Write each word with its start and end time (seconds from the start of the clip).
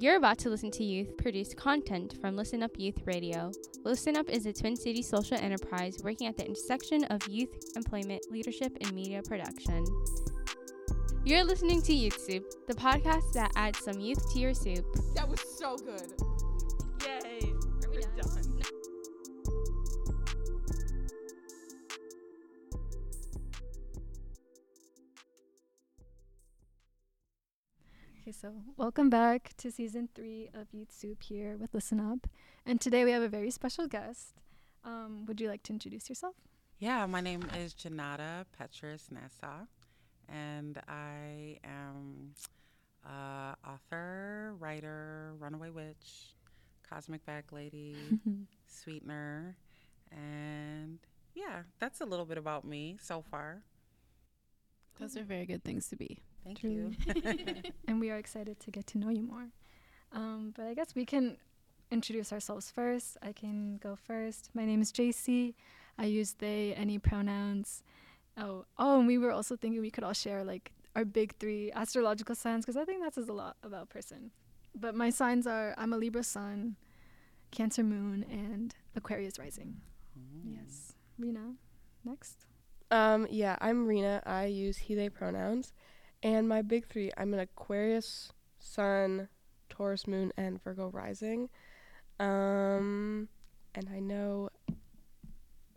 You're 0.00 0.14
about 0.14 0.38
to 0.38 0.48
listen 0.48 0.70
to 0.72 0.84
youth 0.84 1.16
produced 1.16 1.56
content 1.56 2.14
from 2.20 2.36
Listen 2.36 2.62
Up 2.62 2.70
Youth 2.78 3.00
Radio. 3.04 3.50
Listen 3.82 4.16
Up 4.16 4.30
is 4.30 4.46
a 4.46 4.52
Twin 4.52 4.76
Cities 4.76 5.08
social 5.08 5.36
enterprise 5.36 5.98
working 6.04 6.28
at 6.28 6.36
the 6.36 6.46
intersection 6.46 7.02
of 7.06 7.26
youth 7.26 7.50
employment, 7.74 8.22
leadership, 8.30 8.78
and 8.80 8.92
media 8.92 9.20
production. 9.22 9.84
You're 11.24 11.42
listening 11.42 11.82
to 11.82 11.92
Youth 11.92 12.16
Soup, 12.20 12.44
the 12.68 12.74
podcast 12.74 13.32
that 13.32 13.50
adds 13.56 13.80
some 13.80 13.98
youth 13.98 14.32
to 14.32 14.38
your 14.38 14.54
soup. 14.54 14.86
That 15.16 15.28
was 15.28 15.40
so 15.58 15.76
good. 15.76 16.12
So 28.40 28.52
welcome 28.76 29.10
back 29.10 29.50
to 29.56 29.72
season 29.72 30.10
three 30.14 30.48
of 30.54 30.72
Youth 30.72 30.92
Soup 30.92 31.20
here 31.20 31.56
with 31.56 31.74
Listen 31.74 31.98
Up. 31.98 32.28
And 32.64 32.80
today 32.80 33.04
we 33.04 33.10
have 33.10 33.20
a 33.20 33.28
very 33.28 33.50
special 33.50 33.88
guest. 33.88 34.34
Um, 34.84 35.24
would 35.26 35.40
you 35.40 35.48
like 35.48 35.64
to 35.64 35.72
introduce 35.72 36.08
yourself? 36.08 36.36
Yeah, 36.78 37.04
my 37.06 37.20
name 37.20 37.42
is 37.58 37.74
Junauda 37.74 38.44
Petrus 38.56 39.08
Nasah, 39.12 39.66
and 40.28 40.80
I 40.86 41.58
am 41.64 42.30
uh, 43.04 43.56
author, 43.68 44.54
writer, 44.60 45.32
runaway 45.40 45.70
witch, 45.70 46.36
cosmic 46.88 47.26
bag 47.26 47.46
lady, 47.50 47.96
sweetener, 48.68 49.56
and 50.12 51.00
yeah, 51.34 51.62
that's 51.80 52.00
a 52.00 52.04
little 52.04 52.24
bit 52.24 52.38
about 52.38 52.64
me 52.64 52.98
so 53.02 53.20
far. 53.20 53.64
Those 55.00 55.16
are 55.16 55.24
very 55.24 55.44
good 55.44 55.64
things 55.64 55.88
to 55.88 55.96
be. 55.96 56.22
Thank 56.44 56.60
Truly. 56.60 56.96
you. 57.14 57.62
and 57.88 58.00
we 58.00 58.10
are 58.10 58.16
excited 58.16 58.58
to 58.60 58.70
get 58.70 58.86
to 58.88 58.98
know 58.98 59.10
you 59.10 59.22
more. 59.22 59.48
Um, 60.12 60.52
but 60.56 60.66
I 60.66 60.74
guess 60.74 60.94
we 60.94 61.04
can 61.04 61.36
introduce 61.90 62.32
ourselves 62.32 62.70
first. 62.70 63.16
I 63.22 63.32
can 63.32 63.76
go 63.76 63.96
first. 63.96 64.50
My 64.54 64.64
name 64.64 64.80
is 64.80 64.92
Jacy. 64.92 65.54
I 65.98 66.06
use 66.06 66.34
they, 66.38 66.74
any 66.74 66.98
pronouns. 66.98 67.82
Oh, 68.36 68.64
oh, 68.78 68.98
and 68.98 69.06
we 69.06 69.18
were 69.18 69.32
also 69.32 69.56
thinking 69.56 69.80
we 69.80 69.90
could 69.90 70.04
all 70.04 70.12
share 70.12 70.44
like 70.44 70.72
our 70.94 71.04
big 71.04 71.34
three 71.38 71.72
astrological 71.72 72.34
signs 72.34 72.64
because 72.64 72.76
I 72.76 72.84
think 72.84 73.02
that 73.02 73.14
says 73.14 73.28
a 73.28 73.32
lot 73.32 73.56
about 73.62 73.84
a 73.84 73.86
person. 73.86 74.30
But 74.74 74.94
my 74.94 75.10
signs 75.10 75.46
are 75.46 75.74
I'm 75.76 75.92
a 75.92 75.96
Libra 75.96 76.22
sun, 76.22 76.76
Cancer 77.50 77.82
moon, 77.82 78.24
and 78.30 78.74
Aquarius 78.94 79.38
rising. 79.38 79.80
Yes. 80.44 80.92
Rena, 81.18 81.54
next. 82.04 82.46
Um, 82.90 83.26
yeah, 83.30 83.56
I'm 83.60 83.86
Rena. 83.86 84.22
I 84.24 84.46
use 84.46 84.76
he, 84.76 84.94
they 84.94 85.08
pronouns. 85.08 85.72
And 86.22 86.48
my 86.48 86.62
big 86.62 86.86
three 86.86 87.10
I'm 87.16 87.32
an 87.34 87.40
Aquarius, 87.40 88.32
Sun, 88.58 89.28
Taurus 89.68 90.06
moon, 90.06 90.32
and 90.36 90.62
Virgo 90.62 90.88
rising. 90.88 91.48
Um, 92.18 93.28
and 93.74 93.88
I 93.94 94.00
know 94.00 94.50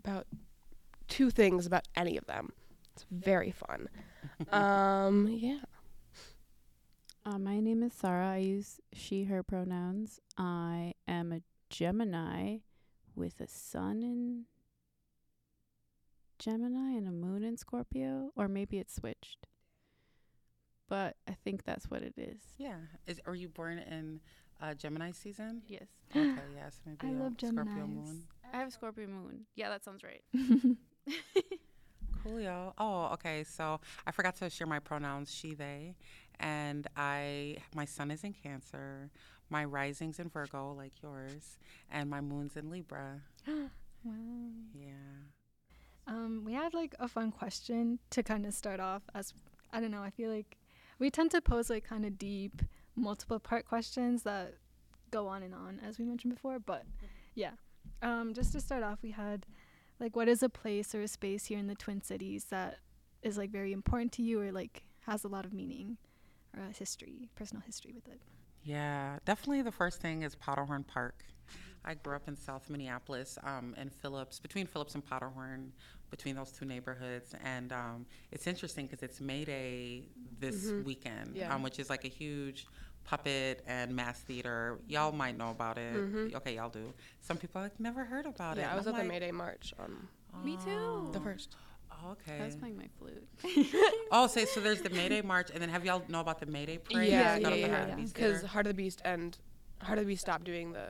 about 0.04 0.26
two 1.08 1.30
things 1.30 1.66
about 1.66 1.88
any 1.96 2.18
of 2.18 2.26
them. 2.26 2.54
It's 2.94 3.06
very 3.12 3.52
fun. 3.52 3.88
um, 4.52 5.28
yeah. 5.28 5.60
Uh, 7.24 7.38
my 7.38 7.60
name 7.60 7.84
is 7.84 7.94
Sara. 7.94 8.32
I 8.32 8.38
use 8.38 8.80
she, 8.94 9.26
her 9.26 9.44
pronouns. 9.44 10.20
I 10.38 10.94
am 11.08 11.32
a 11.32 11.42
Gemini 11.70 12.58
with 13.16 13.40
a 13.40 13.48
sun 13.48 14.02
in 14.02 14.46
Gemini 16.40 16.98
and 16.98 17.08
a 17.08 17.12
moon 17.12 17.44
in 17.44 17.58
Scorpio, 17.58 18.32
or 18.36 18.48
maybe 18.48 18.80
it's 18.80 18.96
switched. 18.96 19.46
But 20.92 21.16
I 21.26 21.38
think 21.46 21.64
that's 21.64 21.90
what 21.90 22.02
it 22.02 22.14
is. 22.18 22.42
yeah, 22.58 22.76
is 23.08 23.22
are 23.26 23.34
you 23.34 23.48
born 23.48 23.80
in 23.80 24.20
uh, 24.62 24.74
Gemini 24.74 25.12
season? 25.12 25.62
Yes. 25.66 25.88
Okay, 26.14 26.52
yes, 26.54 26.82
maybe 26.86 26.98
I 27.02 27.12
a 27.12 27.24
love 27.24 27.36
Scorpio 27.38 27.88
moon. 27.88 28.24
I 28.54 28.58
have 28.58 28.68
a 28.68 28.72
Scorpio 28.72 29.08
moon. 29.08 29.46
Yeah, 29.56 29.70
that 29.70 29.86
sounds 29.86 30.04
right. 30.04 30.22
Coolio. 32.26 32.74
Oh, 32.78 33.06
okay. 33.14 33.46
So 33.46 33.80
I 34.06 34.12
forgot 34.12 34.36
to 34.40 34.50
share 34.50 34.68
my 34.68 34.80
pronouns, 34.80 35.34
she, 35.34 35.54
they, 35.54 35.96
and 36.42 36.86
I. 36.98 37.56
My 37.74 37.86
sun 37.86 38.12
is 38.12 38.26
in 38.26 38.34
Cancer, 38.34 39.10
my 39.50 39.64
rising's 39.64 40.20
in 40.20 40.28
Virgo, 40.28 40.74
like 40.74 41.02
yours, 41.02 41.58
and 41.90 42.10
my 42.10 42.20
moon's 42.20 42.58
in 42.58 42.70
Libra. 42.70 43.22
Wow. 43.48 43.54
Yeah. 44.76 45.22
Um, 46.08 46.42
we 46.44 46.52
had 46.52 46.74
like 46.74 46.96
a 47.00 47.08
fun 47.08 47.32
question 47.32 48.00
to 48.10 48.24
kind 48.24 48.46
of 48.46 48.54
start 48.54 48.82
off 48.82 49.04
as 49.16 49.34
I 49.72 49.80
don't 49.80 49.92
know, 49.92 50.02
I 50.04 50.10
feel 50.10 50.30
like 50.30 50.58
we 51.02 51.10
tend 51.10 51.32
to 51.32 51.42
pose 51.42 51.70
like 51.70 51.84
kind 51.84 52.06
of 52.06 52.18
deep, 52.20 52.62
multiple 52.96 53.40
part 53.40 53.66
questions 53.66 54.22
that 54.22 54.54
go 55.10 55.28
on 55.28 55.42
and 55.42 55.54
on 55.54 55.80
as 55.86 55.98
we 55.98 56.06
mentioned 56.06 56.34
before, 56.34 56.60
but 56.60 56.84
yeah. 57.34 57.52
Um, 58.04 58.34
just 58.36 58.54
to 58.54 58.62
start 58.62 58.84
off, 58.84 59.00
we 59.02 59.10
had 59.10 59.48
like 60.00 60.16
what 60.16 60.28
is 60.28 60.44
a 60.44 60.50
place 60.50 60.94
or 60.94 61.02
a 61.02 61.08
space 61.08 61.46
here 61.46 61.58
in 61.58 61.66
the 61.66 61.76
Twin 61.76 62.02
Cities 62.02 62.46
that 62.46 62.78
is 63.24 63.36
like 63.36 63.50
very 63.50 63.74
important 63.74 64.12
to 64.14 64.22
you 64.22 64.40
or 64.40 64.52
like 64.52 64.84
has 65.08 65.24
a 65.24 65.28
lot 65.28 65.44
of 65.44 65.54
meaning 65.54 65.98
or 66.56 66.64
a 66.70 66.72
history, 66.72 67.30
personal 67.36 67.64
history 67.66 67.94
with 67.94 68.08
it. 68.08 68.22
Yeah, 68.64 69.18
definitely 69.26 69.64
the 69.64 69.72
first 69.72 70.02
thing 70.02 70.22
is 70.22 70.36
Powderhorn 70.36 70.84
Park. 70.84 71.26
I 71.84 71.96
grew 71.96 72.16
up 72.16 72.28
in 72.28 72.36
South 72.36 72.70
Minneapolis, 72.70 73.40
um, 73.44 73.74
in 73.76 73.90
Phillips, 73.90 74.40
between 74.40 74.68
Phillips 74.68 74.94
and 74.94 75.04
Powderhorn, 75.04 75.72
between 76.12 76.36
those 76.36 76.52
two 76.52 76.66
neighborhoods. 76.66 77.34
And 77.44 77.72
um, 77.74 78.06
it's 78.32 78.46
interesting 78.46 78.86
because 78.86 79.02
it's 79.02 79.20
May 79.20 79.44
Day 79.46 80.04
this 80.40 80.68
Mhm. 80.70 80.84
weekend, 80.84 81.36
Yeah. 81.36 81.54
um, 81.56 81.64
which 81.64 81.80
is 81.80 81.90
like 81.90 82.06
a 82.06 82.10
huge 82.10 82.68
puppet 83.04 83.64
and 83.66 83.96
mass 83.96 84.20
theater. 84.20 84.78
Y'all 84.88 85.12
might 85.12 85.36
know 85.38 85.50
about 85.50 85.78
it. 85.80 85.96
Mhm. 85.96 86.36
Okay, 86.36 86.56
y'all 86.58 86.70
do. 86.70 86.94
Some 87.22 87.38
people 87.38 87.62
like 87.62 87.80
never 87.80 88.06
heard 88.06 88.28
about 88.28 88.58
it. 88.58 88.62
Yeah, 88.62 88.74
I 88.74 88.76
was 88.76 88.86
I'm 88.86 88.94
at 88.96 89.02
the 89.02 89.08
May 89.08 89.20
Day 89.20 89.32
March 89.32 89.74
on 89.80 90.08
Me 90.44 90.56
too. 90.58 90.70
"Oh, 90.70 91.10
the 91.12 91.20
first. 91.20 91.56
Okay. 92.06 92.40
I 92.40 92.46
was 92.46 92.56
playing 92.56 92.78
my 92.78 92.88
flute. 92.98 93.28
Oh, 94.12 94.28
say 94.28 94.46
so. 94.46 94.60
There's 94.60 94.82
the 94.82 94.90
May 94.90 95.10
Day 95.10 95.22
march, 95.22 95.50
and 95.52 95.62
then 95.62 95.70
have 95.70 95.86
y'all 95.86 96.04
know 96.08 96.20
about 96.20 96.40
the 96.40 96.46
May 96.46 96.66
Day 96.66 96.78
parade? 96.78 97.10
Yeah, 97.10 97.36
It's 97.36 97.44
yeah, 97.44 97.50
got 97.50 97.60
yeah, 97.60 97.66
at 97.66 97.88
yeah. 97.90 97.96
Because 97.96 98.12
Theater? 98.14 98.48
Heart 98.48 98.68
of 98.68 98.70
the 98.72 98.84
Beast 98.84 99.02
and 99.06 99.38
Heart 99.82 100.00
of 100.00 100.06
the 100.06 100.10
Beast 100.10 100.22
stopped 100.22 100.44
doing 100.44 100.74
the 100.74 100.88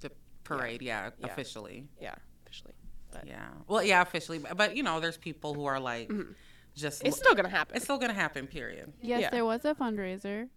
the 0.00 0.10
parade, 0.44 0.82
yeah, 0.82 1.10
Yeah. 1.18 1.26
officially. 1.26 1.88
yeah 2.00 2.14
officially. 2.44 2.74
But 3.14 3.26
Yeah. 3.26 3.48
Well, 3.68 3.82
yeah, 3.82 4.02
officially, 4.02 4.38
but, 4.38 4.56
but 4.56 4.76
you 4.76 4.82
know, 4.82 5.00
there's 5.00 5.16
people 5.16 5.54
who 5.54 5.64
are 5.64 5.80
like 5.80 6.08
Mhm. 6.08 6.34
just 6.74 7.04
it's 7.04 7.16
still 7.16 7.34
gonna 7.34 7.48
happen. 7.48 7.76
it's 7.76 7.84
still 7.84 7.98
gonna 7.98 8.12
happen. 8.14 8.46
Period. 8.46 8.92
Yes, 9.00 9.20
Yeah. 9.22 9.30
there 9.30 9.44
was 9.44 9.64
a 9.64 9.74
fundraiser 9.74 10.48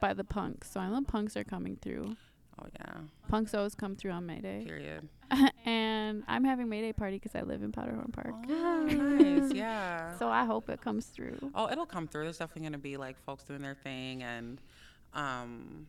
by 0.00 0.12
the 0.14 0.24
punks. 0.24 0.70
So 0.70 0.80
I 0.80 0.88
know 0.88 1.02
punks 1.02 1.36
are 1.36 1.44
coming 1.44 1.76
through. 1.76 2.16
Oh 2.58 2.66
yeah. 2.80 2.94
Punks 3.28 3.52
always 3.54 3.74
come 3.74 3.94
through 3.96 4.12
on 4.12 4.24
May 4.24 4.40
Day. 4.40 4.64
Period. 4.66 5.08
and 5.66 6.22
I'm 6.26 6.44
having 6.44 6.68
May 6.70 6.80
Day 6.80 6.92
party 6.94 7.16
because 7.18 7.34
I 7.34 7.42
live 7.42 7.62
in 7.62 7.70
Powderhorn 7.72 8.12
Park. 8.12 8.34
Oh, 8.48 8.82
nice. 8.90 9.52
Yeah. 9.52 10.16
So 10.18 10.28
I 10.28 10.44
hope 10.46 10.70
it 10.70 10.80
comes 10.80 11.06
through. 11.06 11.50
Oh, 11.54 11.68
it'll 11.70 11.84
come 11.84 12.06
through. 12.08 12.24
There's 12.24 12.38
definitely 12.38 12.62
gonna 12.68 12.78
be 12.78 12.96
like 12.96 13.18
folks 13.24 13.44
doing 13.44 13.60
their 13.60 13.74
thing, 13.74 14.22
and 14.22 14.58
um, 15.12 15.86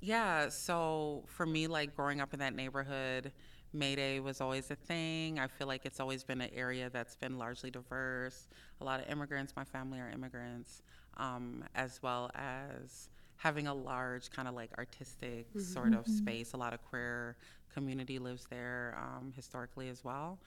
yeah. 0.00 0.48
So 0.48 1.24
for 1.26 1.44
me, 1.44 1.66
like 1.66 1.94
growing 1.94 2.20
up 2.22 2.32
in 2.32 2.38
that 2.40 2.54
neighborhood, 2.54 3.32
Mayday 3.72 4.20
was 4.20 4.40
always 4.40 4.70
a 4.70 4.76
thing. 4.76 5.38
I 5.38 5.46
feel 5.46 5.66
like 5.66 5.84
it's 5.84 6.00
always 6.00 6.24
been 6.24 6.40
an 6.40 6.50
area 6.54 6.90
that's 6.90 7.16
been 7.16 7.38
largely 7.38 7.70
diverse. 7.70 8.48
A 8.80 8.84
lot 8.84 9.00
of 9.00 9.10
immigrants. 9.10 9.54
My 9.56 9.64
family 9.64 10.00
are 10.00 10.10
immigrants, 10.10 10.82
um, 11.16 11.64
as 11.74 12.00
well 12.02 12.30
as 12.34 13.08
having 13.36 13.66
a 13.66 13.74
large 13.74 14.30
kind 14.30 14.48
of 14.48 14.54
like 14.54 14.70
artistic 14.78 15.46
sort 15.58 15.94
of 15.94 16.06
space. 16.06 16.52
A 16.52 16.56
lot 16.56 16.72
of 16.72 16.82
queer 16.88 17.36
community 17.72 18.18
lives 18.18 18.46
there 18.50 18.98
um, 18.98 19.32
historically 19.34 19.88
as 19.88 20.02
well. 20.04 20.38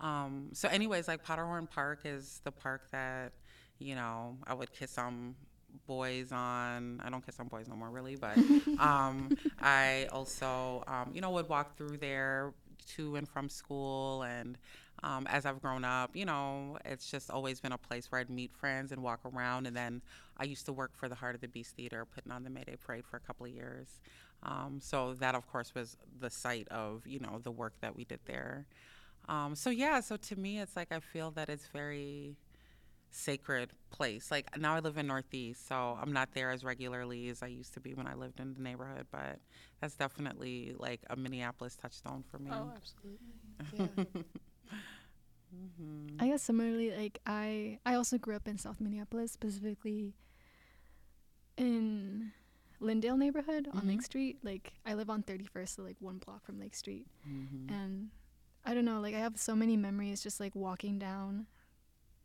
Um, 0.00 0.50
so, 0.52 0.68
anyways, 0.68 1.08
like 1.08 1.24
Powderhorn 1.24 1.68
Park 1.68 2.00
is 2.04 2.40
the 2.44 2.52
park 2.52 2.90
that 2.92 3.32
you 3.78 3.94
know 3.94 4.36
I 4.46 4.54
would 4.54 4.72
kiss 4.72 4.90
some 4.90 5.34
boys 5.86 6.32
on. 6.32 7.00
I 7.04 7.10
don't 7.10 7.24
kiss 7.24 7.38
on 7.40 7.48
boys 7.48 7.68
no 7.68 7.76
more, 7.76 7.90
really, 7.90 8.16
but 8.16 8.36
um, 8.78 9.36
I 9.60 10.08
also 10.12 10.84
um, 10.86 11.10
you 11.12 11.20
know 11.20 11.30
would 11.30 11.48
walk 11.48 11.76
through 11.76 11.98
there 11.98 12.52
to 12.96 13.16
and 13.16 13.28
from 13.28 13.48
school 13.48 14.22
and. 14.22 14.58
Um, 15.02 15.26
as 15.26 15.44
I've 15.44 15.60
grown 15.60 15.84
up, 15.84 16.16
you 16.16 16.24
know, 16.24 16.78
it's 16.86 17.10
just 17.10 17.30
always 17.30 17.60
been 17.60 17.72
a 17.72 17.78
place 17.78 18.10
where 18.10 18.18
I'd 18.18 18.30
meet 18.30 18.50
friends 18.54 18.92
and 18.92 19.02
walk 19.02 19.20
around. 19.26 19.66
And 19.66 19.76
then 19.76 20.00
I 20.38 20.44
used 20.44 20.64
to 20.66 20.72
work 20.72 20.92
for 20.96 21.06
the 21.06 21.14
Heart 21.14 21.34
of 21.34 21.42
the 21.42 21.48
Beast 21.48 21.76
Theater, 21.76 22.06
putting 22.06 22.32
on 22.32 22.44
the 22.44 22.50
May 22.50 22.64
Day 22.64 22.76
Parade 22.82 23.04
for 23.04 23.18
a 23.18 23.20
couple 23.20 23.44
of 23.44 23.52
years. 23.52 24.00
Um, 24.42 24.78
so 24.82 25.12
that, 25.14 25.34
of 25.34 25.46
course, 25.52 25.74
was 25.74 25.98
the 26.18 26.30
site 26.30 26.66
of, 26.68 27.06
you 27.06 27.20
know, 27.20 27.40
the 27.42 27.50
work 27.50 27.74
that 27.82 27.94
we 27.94 28.04
did 28.04 28.20
there. 28.24 28.66
Um, 29.28 29.54
so 29.54 29.68
yeah, 29.70 30.00
so 30.00 30.16
to 30.16 30.36
me, 30.36 30.60
it's 30.60 30.76
like 30.76 30.90
I 30.90 31.00
feel 31.00 31.30
that 31.32 31.50
it's 31.50 31.66
very 31.66 32.36
sacred 33.10 33.70
place. 33.90 34.30
Like 34.30 34.56
now 34.58 34.74
I 34.74 34.80
live 34.80 34.96
in 34.98 35.06
Northeast, 35.06 35.66
so 35.68 35.98
I'm 36.00 36.12
not 36.12 36.30
there 36.34 36.50
as 36.50 36.64
regularly 36.64 37.28
as 37.28 37.42
I 37.42 37.46
used 37.48 37.74
to 37.74 37.80
be 37.80 37.94
when 37.94 38.06
I 38.06 38.14
lived 38.14 38.40
in 38.40 38.54
the 38.54 38.60
neighborhood. 38.60 39.06
But 39.10 39.38
that's 39.80 39.94
definitely 39.96 40.74
like 40.78 41.00
a 41.10 41.16
Minneapolis 41.16 41.76
touchstone 41.76 42.24
for 42.30 42.38
me. 42.38 42.50
Oh, 42.52 42.72
absolutely. 42.76 43.34
Yeah. 43.72 43.86
hmm 45.50 46.16
I 46.18 46.28
guess 46.28 46.42
similarly, 46.42 46.90
like 46.96 47.18
I 47.26 47.78
I 47.86 47.94
also 47.94 48.18
grew 48.18 48.36
up 48.36 48.48
in 48.48 48.58
South 48.58 48.80
Minneapolis, 48.80 49.32
specifically 49.32 50.14
in 51.56 52.32
Lyndale 52.80 53.16
neighborhood 53.16 53.68
on 53.72 53.86
Lake 53.86 54.00
Mhm. 54.00 54.04
Street. 54.04 54.38
Like 54.42 54.74
I 54.84 54.94
live 54.94 55.10
on 55.10 55.22
31st, 55.22 55.76
so 55.76 55.82
like 55.82 55.96
one 56.00 56.18
block 56.18 56.44
from 56.44 56.58
Lake 56.58 56.74
Street. 56.74 57.06
Mhm. 57.26 57.68
And 57.68 58.10
I 58.64 58.74
don't 58.74 58.84
know, 58.84 59.00
like 59.00 59.14
I 59.14 59.18
have 59.18 59.38
so 59.38 59.54
many 59.54 59.76
memories 59.76 60.22
just 60.22 60.40
like 60.40 60.54
walking 60.54 60.98
down 60.98 61.46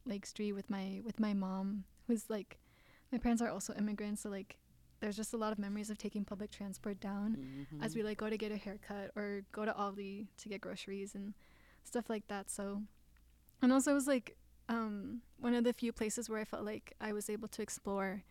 Lake 0.05 0.25
Street 0.25 0.53
with 0.53 0.69
my 0.69 1.01
with 1.03 1.19
my 1.19 1.33
mom, 1.33 1.83
who's 2.07 2.29
like 2.29 2.59
my 3.11 3.17
parents 3.17 3.41
are 3.41 3.49
also 3.49 3.73
immigrants, 3.73 4.21
so 4.21 4.29
like 4.29 4.57
there's 4.99 5.15
just 5.17 5.33
a 5.33 5.37
lot 5.37 5.51
of 5.51 5.57
memories 5.59 5.89
of 5.89 5.97
taking 5.97 6.23
public 6.23 6.51
transport 6.51 6.99
down 6.99 7.35
as 7.81 7.93
Mhm. 7.93 7.95
we 7.95 8.03
like 8.03 8.17
go 8.19 8.29
to 8.29 8.37
get 8.37 8.51
a 8.51 8.57
haircut 8.57 9.11
or 9.15 9.43
go 9.51 9.65
to 9.65 9.73
Aldi 9.73 10.27
to 10.37 10.49
get 10.49 10.61
groceries 10.61 11.15
and 11.15 11.33
stuff 11.83 12.07
like 12.09 12.27
that. 12.27 12.51
So, 12.51 12.83
and 13.63 13.73
also 13.73 13.91
it 13.91 13.95
was 13.95 14.05
like 14.07 14.37
um, 14.69 15.21
one 15.39 15.55
of 15.55 15.63
the 15.63 15.73
few 15.73 15.91
places 15.91 16.29
where 16.29 16.39
I 16.39 16.45
felt 16.45 16.63
like 16.63 16.93
I 17.01 17.13
was 17.13 17.29
able 17.29 17.47
to 17.49 17.61
explore 17.63 18.23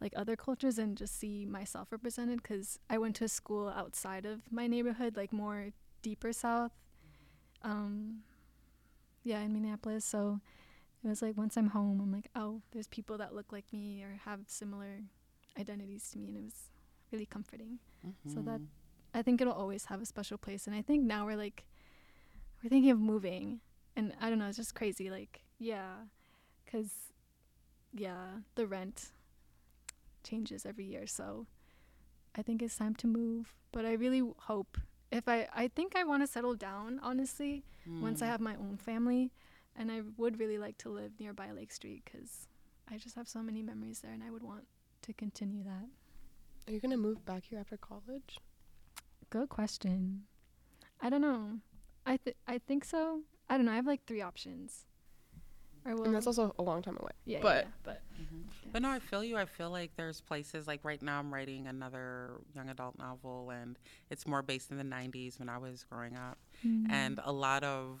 like 0.00 0.12
other 0.16 0.34
cultures 0.34 0.76
and 0.78 0.96
just 0.98 1.16
see 1.16 1.46
myself 1.46 1.92
represented 1.92 2.42
because 2.42 2.80
I 2.90 2.98
went 2.98 3.14
to 3.16 3.24
a 3.24 3.28
school 3.28 3.68
outside 3.68 4.26
of 4.26 4.50
my 4.50 4.66
neighborhood, 4.66 5.16
like 5.16 5.32
more 5.32 5.70
deeper 6.02 6.32
south. 6.32 6.72
Um, 7.62 8.24
yeah, 9.22 9.40
in 9.40 9.52
Minneapolis. 9.52 10.04
So 10.04 10.40
it 11.04 11.08
was 11.08 11.22
like 11.22 11.36
once 11.36 11.56
I'm 11.56 11.68
home, 11.68 12.00
I'm 12.00 12.12
like, 12.12 12.28
oh, 12.36 12.62
there's 12.72 12.86
people 12.88 13.18
that 13.18 13.34
look 13.34 13.52
like 13.52 13.72
me 13.72 14.02
or 14.02 14.20
have 14.24 14.40
similar 14.46 15.00
identities 15.58 16.08
to 16.12 16.18
me, 16.18 16.28
and 16.28 16.36
it 16.36 16.44
was 16.44 16.70
really 17.10 17.26
comforting. 17.26 17.78
So 18.26 18.40
that 18.42 18.60
Mhm. 18.60 18.68
I 19.14 19.22
think 19.22 19.40
it'll 19.40 19.52
always 19.52 19.86
have 19.86 20.00
a 20.00 20.06
special 20.06 20.38
place. 20.38 20.66
And 20.66 20.74
I 20.74 20.82
think 20.82 21.04
now 21.04 21.26
we're 21.26 21.36
like, 21.36 21.64
we're 22.62 22.70
thinking 22.70 22.90
of 22.90 22.98
moving. 23.00 23.60
And 23.96 24.14
I 24.20 24.30
don't 24.30 24.38
know, 24.38 24.46
it's 24.48 24.56
just 24.56 24.74
crazy. 24.74 25.10
Like, 25.10 25.42
yeah, 25.58 26.06
because, 26.64 27.12
yeah, 27.92 28.38
the 28.54 28.66
rent 28.66 29.12
changes 30.24 30.64
every 30.64 30.84
year. 30.84 31.06
So 31.06 31.46
I 32.34 32.42
think 32.42 32.62
it's 32.62 32.76
time 32.76 32.94
to 32.96 33.06
move. 33.06 33.54
But 33.72 33.84
I 33.84 33.92
really 33.92 34.22
hope, 34.38 34.78
if 35.10 35.28
I, 35.28 35.48
I 35.54 35.68
think 35.68 35.94
I 35.96 36.04
want 36.04 36.22
to 36.22 36.26
settle 36.26 36.54
down, 36.54 37.00
honestly, 37.02 37.64
once 38.00 38.22
I 38.22 38.26
Mm. 38.26 38.30
have 38.30 38.40
my 38.40 38.54
own 38.56 38.76
family. 38.78 39.30
And 39.76 39.90
I 39.90 40.02
would 40.16 40.38
really 40.38 40.58
like 40.58 40.76
to 40.78 40.90
live 40.90 41.12
nearby 41.18 41.50
Lake 41.50 41.72
Street 41.72 42.02
because 42.04 42.46
I 42.90 42.98
just 42.98 43.14
have 43.16 43.28
so 43.28 43.42
many 43.42 43.62
memories 43.62 44.00
there 44.00 44.12
and 44.12 44.22
I 44.22 44.30
would 44.30 44.42
want 44.42 44.66
to 45.02 45.12
continue 45.12 45.62
that. 45.64 45.88
Are 46.68 46.72
you 46.72 46.80
gonna 46.80 46.96
move 46.96 47.24
back 47.24 47.44
here 47.44 47.58
after 47.58 47.76
college? 47.76 48.38
Good 49.30 49.48
question. 49.48 50.24
I 51.00 51.08
don't 51.10 51.22
know. 51.22 51.58
I 52.06 52.18
th- 52.18 52.36
I 52.46 52.58
think 52.58 52.84
so. 52.84 53.22
I 53.48 53.56
don't 53.56 53.66
know. 53.66 53.72
I 53.72 53.76
have 53.76 53.86
like 53.86 54.04
three 54.06 54.20
options. 54.22 54.84
Or 55.84 55.96
will 55.96 56.04
and 56.04 56.14
that's 56.14 56.28
also 56.28 56.54
a 56.58 56.62
long 56.62 56.80
time 56.82 56.96
away. 57.00 57.10
yeah, 57.24 57.38
yeah, 57.38 57.42
but- 57.42 57.64
yeah, 57.64 57.70
but 57.82 58.02
Mhm. 58.20 58.42
But 58.72 58.82
no, 58.82 58.90
I 58.90 59.00
feel 59.00 59.24
you. 59.24 59.36
I 59.36 59.44
feel 59.46 59.70
like 59.70 59.96
there's 59.96 60.20
places 60.20 60.66
like 60.68 60.84
right 60.84 61.02
now 61.02 61.18
I'm 61.18 61.32
writing 61.34 61.66
another 61.66 62.40
young 62.54 62.68
adult 62.70 62.96
novel, 62.98 63.50
and 63.50 63.78
it's 64.10 64.26
more 64.26 64.42
based 64.42 64.70
in 64.70 64.76
the 64.76 64.84
90s 64.84 65.38
when 65.40 65.48
I 65.48 65.58
was 65.58 65.84
growing 65.84 66.16
up. 66.16 66.38
Mm. 66.64 66.90
And 66.90 67.20
a 67.24 67.32
lot 67.32 67.64
of 67.64 68.00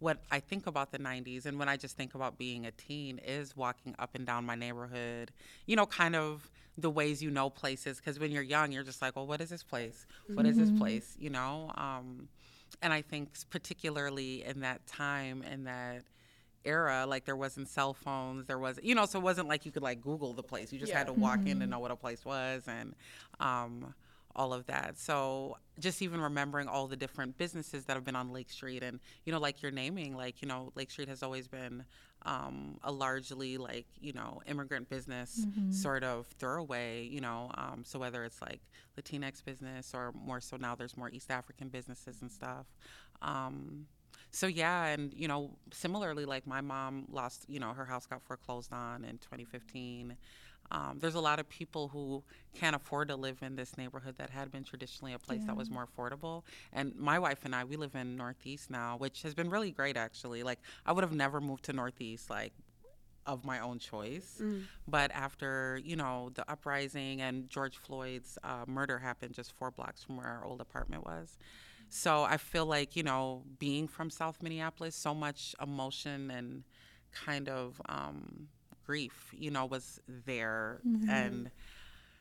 what 0.00 0.18
I 0.30 0.40
think 0.40 0.66
about 0.66 0.90
the 0.92 0.98
90s 0.98 1.46
and 1.46 1.58
when 1.58 1.68
I 1.68 1.76
just 1.76 1.96
think 1.96 2.14
about 2.14 2.38
being 2.38 2.66
a 2.66 2.70
teen 2.72 3.18
is 3.18 3.56
walking 3.56 3.94
up 3.98 4.14
and 4.14 4.26
down 4.26 4.44
my 4.44 4.54
neighborhood, 4.56 5.30
you 5.66 5.76
know, 5.76 5.86
kind 5.86 6.16
of 6.16 6.50
the 6.76 6.90
ways 6.90 7.22
you 7.22 7.30
know 7.30 7.50
places. 7.50 7.98
Because 7.98 8.18
when 8.18 8.30
you're 8.32 8.42
young, 8.42 8.72
you're 8.72 8.82
just 8.82 9.02
like, 9.02 9.14
well, 9.14 9.26
what 9.26 9.40
is 9.40 9.50
this 9.50 9.62
place? 9.62 10.06
What 10.34 10.46
is 10.46 10.56
this 10.56 10.70
Mhm. 10.70 10.78
place? 10.78 11.16
You 11.18 11.30
know? 11.30 11.70
Um, 11.76 12.28
and 12.82 12.92
I 12.92 13.02
think 13.02 13.28
particularly 13.50 14.42
in 14.44 14.60
that 14.60 14.86
time, 14.86 15.42
in 15.42 15.64
that 15.64 16.02
era, 16.64 17.04
like 17.06 17.24
there 17.26 17.36
wasn't 17.36 17.68
cell 17.68 17.92
phones, 17.94 18.46
there 18.46 18.58
was, 18.58 18.78
you 18.82 18.94
know, 18.94 19.04
so 19.06 19.18
it 19.18 19.22
wasn't 19.22 19.48
like 19.48 19.66
you 19.66 19.72
could 19.72 19.82
like 19.82 20.00
Google 20.00 20.32
the 20.32 20.42
place. 20.42 20.72
You 20.72 20.78
just 20.78 20.92
had 20.92 21.06
to 21.08 21.12
walk 21.12 21.46
in 21.46 21.58
to 21.60 21.66
Mhm. 21.66 21.70
know 21.70 21.78
what 21.78 21.90
a 21.90 21.96
place 21.96 22.24
was 22.24 22.66
and 22.68 22.94
um, 23.38 23.94
all 24.36 24.52
of 24.52 24.66
that. 24.66 24.96
So 24.98 25.56
just 25.78 26.02
even 26.02 26.20
remembering 26.20 26.68
all 26.68 26.86
the 26.86 26.96
different 26.96 27.36
businesses 27.38 27.84
that 27.86 27.94
have 27.94 28.04
been 28.04 28.16
on 28.16 28.32
Lake 28.32 28.50
Street 28.50 28.82
and, 28.82 29.00
you 29.24 29.32
know, 29.32 29.38
like 29.40 29.62
you're 29.62 29.72
naming, 29.72 30.16
like, 30.16 30.40
you 30.42 30.48
know, 30.48 30.72
Lake 30.74 30.90
Street 30.90 31.08
has 31.08 31.22
always 31.22 31.48
been 31.48 31.84
um, 32.26 32.76
a 32.84 32.92
largely 32.92 33.56
like, 33.56 33.86
you 34.00 34.12
know, 34.12 34.42
immigrant 34.46 34.88
business 34.90 35.46
Mhm. 35.46 35.72
sort 35.72 36.04
of 36.04 36.26
throwaway, 36.38 37.04
you 37.06 37.20
know. 37.20 37.50
Um, 37.54 37.82
so 37.84 37.98
whether 37.98 38.24
it's 38.24 38.40
like 38.42 38.60
Latinx 38.98 39.42
business 39.44 39.94
or 39.94 40.12
more 40.12 40.40
so 40.40 40.56
now 40.58 40.74
there's 40.74 40.96
more 40.98 41.08
East 41.10 41.30
African 41.30 41.68
businesses 41.70 42.20
and 42.20 42.30
stuff. 42.30 42.66
Um, 43.22 43.86
so 44.32 44.46
yeah, 44.46 44.84
and 44.86 45.12
you 45.14 45.28
know, 45.28 45.56
similarly, 45.72 46.24
like 46.24 46.46
my 46.46 46.60
mom 46.60 47.06
lost, 47.10 47.46
you 47.48 47.58
know, 47.58 47.72
her 47.72 47.84
house 47.86 48.06
got 48.06 48.22
foreclosed 48.22 48.72
on 48.72 49.04
in 49.04 49.18
2015. 49.18 50.16
Um, 50.70 50.98
there's 51.00 51.14
a 51.14 51.20
lot 51.20 51.40
of 51.40 51.48
people 51.48 51.88
who 51.88 52.22
can't 52.54 52.76
afford 52.76 53.08
to 53.08 53.16
live 53.16 53.42
in 53.42 53.56
this 53.56 53.76
neighborhood 53.76 54.16
that 54.18 54.30
had 54.30 54.52
been 54.52 54.64
traditionally 54.64 55.12
a 55.12 55.18
place 55.18 55.44
that 55.46 55.56
was 55.56 55.70
more 55.70 55.86
affordable. 55.86 56.42
And 56.72 56.94
my 56.96 57.18
wife 57.18 57.40
and 57.44 57.54
I, 57.54 57.64
we 57.64 57.76
live 57.76 57.94
in 57.94 58.16
Northeast 58.16 58.70
now, 58.70 58.96
which 58.96 59.22
has 59.22 59.34
been 59.34 59.50
really 59.50 59.70
great 59.70 59.96
actually. 59.96 60.42
Like 60.42 60.60
I 60.86 60.92
would 60.92 61.04
have 61.04 61.12
never 61.14 61.40
moved 61.40 61.64
to 61.64 61.72
Northeast, 61.72 62.30
like 62.30 62.52
of 63.26 63.44
my 63.44 63.60
own 63.60 63.78
choice. 63.78 64.38
Mm. 64.40 64.62
But 64.88 65.10
after, 65.12 65.80
you 65.84 65.96
know, 65.96 66.30
the 66.34 66.50
uprising 66.50 67.20
and 67.20 67.48
George 67.48 67.76
Floyd's 67.76 68.38
uh, 68.42 68.64
murder 68.66 68.98
happened 68.98 69.34
just 69.34 69.52
four 69.52 69.70
blocks 69.70 70.02
from 70.02 70.16
where 70.16 70.26
our 70.26 70.44
old 70.44 70.60
apartment 70.60 71.04
was. 71.04 71.36
So 71.88 72.22
I 72.22 72.36
feel 72.36 72.66
like, 72.66 72.94
you 72.94 73.02
know, 73.02 73.42
being 73.58 73.88
from 73.88 74.10
South 74.10 74.42
Minneapolis, 74.42 74.94
so 74.94 75.12
much 75.12 75.54
emotion 75.60 76.30
and 76.30 76.62
kind 77.12 77.48
of 77.48 77.82
um, 77.88 78.48
grief, 78.90 79.32
you 79.44 79.50
know, 79.50 79.66
was 79.66 80.00
there. 80.26 80.80
Mhm. 80.86 81.08
And 81.08 81.50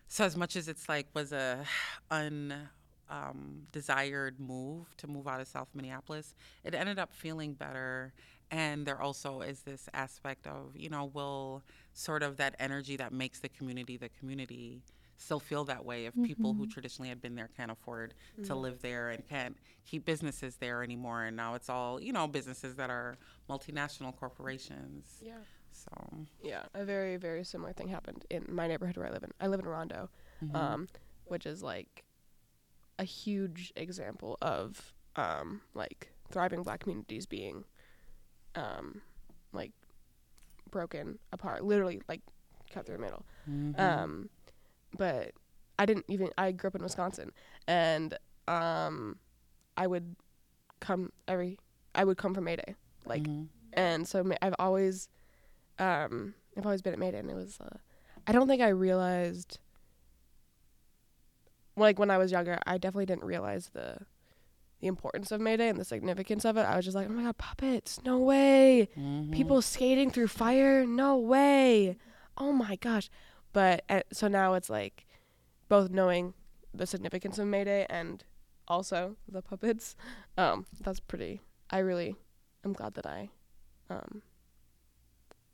so 0.08 0.24
as 0.26 0.36
much 0.36 0.56
as 0.56 0.68
it's 0.68 0.88
like 0.90 1.08
was 1.16 1.32
a 1.32 1.66
un 2.12 2.70
um, 3.10 3.68
desired 3.72 4.40
move 4.40 4.86
to 4.98 5.08
move 5.08 5.28
out 5.28 5.42
of 5.42 5.48
South 5.48 5.70
Minneapolis, 5.74 6.36
it 6.64 6.74
ended 6.76 7.00
up 7.00 7.12
feeling 7.14 7.54
better. 7.54 8.14
And 8.52 8.86
there 8.88 9.02
also 9.02 9.42
is 9.42 9.62
this 9.62 9.90
aspect 9.94 10.48
of, 10.48 10.76
you 10.76 10.90
know, 10.90 11.06
will 11.06 11.64
sort 11.94 12.24
of 12.24 12.38
that 12.38 12.56
energy 12.60 12.96
that 12.98 13.12
makes 13.14 13.40
the 13.40 13.50
community 13.50 13.98
the 13.98 14.10
community 14.20 14.82
still 15.20 15.40
feel 15.40 15.66
that 15.66 15.84
way 15.86 16.06
if 16.06 16.14
people 16.24 16.54
who 16.54 16.66
Mhm. 16.66 16.72
traditionally 16.72 17.10
had 17.10 17.22
been 17.22 17.36
there 17.36 17.50
can't 17.50 17.70
afford 17.70 18.14
to 18.44 18.54
Mhm. 18.54 18.62
live 18.62 18.82
there 18.82 19.10
and 19.10 19.24
can't 19.28 19.58
keep 19.86 20.06
businesses 20.06 20.56
there 20.58 20.82
anymore. 20.82 21.24
And 21.26 21.36
now 21.36 21.54
it's 21.56 21.70
all, 21.70 22.00
you 22.02 22.14
know, 22.14 22.26
businesses 22.28 22.76
that 22.76 22.90
are 22.90 23.18
multinational 23.50 24.16
corporations. 24.16 25.20
Yeah. 25.22 25.44
So, 25.72 25.92
Yeah. 26.42 26.66
A 26.74 26.84
very, 26.86 27.18
very 27.18 27.44
similar 27.44 27.74
thing 27.74 27.90
happened 27.90 28.26
in 28.30 28.46
my 28.50 28.68
neighborhood 28.68 28.96
where 28.98 29.08
I 29.08 29.12
live 29.12 29.24
in. 29.24 29.32
I 29.40 29.48
live 29.48 29.60
in 29.60 29.68
Rondo, 29.68 30.10
mhm. 30.42 30.56
um, 30.56 30.88
which 31.26 31.46
is 31.46 31.62
like 31.62 32.06
a 32.98 33.04
huge 33.04 33.72
example 33.76 34.38
of 34.42 34.94
um, 35.16 35.62
like 35.74 36.12
thriving 36.32 36.64
black 36.64 36.80
communities 36.82 37.26
being 37.26 37.66
um, 38.56 39.02
like 39.52 39.74
broken 40.72 41.20
apart, 41.34 41.64
literally 41.66 42.02
like 42.08 42.22
cut 42.72 42.86
through 42.86 42.96
the 42.98 43.02
middle. 43.02 43.26
Mhm. 43.50 43.80
Um, 43.80 44.30
but 44.98 45.32
I 45.78 45.86
didn't 45.86 46.06
even. 46.08 46.30
I 46.38 46.52
grew 46.52 46.68
up 46.70 46.76
in 46.76 46.84
Wisconsin, 46.84 47.32
and 47.68 48.18
um, 48.48 49.18
I 49.78 49.88
would 49.88 50.16
come 50.80 51.12
every. 51.28 51.58
I 51.96 52.04
would 52.04 52.18
come 52.18 52.34
for 52.34 52.42
May 52.42 52.56
Day, 52.58 52.76
like, 53.06 53.24
Mhm. 53.24 53.48
and 53.74 54.08
so 54.08 54.24
I've 54.42 54.56
always, 54.60 55.10
um, 55.80 56.34
I've 56.58 56.66
always 56.66 56.82
been 56.82 56.94
at 56.94 57.00
May 57.00 57.12
Day, 57.12 57.20
and 57.20 57.30
it 57.30 57.36
was. 57.36 57.60
Uh, 57.60 57.78
I 58.28 58.32
don't 58.32 58.48
think 58.48 58.62
I 58.62 58.70
realized. 58.70 59.60
Like 61.76 61.98
when 61.98 62.12
I 62.12 62.18
was 62.18 62.32
younger, 62.32 62.60
I 62.66 62.78
definitely 62.78 63.06
didn't 63.06 63.24
realize 63.24 63.70
the, 63.74 64.00
the 64.82 64.88
importance 64.88 65.32
of 65.32 65.40
May 65.40 65.56
Day 65.56 65.70
and 65.70 65.80
the 65.80 65.86
significance 65.86 66.44
of 66.44 66.58
it. 66.58 66.62
I 66.64 66.76
was 66.76 66.84
just 66.84 66.96
like, 66.96 67.08
oh 67.10 67.14
my 67.14 67.24
god, 67.24 67.38
puppets! 67.38 68.02
No 68.04 68.18
way! 68.20 68.90
Mhm. 68.98 69.32
people 69.32 69.62
skating 69.62 70.10
through 70.12 70.28
fire 70.28 70.86
no 70.86 71.16
way 71.18 71.98
oh 72.38 72.52
my 72.52 72.76
gosh 72.78 73.10
but 73.54 73.84
uh, 73.90 74.02
so 74.12 74.28
now 74.28 74.54
it's 74.54 74.70
like 74.70 75.06
both 75.68 75.90
knowing 75.90 76.34
the 76.74 76.86
significance 76.86 77.38
of 77.40 77.48
mayday 77.48 77.86
and 77.90 78.24
also 78.68 79.16
the 79.28 79.42
puppets 79.42 79.96
um 80.38 80.66
that's 80.82 81.00
pretty 81.00 81.42
i 81.70 81.80
really 81.80 82.16
i'm 82.64 82.74
glad 82.74 82.94
that 82.94 83.06
i 83.06 83.30
um 83.90 84.22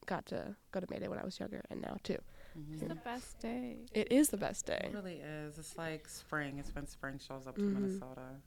got 0.06 0.26
to 0.28 0.56
go 0.72 0.80
to 0.80 0.86
mayday 0.90 1.08
when 1.08 1.18
i 1.20 1.24
was 1.24 1.40
younger 1.40 1.62
and 1.70 1.82
now 1.82 1.98
too 2.04 2.18
Mhm. 2.58 2.74
It's 2.74 2.88
the 2.88 2.96
best 2.96 3.40
day. 3.40 3.78
it 3.94 4.10
is 4.14 4.30
the 4.30 4.38
best 4.38 4.66
day 4.66 4.80
It 4.90 4.94
really 4.94 5.20
is. 5.20 5.58
It's 5.58 5.78
like 5.78 6.08
spring. 6.08 6.58
It's 6.58 6.74
when 6.74 6.88
spring 6.88 7.20
shows 7.20 7.48
up 7.48 7.56
to 7.58 7.62
Mhm. 7.64 7.74
Minnesota, 7.74 8.40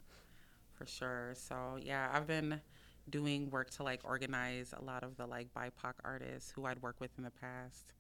for 0.73 0.87
sure. 0.87 1.35
So 1.35 1.77
yeah, 1.79 2.09
I've 2.11 2.27
been 2.27 2.63
doing 3.11 3.51
work 3.51 3.69
to 3.73 3.83
like 3.83 4.01
organize 4.05 4.73
a 4.73 4.83
lot 4.83 5.03
of 5.05 5.19
the 5.19 5.27
like 5.27 5.53
BIPOC 5.53 5.93
artists 6.05 6.51
who 6.53 6.65
I'd 6.65 6.81
worked 6.81 7.01
with 7.01 7.11
in 7.19 7.25
the 7.25 7.31
past, 7.31 7.93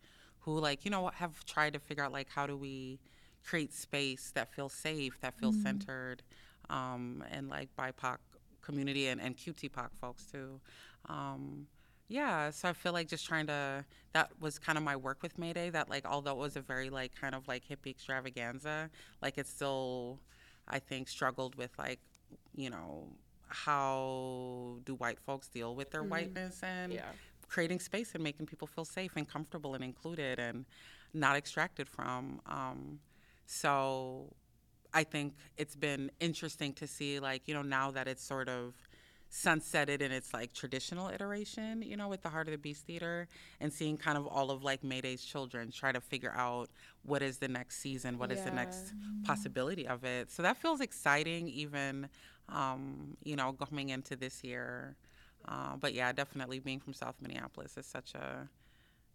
who 0.48 0.58
like 0.60 0.84
you 0.84 0.90
know 0.90 1.08
have 1.08 1.44
tried 1.44 1.72
to 1.74 1.78
figure 1.78 2.04
out 2.04 2.12
like 2.12 2.28
how 2.30 2.46
do 2.46 2.56
we 2.56 2.98
create 3.44 3.72
space 3.72 4.30
that 4.34 4.52
feels 4.54 4.72
safe, 4.72 5.18
that 5.20 5.34
feels 5.38 5.56
Mhm. 5.56 5.62
centered, 5.62 6.22
um, 6.70 7.22
and 7.30 7.48
like 7.48 7.68
BIPOC 7.76 8.18
community 8.62 9.08
and 9.08 9.20
and 9.20 9.36
QTPOC 9.36 9.90
folks 10.00 10.24
too. 10.26 10.60
Um, 11.08 11.66
yeah, 12.08 12.50
so 12.50 12.68
I 12.68 12.72
feel 12.72 12.92
like 12.92 13.08
just 13.08 13.26
trying 13.26 13.46
to 13.48 13.84
that 14.12 14.30
was 14.40 14.58
kind 14.58 14.78
of 14.78 14.84
my 14.84 14.96
work 14.96 15.22
with 15.22 15.38
Mayday. 15.38 15.70
That 15.70 15.88
like 15.90 16.06
although 16.06 16.32
it 16.32 16.38
was 16.38 16.56
a 16.56 16.60
very 16.62 16.90
like 16.90 17.12
kind 17.14 17.34
of 17.34 17.46
like 17.48 17.64
hippie 17.68 17.90
extravaganza, 17.90 18.90
like 19.22 19.38
it 19.38 19.46
still 19.46 20.20
I 20.66 20.78
think 20.78 21.08
struggled 21.08 21.54
with 21.56 21.72
like 21.78 22.00
you 22.54 22.70
know 22.70 23.08
how 23.48 24.76
do 24.84 24.94
white 24.94 25.18
folks 25.20 25.48
deal 25.48 25.74
with 25.74 25.90
their 25.90 26.02
Mhm. 26.02 26.10
whiteness 26.10 26.62
and 26.62 26.92
Yeah. 26.92 27.12
Creating 27.48 27.80
space 27.80 28.14
and 28.14 28.22
making 28.22 28.46
people 28.46 28.66
feel 28.66 28.84
safe 28.84 29.12
and 29.16 29.28
comfortable 29.28 29.74
and 29.74 29.82
included 29.82 30.38
and 30.38 30.64
not 31.14 31.36
extracted 31.36 31.88
from. 31.88 32.40
Um, 32.46 33.00
so 33.46 34.32
I 34.92 35.04
think 35.04 35.34
it's 35.56 35.76
been 35.76 36.10
interesting 36.20 36.72
to 36.74 36.86
see, 36.86 37.20
like, 37.20 37.42
you 37.46 37.54
know, 37.54 37.62
now 37.62 37.90
that 37.90 38.08
it's 38.08 38.22
sort 38.22 38.48
of 38.48 38.74
sunsetted 39.30 40.00
in 40.00 40.10
its 40.10 40.32
like 40.32 40.54
traditional 40.54 41.08
iteration, 41.08 41.82
you 41.82 41.96
know, 41.96 42.08
with 42.08 42.22
the 42.22 42.30
Heart 42.30 42.48
of 42.48 42.52
the 42.52 42.58
Beast 42.58 42.86
Theater 42.86 43.28
and 43.60 43.70
seeing 43.70 43.98
kind 43.98 44.16
of 44.16 44.26
all 44.26 44.50
of 44.50 44.62
like 44.64 44.82
Mayday's 44.82 45.22
children 45.22 45.70
try 45.70 45.92
to 45.92 46.00
figure 46.00 46.32
out 46.34 46.70
what 47.02 47.22
is 47.22 47.38
the 47.38 47.48
next 47.48 47.78
season, 47.80 48.18
what 48.18 48.32
is 48.32 48.42
the 48.42 48.50
next 48.50 48.94
possibility 49.24 49.86
of 49.86 50.04
it. 50.04 50.30
So 50.30 50.42
that 50.42 50.56
feels 50.56 50.80
exciting, 50.80 51.48
even, 51.48 52.08
um, 52.48 53.16
you 53.22 53.36
know, 53.36 53.52
coming 53.52 53.90
into 53.90 54.16
this 54.16 54.42
year. 54.42 54.96
Uh, 55.48 55.76
but 55.76 55.94
yeah, 55.94 56.12
definitely 56.12 56.58
being 56.60 56.80
from 56.80 56.92
South 56.94 57.16
Minneapolis 57.20 57.76
is 57.78 57.86
such 57.86 58.14
a 58.14 58.48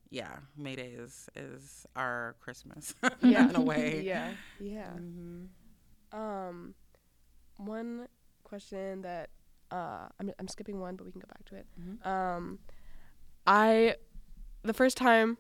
yeah. 0.09 0.37
Mayday 0.57 0.93
is 0.93 1.29
is 1.35 1.85
our 1.95 2.35
Christmas 2.39 2.93
Yeah. 3.21 3.49
in 3.49 3.55
a 3.55 3.61
way. 3.61 4.03
Yeah. 4.05 4.33
Yeah. 4.59 4.89
hmm 4.89 5.45
Um, 6.11 6.75
one 7.57 8.07
question 8.43 9.01
that 9.01 9.29
uh, 9.71 10.07
I'm 10.19 10.31
I'm 10.39 10.47
skipping 10.47 10.79
one, 10.79 10.95
but 10.95 11.05
we 11.05 11.11
can 11.11 11.21
go 11.21 11.27
back 11.27 11.45
to 11.45 11.55
it. 11.55 11.67
Mhm. 11.79 12.05
Um, 12.05 12.59
I 13.47 13.95
the 14.63 14.73
first 14.73 14.97
time 14.97 15.37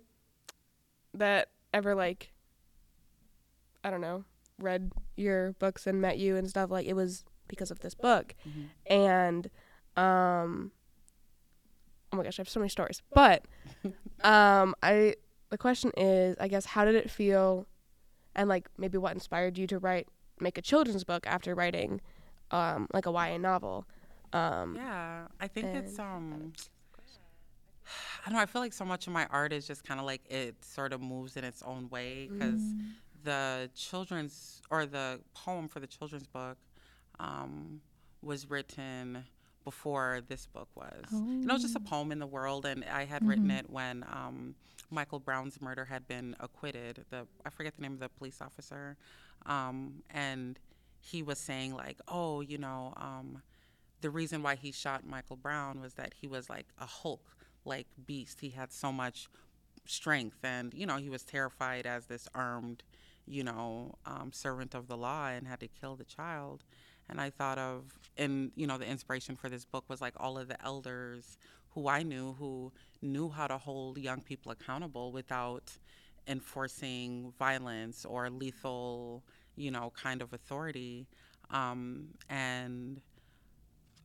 that 1.13 1.49
ever 1.73 1.95
like 1.95 2.31
I 3.83 3.89
don't 3.91 4.01
know 4.01 4.25
read 4.59 4.91
your 5.15 5.53
books 5.53 5.87
and 5.87 6.01
met 6.01 6.17
you 6.17 6.35
and 6.35 6.47
stuff 6.49 6.69
like 6.69 6.85
it 6.85 6.93
was 6.95 7.23
because 7.47 7.71
of 7.71 7.79
this 7.79 7.93
book 7.95 8.35
hmm 8.43 8.65
and 8.87 9.49
um 9.97 10.71
oh 12.13 12.15
my 12.15 12.23
gosh 12.23 12.39
i 12.39 12.41
have 12.41 12.47
so 12.49 12.59
many 12.59 12.69
stories 12.69 13.01
but 13.13 13.43
um 14.23 14.73
i 14.83 15.15
the 15.49 15.57
question 15.57 15.91
is 15.97 16.37
i 16.39 16.47
guess 16.47 16.65
how 16.65 16.85
did 16.85 16.95
it 16.95 17.09
feel 17.09 17.65
and 18.35 18.47
like 18.47 18.69
maybe 18.77 18.97
what 18.97 19.13
inspired 19.13 19.57
you 19.57 19.67
to 19.67 19.79
write 19.79 20.07
make 20.39 20.57
a 20.57 20.61
children's 20.61 21.03
book 21.03 21.25
after 21.27 21.53
writing 21.55 21.99
um 22.51 22.87
like 22.93 23.05
a 23.05 23.11
YA 23.11 23.37
novel 23.37 23.85
um 24.31 24.75
Yeah, 24.75 25.27
I 25.39 25.47
think 25.47 25.67
it's 25.75 25.99
um. 25.99 26.53
I 28.25 28.29
don't 28.29 28.35
know. 28.35 28.41
I 28.41 28.45
feel 28.45 28.61
like 28.61 28.73
so 28.73 28.85
much 28.85 29.05
of 29.07 29.13
my 29.13 29.27
art 29.29 29.51
is 29.51 29.67
just 29.67 29.83
kind 29.83 29.99
of 29.99 30.05
like 30.05 30.21
it 30.29 30.55
sort 30.63 30.93
of 30.93 31.01
moves 31.01 31.35
in 31.35 31.43
its 31.43 31.61
own 31.63 31.89
way 31.89 32.29
because 32.31 32.63
the 33.23 33.69
children's 33.75 34.61
or 34.71 34.85
the 34.85 35.19
poem 35.33 35.67
for 35.67 35.79
the 35.79 35.87
children's 35.87 36.25
book 36.25 36.57
um, 37.19 37.81
was 38.21 38.49
written 38.49 39.23
before 39.63 40.21
this 40.27 40.45
book 40.47 40.69
was. 40.75 41.05
And 41.11 41.45
it 41.49 41.51
was 41.53 41.61
just 41.61 41.75
a 41.75 41.79
poem 41.79 42.11
in 42.11 42.19
the 42.19 42.27
world, 42.27 42.65
and 42.65 42.83
I 42.85 43.05
had 43.05 43.25
written 43.27 43.47
Mhm. 43.49 43.59
it 43.59 43.69
when 43.69 44.03
um, 44.03 44.55
Michael 44.89 45.19
Brown's 45.19 45.61
murder 45.61 45.85
had 45.85 46.07
been 46.07 46.35
acquitted. 46.39 47.05
The 47.09 47.27
I 47.45 47.49
forget 47.49 47.75
the 47.75 47.81
name 47.81 47.93
of 47.93 47.99
the 47.99 48.09
police 48.09 48.41
officer, 48.41 48.97
um, 49.45 50.03
and 50.09 50.59
he 50.99 51.21
was 51.23 51.39
saying 51.39 51.73
like, 51.75 51.99
oh, 52.07 52.41
you 52.41 52.57
know, 52.57 52.93
um, 52.97 53.41
the 54.01 54.09
reason 54.09 54.43
why 54.43 54.55
he 54.55 54.71
shot 54.71 55.05
Michael 55.05 55.37
Brown 55.37 55.79
was 55.81 55.93
that 55.95 56.13
he 56.13 56.27
was 56.27 56.49
like 56.49 56.67
a 56.79 56.85
Hulk 56.85 57.35
like 57.65 57.87
beast. 58.05 58.41
He 58.41 58.49
had 58.49 58.71
so 58.71 58.91
much 58.91 59.29
strength, 59.85 60.37
and 60.43 60.73
you 60.73 60.85
know, 60.85 60.97
he 60.97 61.09
was 61.09 61.23
terrified 61.23 61.85
as 61.85 62.05
this 62.07 62.27
armed, 62.33 62.83
you 63.25 63.43
know, 63.43 63.95
um, 64.05 64.31
servant 64.33 64.73
of 64.73 64.87
the 64.87 64.97
law 64.97 65.27
and 65.29 65.47
had 65.47 65.59
to 65.61 65.67
kill 65.67 65.95
the 65.95 66.03
child. 66.05 66.63
And 67.09 67.19
I 67.19 67.29
thought 67.29 67.57
of, 67.57 67.83
and 68.17 68.51
you 68.55 68.67
know, 68.67 68.77
the 68.77 68.87
inspiration 68.87 69.35
for 69.35 69.49
this 69.49 69.65
book 69.65 69.85
was 69.87 70.01
like 70.01 70.13
all 70.17 70.37
of 70.37 70.47
the 70.47 70.63
elders 70.63 71.37
who 71.73 71.87
I 71.87 72.03
knew 72.03 72.35
who 72.39 72.71
knew 73.01 73.29
how 73.29 73.47
to 73.47 73.57
hold 73.57 73.97
young 73.97 74.21
people 74.21 74.51
accountable 74.51 75.11
without 75.11 75.71
enforcing 76.27 77.33
violence 77.37 78.05
or 78.05 78.29
lethal, 78.29 79.23
you 79.55 79.71
know, 79.71 79.91
kind 80.01 80.21
of 80.21 80.33
authority. 80.33 81.07
Um, 81.51 82.09
and 82.29 83.01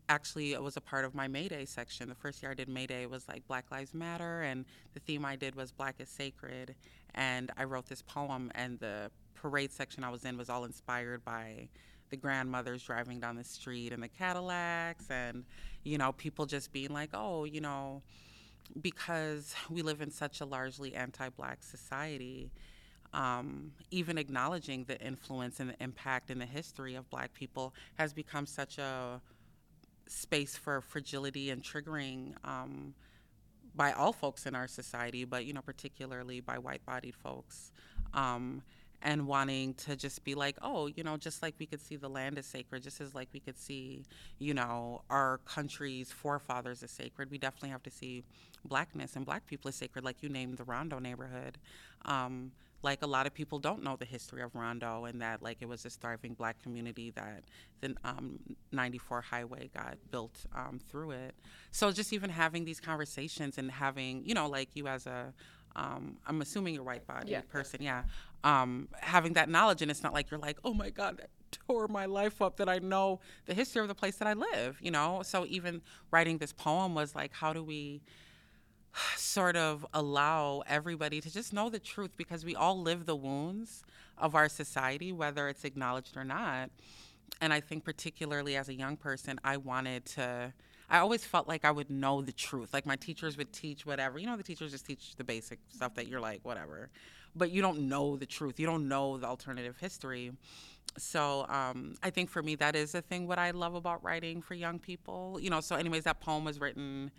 actually, 0.09 0.53
it 0.53 0.63
was 0.63 0.77
a 0.77 0.81
part 0.81 1.05
of 1.05 1.15
my 1.15 1.29
Mayday 1.29 1.65
section. 1.65 2.09
The 2.09 2.15
first 2.15 2.43
year 2.43 2.51
I 2.51 2.55
did 2.55 2.69
Mayday 2.69 3.07
was 3.07 3.29
like 3.29 3.47
Black 3.47 3.71
Lives 3.71 3.95
Matter, 3.95 4.43
and 4.43 4.65
the 4.95 5.01
theme 5.01 5.25
I 5.25 5.37
did 5.37 5.55
was 5.55 5.71
Black 5.71 5.97
is 5.99 6.09
Sacred. 6.09 6.75
And 7.15 7.51
I 7.57 7.65
wrote 7.65 7.87
this 7.87 8.03
poem, 8.03 8.51
and 8.55 8.79
the 8.81 9.11
parade 9.35 9.73
section 9.73 10.03
I 10.03 10.11
was 10.11 10.25
in 10.25 10.37
was 10.37 10.51
all 10.51 10.65
inspired 10.65 11.25
by 11.25 11.69
the 12.11 12.17
grandmothers 12.17 12.83
driving 12.83 13.21
down 13.21 13.37
the 13.37 13.45
street 13.45 13.93
in 13.93 14.01
the 14.01 14.09
Cadillacs, 14.09 15.11
and 15.11 15.45
you 15.85 15.99
know, 15.99 16.13
people 16.13 16.47
just 16.47 16.73
being 16.73 16.93
like, 16.93 17.11
oh, 17.15 17.45
you 17.45 17.61
know, 17.61 18.03
because 18.81 19.55
we 19.71 19.83
live 19.83 20.01
in 20.01 20.11
such 20.11 20.41
a 20.41 20.45
largely 20.45 20.95
anti-black 20.95 21.63
society. 21.63 22.51
Um, 23.15 23.73
even 23.91 24.19
acknowledging 24.19 24.85
the 24.85 25.01
influence 25.01 25.61
and 25.61 25.71
the 25.71 25.83
impact 25.83 26.29
and 26.29 26.39
the 26.39 26.47
history 26.47 26.95
of 26.95 27.09
black 27.09 27.33
people 27.33 27.73
has 27.95 28.13
become 28.13 28.45
such 28.45 28.77
a 28.77 29.23
space 30.07 30.57
for 30.57 30.83
fragility 30.83 31.49
and 31.49 31.63
triggering 31.63 32.35
um, 32.45 32.93
by 33.75 33.93
all 33.93 34.13
folks 34.13 34.45
in 34.45 34.55
our 34.55 34.67
society, 34.67 35.25
but 35.25 35.47
you 35.47 35.55
know, 35.55 35.63
particularly 35.63 36.41
by 36.41 36.59
white-bodied 36.59 37.15
folks, 37.15 37.73
um, 38.13 38.63
and 39.03 39.27
wanting 39.27 39.75
to 39.75 39.97
just 39.97 40.25
be 40.25 40.35
like, 40.35 40.57
oh, 40.63 40.87
you 40.89 41.05
know, 41.05 41.17
just 41.17 41.43
like 41.43 41.55
we 41.59 41.67
could 41.67 41.81
see 41.81 41.97
the 41.97 42.09
land 42.09 42.39
is 42.39 42.47
sacred, 42.47 42.83
just 42.83 43.01
as 43.01 43.15
like 43.15 43.29
we 43.33 43.41
could 43.41 43.59
see, 43.59 44.05
you 44.39 44.55
know, 44.55 45.03
our 45.09 45.39
country's 45.45 46.11
forefathers 46.11 46.83
as 46.83 46.91
sacred, 46.91 47.31
we 47.31 47.39
definitely 47.39 47.71
have 47.71 47.83
to 47.83 47.91
see 47.91 48.25
blackness 48.65 49.15
and 49.15 49.25
black 49.25 49.47
people 49.47 49.69
as 49.69 49.77
sacred, 49.77 50.05
like 50.05 50.23
you 50.23 50.29
named 50.29 50.57
the 50.57 50.65
Rondo 50.65 50.99
neighborhood. 50.99 51.59
Um, 52.05 52.53
like 52.83 53.03
a 53.03 53.07
lot 53.07 53.27
of 53.27 53.35
people 53.35 53.59
don't 53.59 53.83
know 53.83 53.97
the 53.97 54.05
history 54.05 54.41
of 54.41 54.55
Rondo 54.55 55.05
and 55.05 55.21
that 55.21 55.43
like 55.43 55.59
it 55.61 55.69
was 55.69 55.83
this 55.83 55.97
thriving 55.97 56.35
black 56.35 56.63
community 56.63 57.11
that 57.11 57.43
the 57.81 57.95
um, 58.05 58.39
94 58.71 59.21
highway 59.21 59.69
got 59.75 59.97
built 60.11 60.47
um, 60.55 60.81
through 60.89 61.13
it. 61.13 61.35
So 61.73 61.91
just 61.91 62.13
even 62.13 62.31
having 62.31 62.65
these 62.65 62.81
conversations 62.81 63.59
and 63.59 63.71
having, 63.71 64.25
you 64.25 64.35
know, 64.35 64.49
like 64.49 64.71
you 64.75 64.87
as 64.87 65.07
a, 65.07 65.33
um, 65.79 66.17
I'm 66.27 66.41
assuming 66.43 66.75
you're 66.75 66.83
white 66.83 67.07
body 67.07 67.31
Yeah. 67.33 67.43
person, 67.43 67.81
yeah. 67.83 68.03
Um, 68.45 68.89
having 69.01 69.35
that 69.35 69.49
knowledge 69.49 69.81
and 69.83 69.91
it's 69.91 70.03
not 70.03 70.13
like 70.13 70.31
you're 70.31 70.41
like, 70.41 70.59
oh 70.65 70.75
my 70.75 70.91
God, 70.91 71.19
that 71.19 71.31
tore 71.51 71.89
my 71.89 72.07
life 72.07 72.43
up 72.43 72.57
that 72.57 72.69
I 72.69 72.79
know 72.79 73.21
the 73.47 73.55
history 73.55 73.81
of 73.83 73.89
the 73.89 73.95
place 73.95 74.17
that 74.17 74.29
I 74.29 74.35
live, 74.35 74.79
you 74.83 74.91
know? 74.91 75.23
So 75.23 75.47
even 75.47 75.81
writing 76.11 76.39
this 76.39 76.53
poem 76.53 76.95
was 76.95 77.15
like, 77.15 77.33
how 77.33 77.53
do 77.53 77.63
we 77.63 78.03
sort 79.17 79.57
of 79.57 79.87
allow 79.95 80.63
everybody 80.67 81.21
to 81.21 81.31
just 81.33 81.53
know 81.53 81.69
the 81.71 81.79
truth 81.79 82.11
because 82.17 82.45
we 82.45 82.55
all 82.57 82.81
live 82.81 83.07
the 83.07 83.17
wounds 83.17 83.85
of 84.17 84.35
our 84.35 84.49
society, 84.49 85.13
whether 85.13 85.49
it's 85.49 85.65
acknowledged 85.65 86.17
or 86.17 86.25
not. 86.25 86.71
And 87.41 87.53
I 87.53 87.61
think, 87.61 87.85
particularly 87.85 88.57
as 88.57 88.69
a 88.69 88.75
young 88.75 88.97
person, 88.97 89.39
I 89.45 89.59
wanted 89.59 90.05
to. 90.17 90.53
I 90.91 90.99
always 90.99 91.25
felt 91.25 91.49
like 91.49 91.65
I 91.65 91.71
would 91.71 91.91
know 91.91 92.23
the 92.23 92.33
truth. 92.33 92.73
Like 92.73 92.87
my 92.87 92.97
teachers 92.97 93.37
would 93.37 93.53
teach 93.53 93.85
whatever. 93.85 94.19
You 94.19 94.27
know, 94.27 94.37
the 94.37 94.43
teachers 94.43 94.71
just 94.73 94.87
teach 94.87 95.17
the 95.17 95.25
basic 95.25 95.59
stuff 95.69 95.95
that 95.95 96.09
you're 96.09 96.21
like, 96.21 96.41
whatever. 96.45 96.89
But 97.37 97.51
you 97.51 97.61
don't 97.61 97.89
know 97.89 98.17
the 98.17 98.27
truth. 98.27 98.59
You 98.59 98.67
don't 98.67 98.89
know 98.89 99.19
the 99.19 99.27
alternative 99.27 99.77
history. 99.79 100.33
So 100.97 101.47
um, 101.49 101.95
I 102.03 102.11
think 102.11 102.31
for 102.31 102.43
me, 102.43 102.55
that 102.57 102.75
is 102.75 102.95
a 102.95 103.03
thing 103.03 103.27
what 103.27 103.39
I 103.39 103.51
love 103.51 103.75
about 103.75 104.03
writing 104.03 104.41
for 104.41 104.55
young 104.55 104.79
people. 104.79 105.39
You 105.41 105.51
know, 105.51 105.61
so, 105.61 105.77
anyways, 105.77 106.05
that 106.05 106.21
poem 106.21 106.45
was 106.45 106.61
written 106.61 107.11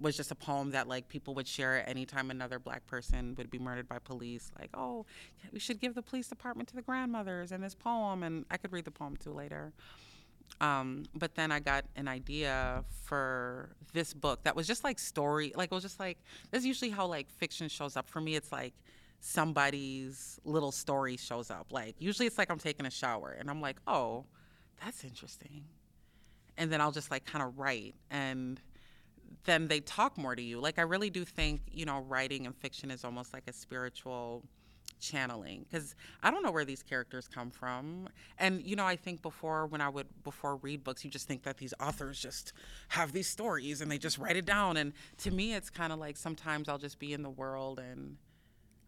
was 0.00 0.16
just 0.16 0.30
a 0.30 0.34
poem 0.34 0.70
that 0.70 0.88
like 0.88 1.08
people 1.08 1.34
would 1.34 1.48
share 1.48 1.88
anytime 1.88 2.30
another 2.30 2.58
black 2.58 2.86
person 2.86 3.34
would 3.36 3.50
be 3.50 3.58
murdered 3.58 3.88
by 3.88 3.98
police 3.98 4.52
like 4.58 4.70
oh 4.74 5.04
we 5.52 5.58
should 5.58 5.80
give 5.80 5.94
the 5.94 6.02
police 6.02 6.28
department 6.28 6.68
to 6.68 6.76
the 6.76 6.82
grandmothers 6.82 7.50
and 7.50 7.62
this 7.62 7.74
poem 7.74 8.22
and 8.22 8.44
i 8.50 8.56
could 8.56 8.72
read 8.72 8.84
the 8.84 8.90
poem 8.90 9.16
too 9.16 9.32
later 9.32 9.72
um, 10.60 11.04
but 11.14 11.34
then 11.34 11.50
i 11.50 11.58
got 11.58 11.84
an 11.96 12.08
idea 12.08 12.84
for 13.02 13.70
this 13.92 14.14
book 14.14 14.42
that 14.44 14.54
was 14.54 14.66
just 14.66 14.84
like 14.84 14.98
story 14.98 15.52
like 15.56 15.70
it 15.70 15.74
was 15.74 15.82
just 15.82 15.98
like 15.98 16.18
that's 16.50 16.64
usually 16.64 16.90
how 16.90 17.06
like 17.06 17.28
fiction 17.30 17.68
shows 17.68 17.96
up. 17.96 18.08
For 18.08 18.20
me 18.20 18.36
it's 18.36 18.52
like 18.52 18.74
somebody's 19.20 20.40
little 20.44 20.72
story 20.72 21.16
shows 21.16 21.50
up. 21.50 21.66
Like 21.70 21.96
usually 21.98 22.26
it's 22.26 22.38
like 22.38 22.50
i'm 22.50 22.58
taking 22.58 22.86
a 22.86 22.90
shower 22.90 23.36
and 23.38 23.50
i'm 23.50 23.60
like 23.60 23.76
oh 23.86 24.24
that's 24.82 25.04
interesting. 25.04 25.64
And 26.56 26.72
then 26.72 26.80
i'll 26.80 26.92
just 26.92 27.10
like 27.10 27.24
kind 27.24 27.42
of 27.44 27.58
write 27.58 27.94
and 28.10 28.60
then 29.44 29.68
they 29.68 29.80
talk 29.80 30.18
more 30.18 30.34
to 30.34 30.42
you. 30.42 30.60
Like 30.60 30.78
I 30.78 30.82
really 30.82 31.10
do 31.10 31.24
think, 31.24 31.62
you 31.70 31.86
know, 31.86 32.00
writing 32.00 32.46
and 32.46 32.54
fiction 32.56 32.90
is 32.90 33.04
almost 33.04 33.32
like 33.32 33.44
a 33.48 33.52
spiritual 33.52 34.44
channeling 35.00 35.66
because 35.68 35.94
I 36.22 36.30
don't 36.30 36.42
know 36.42 36.50
where 36.50 36.64
these 36.64 36.82
characters 36.82 37.28
come 37.28 37.50
from. 37.50 38.08
And 38.38 38.62
you 38.62 38.76
know, 38.76 38.86
I 38.86 38.96
think 38.96 39.22
before 39.22 39.66
when 39.66 39.80
I 39.80 39.88
would 39.88 40.06
before 40.24 40.56
read 40.56 40.84
books, 40.84 41.04
you 41.04 41.10
just 41.10 41.26
think 41.26 41.42
that 41.44 41.58
these 41.58 41.74
authors 41.80 42.20
just 42.20 42.52
have 42.88 43.12
these 43.12 43.28
stories 43.28 43.80
and 43.80 43.90
they 43.90 43.98
just 43.98 44.18
write 44.18 44.36
it 44.36 44.46
down. 44.46 44.76
And 44.76 44.92
to 45.18 45.30
me, 45.30 45.54
it's 45.54 45.70
kind 45.70 45.92
of 45.92 45.98
like 45.98 46.16
sometimes 46.16 46.68
I'll 46.68 46.78
just 46.78 46.98
be 46.98 47.12
in 47.12 47.22
the 47.22 47.30
world 47.30 47.78
and 47.78 48.16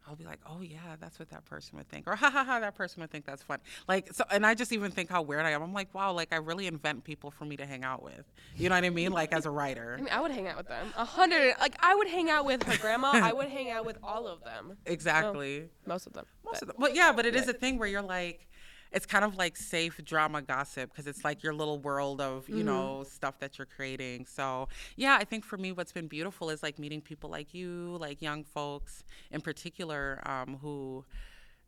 I'll 0.07 0.17
be 0.17 0.25
like, 0.25 0.41
oh 0.47 0.61
yeah, 0.63 0.97
that's 1.01 1.19
what 1.19 1.31
that 1.31 1.45
person 1.45 1.79
would 1.79 1.89
think, 1.89 2.07
or 2.09 2.17
ha 2.17 2.31
ha 2.31 2.45
ha, 2.45 2.61
that 2.61 2.75
person 2.75 3.01
would 3.01 3.11
think 3.11 3.25
that's 3.25 3.43
fun. 3.43 3.59
Like 3.89 4.13
so, 4.13 4.25
and 4.31 4.45
I 4.45 4.55
just 4.55 4.73
even 4.73 4.91
think 4.91 5.09
how 5.09 5.23
weird 5.23 5.47
I 5.47 5.51
am. 5.51 5.63
I'm 5.63 5.73
like, 5.73 5.95
wow, 5.95 6.13
like 6.13 6.33
I 6.33 6.37
really 6.37 6.67
invent 6.67 7.05
people 7.05 7.31
for 7.31 7.45
me 7.45 7.57
to 7.57 7.67
hang 7.67 7.85
out 7.85 8.03
with. 8.03 8.25
You 8.57 8.69
know 8.69 8.75
what 8.75 8.85
I 8.85 8.91
mean? 8.91 9.13
Like 9.13 9.33
as 9.33 9.47
a 9.47 9.51
writer. 9.51 9.97
I 9.99 10.03
mean, 10.03 10.13
I 10.13 10.21
would 10.21 10.33
hang 10.33 10.49
out 10.49 10.57
with 10.57 10.69
them. 10.69 10.93
A 10.97 11.05
hundred. 11.05 11.55
Like 11.61 11.77
I 11.81 11.95
would 11.95 12.09
hang 12.09 12.31
out 12.31 12.45
with 12.45 12.63
her 12.65 12.77
grandma. 12.79 13.13
I 13.15 13.33
would 13.33 13.49
hang 13.49 13.71
out 13.71 13.85
with 13.87 13.99
all 14.03 14.27
of 14.27 14.43
them. 14.45 14.77
Exactly. 14.87 15.63
Oh, 15.65 15.69
most 15.89 16.07
of 16.07 16.13
them. 16.13 16.27
Most 16.45 16.55
but- 16.55 16.63
of 16.63 16.69
them. 16.69 16.77
But 16.79 16.95
yeah, 16.95 17.13
but 17.13 17.25
it 17.27 17.35
is 17.35 17.49
a 17.49 17.53
thing 17.53 17.79
where 17.79 17.89
you're 17.89 18.03
like, 18.03 18.49
it's 18.93 19.07
kind 19.07 19.25
of 19.25 19.37
like 19.37 19.57
safe 19.57 20.01
drama 20.05 20.43
gossip 20.43 20.91
because 20.91 21.07
it's 21.07 21.25
like 21.25 21.43
your 21.43 21.55
little 21.55 21.79
world 21.79 22.21
of 22.21 22.49
you 22.49 22.63
know 22.63 23.05
stuff 23.09 23.39
that 23.41 23.59
you're 23.59 23.67
creating. 23.67 24.27
So 24.27 24.69
yeah, 24.97 25.17
I 25.21 25.25
think 25.25 25.45
for 25.45 25.57
me, 25.57 25.73
what's 25.73 25.93
been 25.93 26.09
beautiful 26.09 26.51
is 26.51 26.63
like 26.63 26.79
meeting 26.79 27.01
people 27.01 27.31
like 27.31 27.55
you, 27.55 27.97
like 28.01 28.21
young 28.21 28.45
folks 28.45 29.05
in 29.31 29.41
particular, 29.41 30.21
um, 30.27 30.59
who 30.61 31.05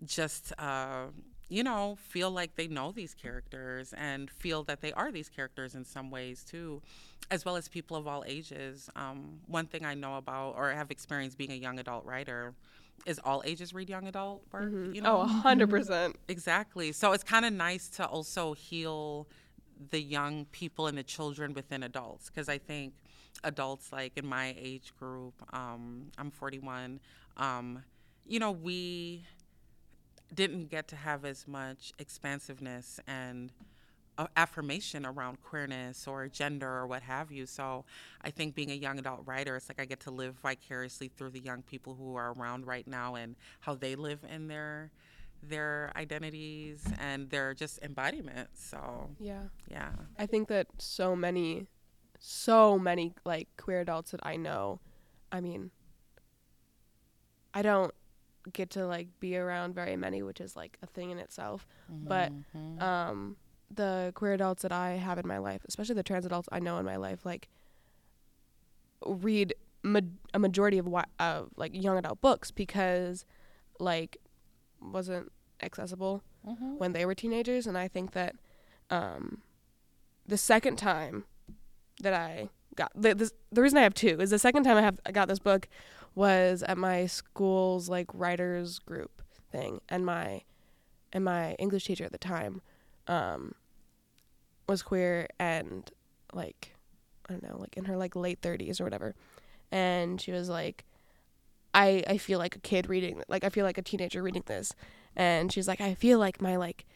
just 0.04 0.52
uh, 0.58 1.06
you 1.48 1.62
know 1.62 1.96
feel 2.00 2.30
like 2.30 2.56
they 2.56 2.66
know 2.66 2.92
these 2.92 3.14
characters 3.14 3.94
and 3.96 4.30
feel 4.30 4.62
that 4.64 4.80
they 4.80 4.92
are 4.92 5.12
these 5.12 5.28
characters 5.28 5.74
in 5.74 5.84
some 5.84 6.10
ways 6.10 6.44
too 6.44 6.80
as 7.30 7.44
well 7.44 7.56
as 7.56 7.68
people 7.68 7.96
of 7.96 8.06
all 8.06 8.24
ages 8.26 8.90
um, 8.96 9.40
one 9.46 9.66
thing 9.66 9.84
i 9.84 9.94
know 9.94 10.16
about 10.16 10.54
or 10.56 10.70
have 10.70 10.90
experienced 10.90 11.38
being 11.38 11.52
a 11.52 11.56
young 11.56 11.78
adult 11.78 12.04
writer 12.04 12.54
is 13.06 13.20
all 13.24 13.42
ages 13.44 13.74
read 13.74 13.88
young 13.88 14.06
adult 14.06 14.42
work 14.52 14.70
you 14.92 15.00
know 15.00 15.18
Oh, 15.18 15.20
a 15.22 15.26
hundred 15.26 15.70
percent. 15.70 16.16
Exactly. 16.28 16.92
So 16.92 17.12
it's 17.12 17.24
kind 17.24 17.44
of 17.44 17.52
nice 17.52 17.88
to 17.90 18.06
also 18.06 18.52
heal 18.54 19.28
the 19.90 20.00
young 20.00 20.46
people 20.46 20.86
and 20.86 20.96
the 20.96 21.02
children 21.02 21.52
within 21.52 21.82
adults 21.82 22.30
because 22.30 22.48
I 22.48 22.58
think 22.58 22.94
adults 23.42 23.92
like 23.92 24.16
in 24.16 24.26
my 24.26 24.54
age 24.58 24.92
group, 24.98 25.34
um, 25.52 26.10
I'm 26.16 26.30
41, 26.30 27.00
um, 27.36 27.82
you 28.26 28.38
know, 28.38 28.52
we 28.52 29.24
didn't 30.32 30.70
get 30.70 30.88
to 30.88 30.96
have 30.96 31.24
as 31.24 31.46
much 31.46 31.92
expansiveness 31.98 32.98
and 33.06 33.52
affirmation 34.36 35.04
around 35.04 35.40
queerness 35.42 36.06
or 36.06 36.28
gender 36.28 36.68
or 36.68 36.86
what 36.86 37.02
have 37.02 37.30
you. 37.32 37.46
So 37.46 37.84
I 38.22 38.30
think 38.30 38.54
being 38.54 38.70
a 38.70 38.74
young 38.74 38.98
adult 38.98 39.22
writer, 39.26 39.56
it's 39.56 39.68
like 39.68 39.80
I 39.80 39.84
get 39.84 40.00
to 40.00 40.10
live 40.10 40.34
vicariously 40.42 41.08
through 41.08 41.30
the 41.30 41.40
young 41.40 41.62
people 41.62 41.94
who 41.94 42.14
are 42.16 42.32
around 42.32 42.66
right 42.66 42.86
now 42.86 43.14
and 43.16 43.34
how 43.60 43.74
they 43.74 43.94
live 43.96 44.20
in 44.28 44.48
their 44.48 44.90
their 45.42 45.92
identities 45.96 46.82
and 46.98 47.28
their 47.28 47.52
just 47.54 47.78
embodiment. 47.82 48.48
So 48.54 49.10
Yeah. 49.18 49.48
yeah. 49.70 49.90
I 50.18 50.26
think 50.26 50.48
that 50.48 50.68
so 50.78 51.14
many, 51.14 51.66
so 52.18 52.78
many 52.78 53.14
like 53.24 53.48
queer 53.58 53.80
adults 53.80 54.12
that 54.12 54.20
I 54.24 54.36
know, 54.36 54.80
I 55.30 55.40
mean, 55.40 55.70
I 57.52 57.62
don't 57.62 57.92
get 58.52 58.70
to 58.70 58.86
like 58.86 59.08
be 59.20 59.36
around 59.36 59.74
very 59.74 59.96
many, 59.96 60.22
which 60.22 60.40
is 60.40 60.56
like 60.56 60.78
a 60.82 60.86
thing 60.86 61.10
in 61.10 61.18
itself. 61.18 61.66
But 62.02 62.32
Mhm. 62.54 62.82
um, 62.82 63.36
the 63.70 64.12
queer 64.14 64.32
adults 64.34 64.62
that 64.62 64.72
I 64.72 64.92
have 64.92 65.18
in 65.18 65.26
my 65.26 65.38
life, 65.38 65.62
especially 65.66 65.94
the 65.96 66.02
trans 66.02 66.24
adults 66.26 66.48
I 66.52 66.60
know 66.60 66.78
in 66.78 66.84
my 66.84 66.96
life, 66.96 67.24
like 67.24 67.48
read 69.06 69.54
ma- 69.82 70.00
a 70.32 70.38
majority 70.38 70.78
of 70.78 70.86
wi- 70.86 71.04
uh, 71.18 71.42
like 71.56 71.72
young 71.74 71.98
adult 71.98 72.20
books 72.20 72.50
because 72.50 73.24
like 73.78 74.16
wasn't 74.80 75.30
accessible 75.62 76.22
Mhm. 76.46 76.78
when 76.78 76.92
they 76.92 77.06
were 77.06 77.14
teenagers 77.14 77.66
and 77.66 77.76
I 77.78 77.88
think 77.88 78.12
that 78.12 78.36
um 78.90 79.42
the 80.26 80.36
second 80.36 80.76
time 80.76 81.24
that 82.00 82.12
I 82.14 82.48
got 82.76 82.92
the, 82.94 83.14
this, 83.14 83.32
the 83.52 83.62
reason 83.62 83.78
I 83.78 83.82
have 83.82 83.94
two 83.94 84.20
is 84.20 84.30
the 84.30 84.38
second 84.38 84.64
time 84.64 84.76
I 84.76 84.82
have 84.82 85.00
I 85.06 85.12
got 85.12 85.28
this 85.28 85.38
book 85.38 85.68
was 86.14 86.62
at 86.62 86.76
my 86.78 87.06
school's 87.06 87.88
like 87.88 88.08
writers 88.12 88.78
group 88.78 89.22
thing 89.50 89.80
and 89.88 90.04
my 90.04 90.42
and 91.12 91.24
my 91.24 91.54
English 91.54 91.84
teacher 91.86 92.04
at 92.04 92.12
the 92.12 92.18
time 92.18 92.60
um 93.08 93.54
was 94.68 94.82
queer 94.82 95.28
and 95.38 95.90
like 96.32 96.74
I 97.28 97.32
don't 97.32 97.42
know 97.42 97.58
like 97.58 97.76
in 97.76 97.84
her 97.84 97.96
like 97.96 98.16
late 98.16 98.40
30s 98.40 98.80
or 98.80 98.84
whatever 98.84 99.14
and 99.70 100.20
she 100.20 100.32
was 100.32 100.48
like 100.48 100.84
I 101.72 102.02
I 102.06 102.18
feel 102.18 102.38
like 102.38 102.56
a 102.56 102.60
kid 102.60 102.88
reading 102.88 103.22
like 103.28 103.44
I 103.44 103.48
feel 103.48 103.64
like 103.64 103.78
a 103.78 103.82
teenager 103.82 104.22
reading 104.22 104.44
this 104.46 104.72
and 105.16 105.52
she's 105.52 105.68
like 105.68 105.80
I 105.80 105.94
feel 105.94 106.18
like 106.18 106.40
my 106.40 106.56
like 106.56 106.86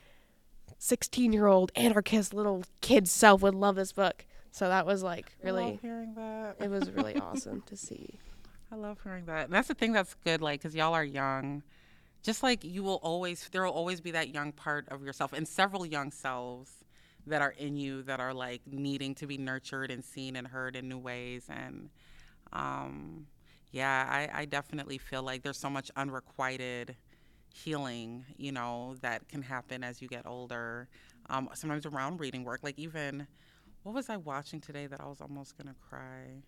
16 0.78 1.33
year 1.33 1.46
old 1.46 1.72
anarchist 1.76 2.33
little 2.33 2.64
kid 2.80 3.09
self 3.09 3.42
would 3.42 3.54
love 3.54 3.76
this 3.76 3.92
book 3.92 4.24
so 4.50 4.68
that 4.68 4.87
was 4.87 5.02
like 5.02 5.37
I 5.44 5.50
love 5.50 5.56
really 5.56 5.78
hearing 5.83 6.14
that. 6.14 6.56
it 6.61 6.70
was 6.70 6.90
really 6.90 7.16
awesome 7.20 7.62
to 7.66 7.76
see 7.76 8.18
I 8.70 8.76
love 8.76 8.98
hearing 9.02 9.24
that. 9.26 9.46
And 9.46 9.54
that's 9.54 9.68
the 9.68 9.74
thing 9.74 9.92
that's 9.92 10.14
good, 10.24 10.42
like, 10.42 10.61
because 10.61 10.74
y'all 10.74 10.94
are 10.94 11.04
young. 11.04 11.62
Just 12.28 12.42
like 12.42 12.62
you 12.62 12.82
will 12.82 13.00
always, 13.02 13.48
there 13.52 13.64
will 13.64 13.72
always 13.72 14.02
be 14.02 14.10
that 14.10 14.34
young 14.34 14.52
part 14.52 14.86
of 14.90 15.02
yourself 15.02 15.32
and 15.32 15.48
several 15.48 15.86
young 15.86 16.10
selves 16.10 16.70
that 17.26 17.40
are 17.40 17.54
in 17.56 17.74
you 17.74 18.02
that 18.02 18.20
are 18.20 18.34
like 18.34 18.60
needing 18.70 19.14
to 19.14 19.26
be 19.26 19.38
nurtured 19.38 19.90
and 19.90 20.04
seen 20.04 20.36
and 20.36 20.46
heard 20.46 20.76
in 20.76 20.90
new 20.90 20.98
ways. 20.98 21.46
And 21.48 21.88
um, 22.52 23.28
yeah, 23.72 24.06
I, 24.10 24.42
I 24.42 24.44
definitely 24.44 24.98
feel 24.98 25.22
like 25.22 25.42
there's 25.42 25.56
so 25.56 25.70
much 25.70 25.90
unrequited 25.96 26.96
healing, 27.54 28.26
you 28.36 28.52
know, 28.52 28.96
that 29.00 29.26
can 29.30 29.40
happen 29.40 29.82
as 29.82 30.02
you 30.02 30.08
get 30.08 30.26
older. 30.26 30.86
Um, 31.30 31.48
sometimes 31.54 31.86
around 31.86 32.20
reading 32.20 32.44
work, 32.44 32.60
like 32.62 32.78
even, 32.78 33.26
what 33.84 33.94
was 33.94 34.10
I 34.10 34.18
watching 34.18 34.60
today 34.60 34.86
that 34.86 35.00
I 35.00 35.06
was 35.06 35.22
almost 35.22 35.56
gonna 35.56 35.76
cry? 35.88 36.42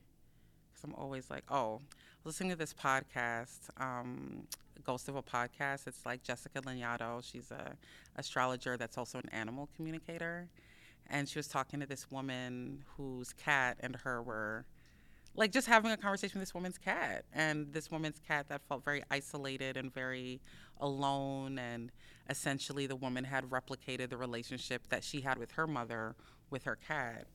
Because 0.80 0.94
I'm 0.94 1.02
always 1.02 1.30
like, 1.30 1.44
oh, 1.50 1.80
listening 2.24 2.50
to 2.50 2.56
this 2.56 2.72
podcast, 2.72 3.68
um, 3.78 4.46
Ghost 4.84 5.08
of 5.08 5.16
a 5.16 5.22
Podcast. 5.22 5.86
It's 5.86 6.06
like 6.06 6.22
Jessica 6.22 6.60
Lanyadoo. 6.62 7.22
She's 7.22 7.50
a 7.50 7.76
astrologer 8.16 8.76
that's 8.76 8.96
also 8.96 9.18
an 9.18 9.28
animal 9.30 9.68
communicator, 9.76 10.48
and 11.08 11.28
she 11.28 11.38
was 11.38 11.48
talking 11.48 11.80
to 11.80 11.86
this 11.86 12.10
woman 12.10 12.84
whose 12.96 13.32
cat 13.32 13.76
and 13.80 13.96
her 13.96 14.22
were 14.22 14.64
like 15.36 15.52
just 15.52 15.66
having 15.68 15.92
a 15.92 15.96
conversation 15.96 16.40
with 16.40 16.48
this 16.48 16.54
woman's 16.54 16.78
cat, 16.78 17.24
and 17.32 17.72
this 17.72 17.90
woman's 17.90 18.20
cat 18.26 18.46
that 18.48 18.62
felt 18.68 18.84
very 18.84 19.02
isolated 19.10 19.76
and 19.76 19.92
very 19.92 20.40
alone, 20.80 21.58
and 21.58 21.92
essentially 22.28 22.86
the 22.86 22.96
woman 22.96 23.24
had 23.24 23.44
replicated 23.50 24.08
the 24.08 24.16
relationship 24.16 24.88
that 24.88 25.04
she 25.04 25.20
had 25.20 25.36
with 25.38 25.52
her 25.52 25.66
mother 25.66 26.14
with 26.50 26.64
her 26.64 26.76
cat. 26.76 27.26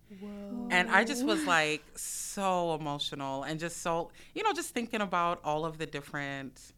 And 0.71 0.89
I 0.89 1.03
just 1.03 1.25
was 1.25 1.45
like 1.45 1.83
so 1.95 2.75
emotional 2.75 3.43
and 3.43 3.59
just 3.59 3.81
so, 3.81 4.11
you 4.33 4.43
know, 4.43 4.53
just 4.53 4.73
thinking 4.73 5.01
about 5.01 5.39
all 5.43 5.65
of 5.65 5.77
the 5.77 5.85
different, 5.85 6.73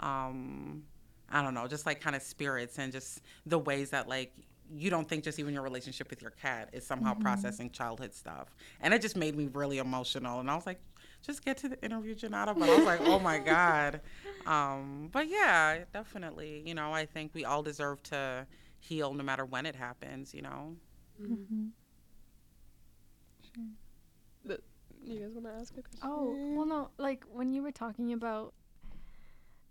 um, 0.00 0.82
I 1.30 1.42
don't 1.42 1.54
know, 1.54 1.66
just 1.66 1.86
like 1.86 2.00
kind 2.00 2.16
of 2.16 2.22
spirits 2.22 2.78
and 2.78 2.92
just 2.92 3.20
the 3.46 3.58
ways 3.58 3.90
that 3.90 4.08
like 4.08 4.32
you 4.74 4.90
don't 4.90 5.08
think 5.08 5.24
just 5.24 5.38
even 5.38 5.52
your 5.52 5.62
relationship 5.62 6.08
with 6.10 6.22
your 6.22 6.30
cat 6.30 6.70
is 6.72 6.86
somehow 6.86 7.14
processing 7.14 7.70
childhood 7.70 8.14
stuff. 8.14 8.54
And 8.80 8.94
it 8.94 9.02
just 9.02 9.16
made 9.16 9.36
me 9.36 9.48
really 9.52 9.78
emotional. 9.78 10.40
And 10.40 10.50
I 10.50 10.54
was 10.54 10.66
like, 10.66 10.80
just 11.22 11.44
get 11.44 11.56
to 11.58 11.68
the 11.68 11.82
interview, 11.84 12.14
Junauda. 12.14 12.58
But 12.58 12.68
I 12.68 12.76
was 12.76 12.84
like, 12.86 13.00
oh 13.02 13.18
my 13.18 13.38
God. 13.54 14.00
Um, 14.46 15.08
but 15.12 15.28
yeah, 15.28 15.84
definitely. 15.92 16.62
You 16.66 16.74
know, 16.74 16.92
I 16.92 17.06
think 17.06 17.32
we 17.34 17.44
all 17.44 17.62
deserve 17.62 18.02
to 18.04 18.46
heal 18.80 19.14
no 19.14 19.22
matter 19.22 19.44
when 19.44 19.66
it 19.66 19.76
happens, 19.76 20.34
you 20.34 20.42
know? 20.42 20.76
Mm-hmm. 21.20 21.66
You 25.04 25.20
guys 25.20 25.32
want 25.34 25.46
to 25.46 25.52
ask 25.52 25.76
a 25.76 25.82
question 25.82 26.00
Oh, 26.02 26.54
well, 26.54 26.66
no, 26.66 26.90
like 26.98 27.24
when 27.30 27.52
you 27.52 27.62
were 27.62 27.72
talking 27.72 28.12
about, 28.12 28.54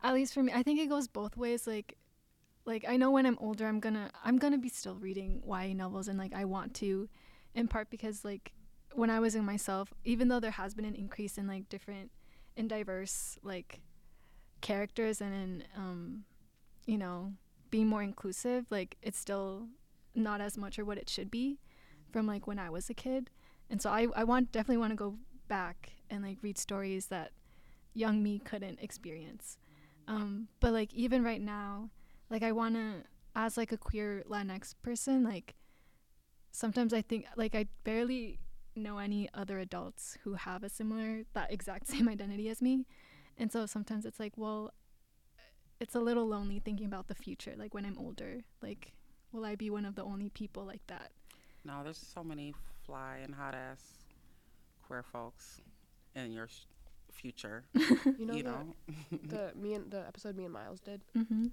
at 0.04 0.14
least 0.14 0.34
for 0.34 0.44
me, 0.44 0.52
I 0.54 0.64
think 0.64 0.80
it 0.80 0.90
goes 0.90 1.08
both 1.08 1.38
ways. 1.38 1.68
Like, 1.68 1.98
like 2.66 2.86
I 2.88 2.98
know 2.98 3.12
when 3.12 3.26
I'm 3.26 3.38
older, 3.40 3.68
I'm 3.68 3.80
gonna 3.80 4.12
I'm 4.24 4.38
gonna 4.38 4.58
be 4.58 4.70
still 4.70 4.96
reading 4.96 5.42
YA 5.48 5.74
novels, 5.74 6.08
and 6.08 6.18
like 6.18 6.34
I 6.34 6.46
want 6.46 6.74
to, 6.76 7.10
in 7.56 7.68
part 7.68 7.90
because 7.90 8.26
like 8.26 8.52
when 8.94 9.10
I 9.10 9.20
was 9.20 9.36
in 9.36 9.46
myself, 9.46 9.94
even 10.04 10.28
though 10.28 10.40
there 10.40 10.52
has 10.52 10.74
been 10.74 10.86
an 10.86 10.96
increase 10.96 11.38
in 11.38 11.48
like 11.48 11.70
different 11.70 12.12
and 12.58 12.70
diverse 12.70 13.38
like 13.42 13.80
characters 14.60 15.22
and 15.22 15.34
in 15.34 15.64
um, 15.76 16.24
you 16.86 16.98
know, 16.98 17.34
being 17.70 17.88
more 17.88 18.04
inclusive, 18.04 18.66
like 18.70 18.98
it's 19.02 19.18
still 19.18 19.68
not 20.14 20.42
as 20.42 20.58
much 20.58 20.78
or 20.78 20.84
what 20.84 20.98
it 20.98 21.10
should 21.10 21.32
be 21.32 21.58
from 22.12 22.28
like 22.28 22.48
when 22.48 22.60
I 22.60 22.70
was 22.70 22.90
a 22.90 22.94
kid. 22.94 23.30
And 23.72 23.82
so 23.82 23.90
I, 23.90 24.08
I 24.16 24.26
want 24.26 24.52
definitely 24.52 24.78
want 24.78 24.92
to 24.92 24.98
go 24.98 25.16
back 25.48 25.92
and 26.10 26.24
like 26.24 26.38
read 26.42 26.58
stories 26.58 27.08
that 27.08 27.32
young 27.94 28.22
me 28.22 28.38
couldn't 28.38 28.80
experience. 28.82 29.58
Um, 30.08 30.50
but 30.60 30.74
like 30.74 30.94
even 30.94 31.24
right 31.24 31.42
now, 31.42 31.90
like 32.30 32.44
I 32.44 32.52
want 32.52 32.76
to 32.76 33.04
as 33.34 33.56
like 33.56 33.72
a 33.72 33.78
queer 33.78 34.24
Latinx 34.30 34.76
person, 34.84 35.24
like 35.24 35.56
sometimes 36.52 36.94
I 36.94 37.02
think 37.02 37.26
like 37.38 37.56
I 37.56 37.68
barely 37.86 38.40
know 38.76 38.98
any 38.98 39.30
other 39.34 39.58
adults 39.60 40.18
who 40.24 40.34
have 40.34 40.64
a 40.64 40.70
similar 40.70 41.24
that 41.34 41.52
exact 41.52 41.88
same 41.94 42.10
identity 42.10 42.50
as 42.50 42.62
me. 42.62 42.86
And 43.38 43.52
so 43.52 43.66
sometimes 43.66 44.06
it's 44.06 44.20
like, 44.20 44.34
well, 44.36 44.74
it's 45.80 45.96
a 45.96 46.00
little 46.02 46.28
lonely 46.28 46.60
thinking 46.60 46.86
about 46.86 47.08
the 47.08 47.16
future. 47.16 47.54
Like 47.56 47.74
when 47.74 47.86
I'm 47.86 47.98
older, 47.98 48.42
like 48.62 48.92
will 49.32 49.46
I 49.46 49.56
be 49.56 49.70
one 49.70 49.86
of 49.86 49.96
the 49.96 50.04
only 50.04 50.28
people 50.28 50.66
like 50.66 50.86
that? 50.88 51.12
No, 51.64 51.84
there's 51.84 51.98
so 51.98 52.22
many 52.22 52.54
fly 52.92 53.20
and 53.24 53.34
hot 53.34 53.56
ass 53.56 53.82
queer 54.86 55.02
folks 55.04 55.62
in 56.16 56.32
your 56.34 56.48
sh- 56.48 56.66
future. 57.12 57.64
You 58.20 58.26
know, 58.26 58.34
you 58.34 58.44
the, 58.44 58.50
know. 58.50 58.74
the 59.24 59.52
me 59.60 59.74
and 59.76 59.90
the 59.90 60.06
episode 60.06 60.36
me 60.36 60.44
and 60.44 60.54
Miles 60.54 60.80
did. 60.82 61.02
Mm-hmm. 61.18 61.48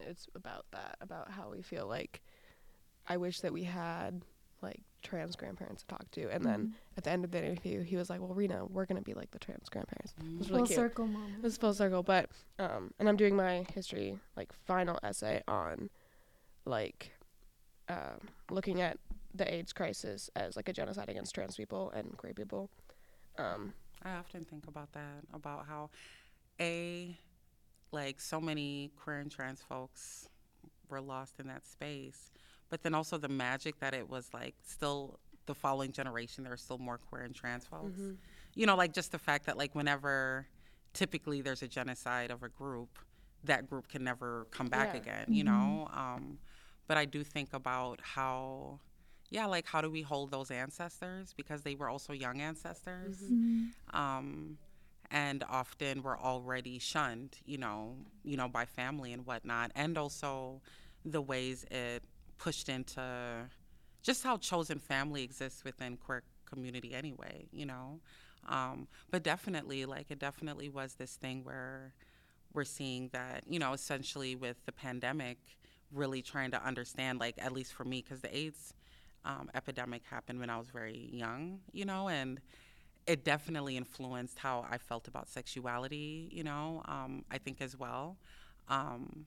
It's 0.00 0.26
about 0.34 0.66
that, 0.72 0.96
about 1.00 1.30
how 1.30 1.50
we 1.50 1.62
feel 1.62 1.86
like 1.86 2.20
I 3.08 3.16
wish 3.16 3.40
that 3.40 3.52
we 3.52 3.62
had 3.64 4.22
like 4.60 4.80
trans 5.02 5.36
grandparents 5.36 5.82
to 5.82 5.88
talk 5.88 6.10
to, 6.12 6.28
and 6.30 6.44
then 6.44 6.58
Mm-hmm. 6.60 6.72
at 6.98 7.04
the 7.04 7.10
end 7.10 7.24
of 7.24 7.30
the 7.30 7.38
interview, 7.44 7.82
he 7.82 7.96
was 7.96 8.10
like, 8.10 8.20
"Well, 8.20 8.34
Rena, 8.34 8.64
we're 8.66 8.84
gonna 8.86 9.00
be 9.02 9.14
like 9.14 9.30
the 9.30 9.38
trans 9.38 9.68
grandparents." 9.68 10.14
It 10.20 10.38
was 10.38 10.48
full 10.48 10.56
really 10.56 10.68
cute. 10.68 10.76
circle 10.76 11.08
It 11.38 11.42
was 11.42 11.56
full 11.56 11.74
circle, 11.74 12.02
but 12.02 12.28
um, 12.58 12.92
and 12.98 13.08
I'm 13.08 13.16
doing 13.16 13.34
my 13.36 13.64
history 13.74 14.18
like 14.36 14.52
final 14.66 14.98
essay 15.02 15.42
on 15.48 15.88
like 16.64 17.12
um, 17.88 18.20
looking 18.50 18.80
at 18.80 18.98
the 19.34 19.52
AIDS 19.52 19.72
crisis 19.72 20.28
as 20.36 20.56
like 20.56 20.68
a 20.68 20.72
genocide 20.72 21.08
against 21.08 21.34
trans 21.34 21.56
people 21.56 21.90
and 21.90 22.16
queer 22.16 22.34
people. 22.34 22.70
Um, 23.38 23.72
I 24.02 24.12
often 24.16 24.44
think 24.44 24.66
about 24.66 24.92
that, 24.92 25.24
about 25.32 25.66
how 25.66 25.90
a 26.60 27.16
like 27.92 28.20
so 28.20 28.40
many 28.40 28.90
queer 29.02 29.18
and 29.18 29.30
trans 29.30 29.62
folks 29.62 30.28
were 30.88 31.00
lost 31.00 31.40
in 31.40 31.46
that 31.48 31.66
space, 31.66 32.30
but 32.70 32.82
then 32.82 32.94
also 32.94 33.18
the 33.18 33.28
magic 33.28 33.78
that 33.80 33.94
it 33.94 34.08
was 34.08 34.28
like 34.32 34.54
still 34.62 35.18
the 35.46 35.54
following 35.54 35.90
generation 35.92 36.44
there 36.44 36.52
are 36.52 36.56
still 36.58 36.78
more 36.78 36.98
queer 36.98 37.22
and 37.22 37.34
trans 37.34 37.64
folks. 37.66 37.98
Mm-hmm. 38.00 38.12
You 38.54 38.66
know, 38.66 38.76
like 38.76 38.92
just 38.92 39.12
the 39.12 39.18
fact 39.18 39.46
that 39.46 39.56
like 39.56 39.74
whenever 39.74 40.46
typically 40.92 41.40
there's 41.40 41.62
a 41.62 41.68
genocide 41.68 42.30
of 42.30 42.42
a 42.42 42.48
group, 42.48 42.98
that 43.44 43.68
group 43.68 43.88
can 43.88 44.04
never 44.04 44.46
come 44.50 44.68
back 44.68 44.92
Yeah. 44.94 45.00
again. 45.00 45.24
You 45.28 45.44
know, 45.44 45.88
um, 45.92 46.38
but 46.86 46.96
I 46.96 47.04
do 47.06 47.24
think 47.24 47.52
about 47.54 48.00
how. 48.02 48.78
Yeah, 49.32 49.46
like 49.46 49.66
how 49.66 49.80
do 49.80 49.90
we 49.90 50.02
hold 50.02 50.30
those 50.30 50.50
ancestors 50.50 51.32
because 51.34 51.62
they 51.62 51.74
were 51.74 51.88
also 51.88 52.12
young 52.12 52.40
ancestors 52.40 53.16
Mm-hmm. 53.18 53.96
um, 53.96 54.58
and 55.10 55.44
often 55.48 56.02
we're 56.02 56.18
already 56.18 56.78
shunned, 56.78 57.36
you 57.46 57.58
know, 57.58 57.96
you 58.24 58.36
know, 58.36 58.48
by 58.48 58.64
family 58.66 59.12
and 59.12 59.26
whatnot, 59.26 59.72
and 59.74 59.98
also 59.98 60.60
the 61.04 61.20
ways 61.20 61.64
it 61.70 62.02
pushed 62.38 62.68
into 62.68 63.02
just 64.02 64.24
how 64.24 64.36
chosen 64.38 64.78
family 64.78 65.22
exists 65.22 65.64
within 65.64 65.96
queer 65.96 66.22
community 66.46 66.94
anyway, 66.94 67.46
you 67.52 67.66
know. 67.66 68.00
Um, 68.48 68.88
but 69.10 69.22
definitely, 69.22 69.84
like, 69.86 70.10
it 70.10 70.18
definitely 70.18 70.68
was 70.68 70.94
this 70.94 71.16
thing 71.16 71.44
where 71.44 71.94
we're 72.54 72.64
seeing 72.64 73.08
that, 73.12 73.44
you 73.48 73.58
know, 73.58 73.72
essentially 73.72 74.34
with 74.36 74.64
the 74.66 74.72
pandemic, 74.72 75.38
really 75.92 76.22
trying 76.22 76.50
to 76.52 76.64
understand, 76.64 77.20
like, 77.20 77.36
at 77.38 77.52
least 77.52 77.74
for 77.74 77.84
me, 77.84 78.02
because 78.02 78.20
the 78.20 78.36
AIDS 78.36 78.74
um, 79.24 79.50
epidemic 79.54 80.02
happened 80.04 80.40
when 80.40 80.50
I 80.50 80.58
was 80.58 80.68
very 80.68 81.08
young, 81.12 81.60
you 81.72 81.84
know, 81.84 82.08
and 82.08 82.40
it 83.06 83.24
definitely 83.24 83.76
influenced 83.76 84.38
how 84.38 84.66
I 84.70 84.78
felt 84.78 85.08
about 85.08 85.28
sexuality, 85.28 86.28
you 86.32 86.44
know, 86.44 86.82
um, 86.86 87.24
I 87.30 87.38
think 87.38 87.60
as 87.60 87.76
well. 87.76 88.16
Um, 88.68 89.26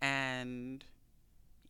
and 0.00 0.84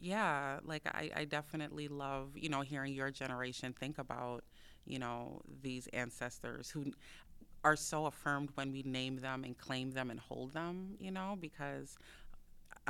yeah, 0.00 0.61
like 0.64 0.87
I, 0.87 1.11
I 1.14 1.24
definitely 1.24 1.88
love, 1.88 2.30
you 2.37 2.48
know, 2.48 2.61
hearing 2.62 2.94
your 2.94 3.11
generation 3.11 3.72
think 3.72 3.98
about, 3.98 4.44
you 4.87 4.98
know, 4.98 5.42
these 5.62 5.88
ancestors 5.88 6.70
who 6.70 6.92
are 7.62 7.76
so 7.76 8.06
affirmed 8.06 8.50
when 8.54 8.72
we 8.72 8.83
name 8.83 9.16
them 9.16 9.44
and 9.44 9.56
claim 9.59 9.90
them 9.90 10.11
and 10.11 10.18
hold 10.18 10.52
them, 10.52 10.94
you 10.98 11.11
know, 11.11 11.37
because 11.38 11.98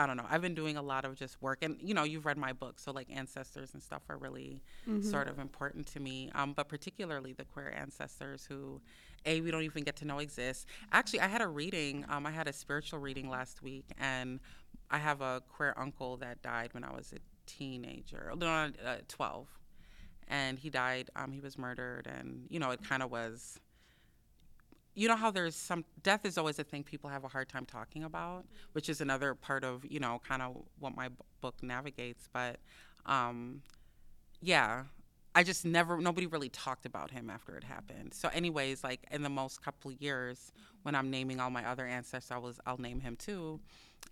I 0.01 0.07
don't 0.07 0.17
know. 0.17 0.25
I've 0.31 0.41
been 0.41 0.55
doing 0.55 0.79
a 0.79 0.83
lot 0.83 1.05
of 1.05 1.15
just 1.15 1.43
work, 1.43 1.59
and 1.63 1.77
you 1.83 1.93
know, 1.93 2.05
you've 2.05 2.25
read 2.25 2.39
my 2.39 2.55
book, 2.55 2.79
so 2.79 2.91
like 2.91 3.09
ancestors 3.15 3.75
and 3.75 3.83
stuff 3.83 4.01
are 4.09 4.17
really 4.17 4.63
sort 5.03 5.29
of 5.29 5.39
important 5.39 5.87
to 5.89 6.01
me. 6.01 6.31
Um, 6.35 6.55
but 6.55 6.69
particularly 6.69 7.35
the 7.35 7.45
queer 7.45 7.71
ancestors 7.77 8.47
who, 8.49 8.81
a, 9.27 9.43
we 9.43 9.51
don't 9.51 9.63
even 9.63 9.85
get 9.85 9.97
to 9.97 10.07
know 10.07 10.19
exist. 10.19 10.67
Actually, 10.91 11.21
I 11.21 11.27
had 11.29 11.43
a 11.43 11.49
reading. 11.49 12.07
Um, 12.09 12.25
I 12.25 12.31
had 12.31 12.49
a 12.49 12.53
spiritual 12.53 12.99
reading 12.99 13.29
last 13.29 13.63
week, 13.63 13.85
and 13.99 14.41
I 14.91 14.97
have 14.97 15.21
a 15.21 15.43
queer 15.55 15.75
uncle 15.77 16.17
that 16.17 16.41
died 16.41 16.73
when 16.73 16.83
I 16.83 16.93
was 16.93 17.13
a 17.13 17.19
teenager, 17.47 18.33
no, 18.39 18.47
uh, 18.49 18.97
twelve, 19.07 19.49
and 20.29 20.59
he 20.59 20.71
died. 20.71 21.11
Um, 21.15 21.31
he 21.31 21.41
was 21.41 21.59
murdered, 21.59 22.07
and 22.07 22.47
you 22.49 22.59
know, 22.59 22.71
it 22.71 22.83
kind 22.83 23.03
of 23.03 23.11
was 23.11 23.61
you 24.95 25.09
know 25.09 25.17
how 25.17 25.31
there's 25.31 25.57
some 25.57 25.85
death 26.03 26.25
is 26.25 26.37
always 26.37 26.59
a 26.59 26.65
thing 26.65 26.83
people 26.83 27.09
have 27.11 27.25
a 27.25 27.29
hard 27.29 27.49
time 27.49 27.65
talking 27.65 28.05
about 28.05 28.45
which 28.73 28.89
is 28.89 29.01
another 29.01 29.35
part 29.35 29.65
of 29.65 29.85
you 29.89 30.01
know 30.01 30.21
kind 30.27 30.43
of 30.43 30.57
what 30.79 30.95
my 30.97 31.09
book 31.41 31.55
navigates 31.63 32.29
but 32.33 32.57
um 33.07 33.63
yeah 34.41 34.85
i 35.35 35.43
just 35.43 35.65
never 35.65 35.99
nobody 35.99 36.27
really 36.27 36.49
talked 36.49 36.87
about 36.87 37.11
him 37.11 37.31
after 37.31 37.57
it 37.57 37.65
happened. 37.65 38.13
So 38.13 38.29
anyways 38.33 38.83
like 38.83 39.01
in 39.11 39.23
the 39.23 39.29
most 39.31 39.63
couple 39.63 39.93
years 39.93 40.53
when 40.83 40.95
i'm 40.95 41.11
naming 41.11 41.41
all 41.41 41.51
my 41.51 41.65
other 41.69 41.87
ancestors 41.87 42.31
i 42.31 42.39
was 42.39 42.59
i'll 42.67 42.79
name 42.81 43.01
him 43.01 43.17
too 43.17 43.61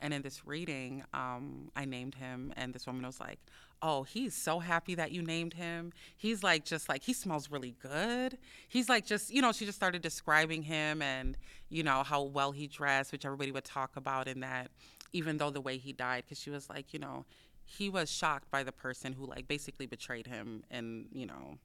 and 0.00 0.14
in 0.14 0.22
this 0.22 0.46
reading 0.46 1.02
um 1.12 1.70
i 1.74 1.84
named 1.84 2.14
him 2.14 2.52
and 2.56 2.72
this 2.72 2.86
woman 2.86 3.04
was 3.04 3.18
like 3.20 3.38
oh 3.82 4.02
he's 4.02 4.34
so 4.34 4.58
happy 4.58 4.94
that 4.94 5.12
you 5.12 5.22
named 5.22 5.54
him. 5.54 5.92
He's 6.16 6.42
like 6.42 6.64
just 6.64 6.88
like 6.88 7.02
he 7.02 7.12
smells 7.12 7.50
really 7.50 7.74
good. 7.80 8.38
He's 8.68 8.88
like 8.88 9.06
just 9.06 9.30
you 9.30 9.42
know 9.42 9.52
she 9.52 9.64
just 9.64 9.78
started 9.78 10.02
describing 10.02 10.62
him 10.62 11.02
and 11.02 11.36
you 11.68 11.82
know 11.82 12.02
how 12.02 12.22
well 12.22 12.52
he 12.52 12.66
dressed 12.66 13.12
which 13.12 13.24
everybody 13.24 13.52
would 13.52 13.64
talk 13.64 13.96
about 13.96 14.28
in 14.28 14.40
that 14.40 14.70
even 15.12 15.38
though 15.38 15.50
the 15.50 15.60
way 15.60 15.78
he 15.78 15.92
died 15.92 16.24
because 16.24 16.40
she 16.40 16.50
was 16.50 16.68
like 16.68 16.92
you 16.92 16.98
know 16.98 17.24
he 17.64 17.88
was 17.88 18.10
shocked 18.10 18.50
by 18.50 18.62
the 18.62 18.72
person 18.72 19.12
who 19.12 19.26
like 19.26 19.46
basically 19.46 19.86
betrayed 19.86 20.26
him 20.26 20.64
and 20.70 21.06
you 21.12 21.26
know 21.26 21.58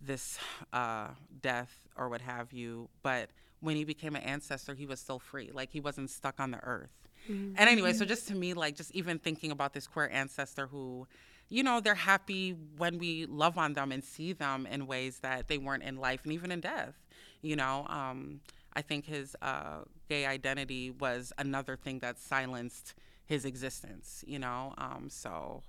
this 0.00 0.38
uh, 0.72 1.08
death 1.42 1.88
or 1.96 2.08
what 2.08 2.20
have 2.20 2.52
you. 2.52 2.88
But 3.02 3.30
when 3.58 3.74
he 3.74 3.82
became 3.84 4.14
an 4.14 4.22
ancestor 4.22 4.74
he 4.74 4.86
was 4.86 5.00
still 5.00 5.18
free. 5.18 5.50
Like 5.52 5.70
he 5.72 5.80
wasn't 5.80 6.10
stuck 6.10 6.38
on 6.38 6.52
the 6.52 6.60
earth 6.62 7.07
and 7.28 7.58
anyway 7.58 7.92
so 7.92 8.04
just 8.04 8.26
to 8.28 8.34
me 8.34 8.54
like 8.54 8.74
just 8.76 8.90
even 8.94 9.18
thinking 9.18 9.50
about 9.50 9.72
this 9.72 9.86
queer 9.86 10.08
ancestor 10.12 10.66
who 10.66 11.06
you 11.48 11.62
know 11.62 11.80
they're 11.80 11.94
happy 11.94 12.56
when 12.76 12.98
we 12.98 13.26
love 13.26 13.56
on 13.58 13.74
them 13.74 13.92
and 13.92 14.02
see 14.04 14.32
them 14.32 14.66
in 14.66 14.86
ways 14.86 15.20
that 15.20 15.48
they 15.48 15.58
weren't 15.58 15.82
in 15.82 15.96
life 15.96 16.20
and 16.24 16.32
even 16.32 16.50
in 16.50 16.60
death 16.60 16.94
you 17.42 17.56
know 17.56 17.86
um, 17.88 18.40
i 18.74 18.82
think 18.82 19.04
his 19.06 19.36
uh, 19.42 19.80
gay 20.08 20.26
identity 20.26 20.90
was 20.90 21.32
another 21.38 21.76
thing 21.76 21.98
that 22.00 22.18
silenced 22.18 22.94
his 23.26 23.44
existence 23.44 24.24
you 24.26 24.38
know 24.38 24.74
um, 24.78 25.08
so 25.10 25.62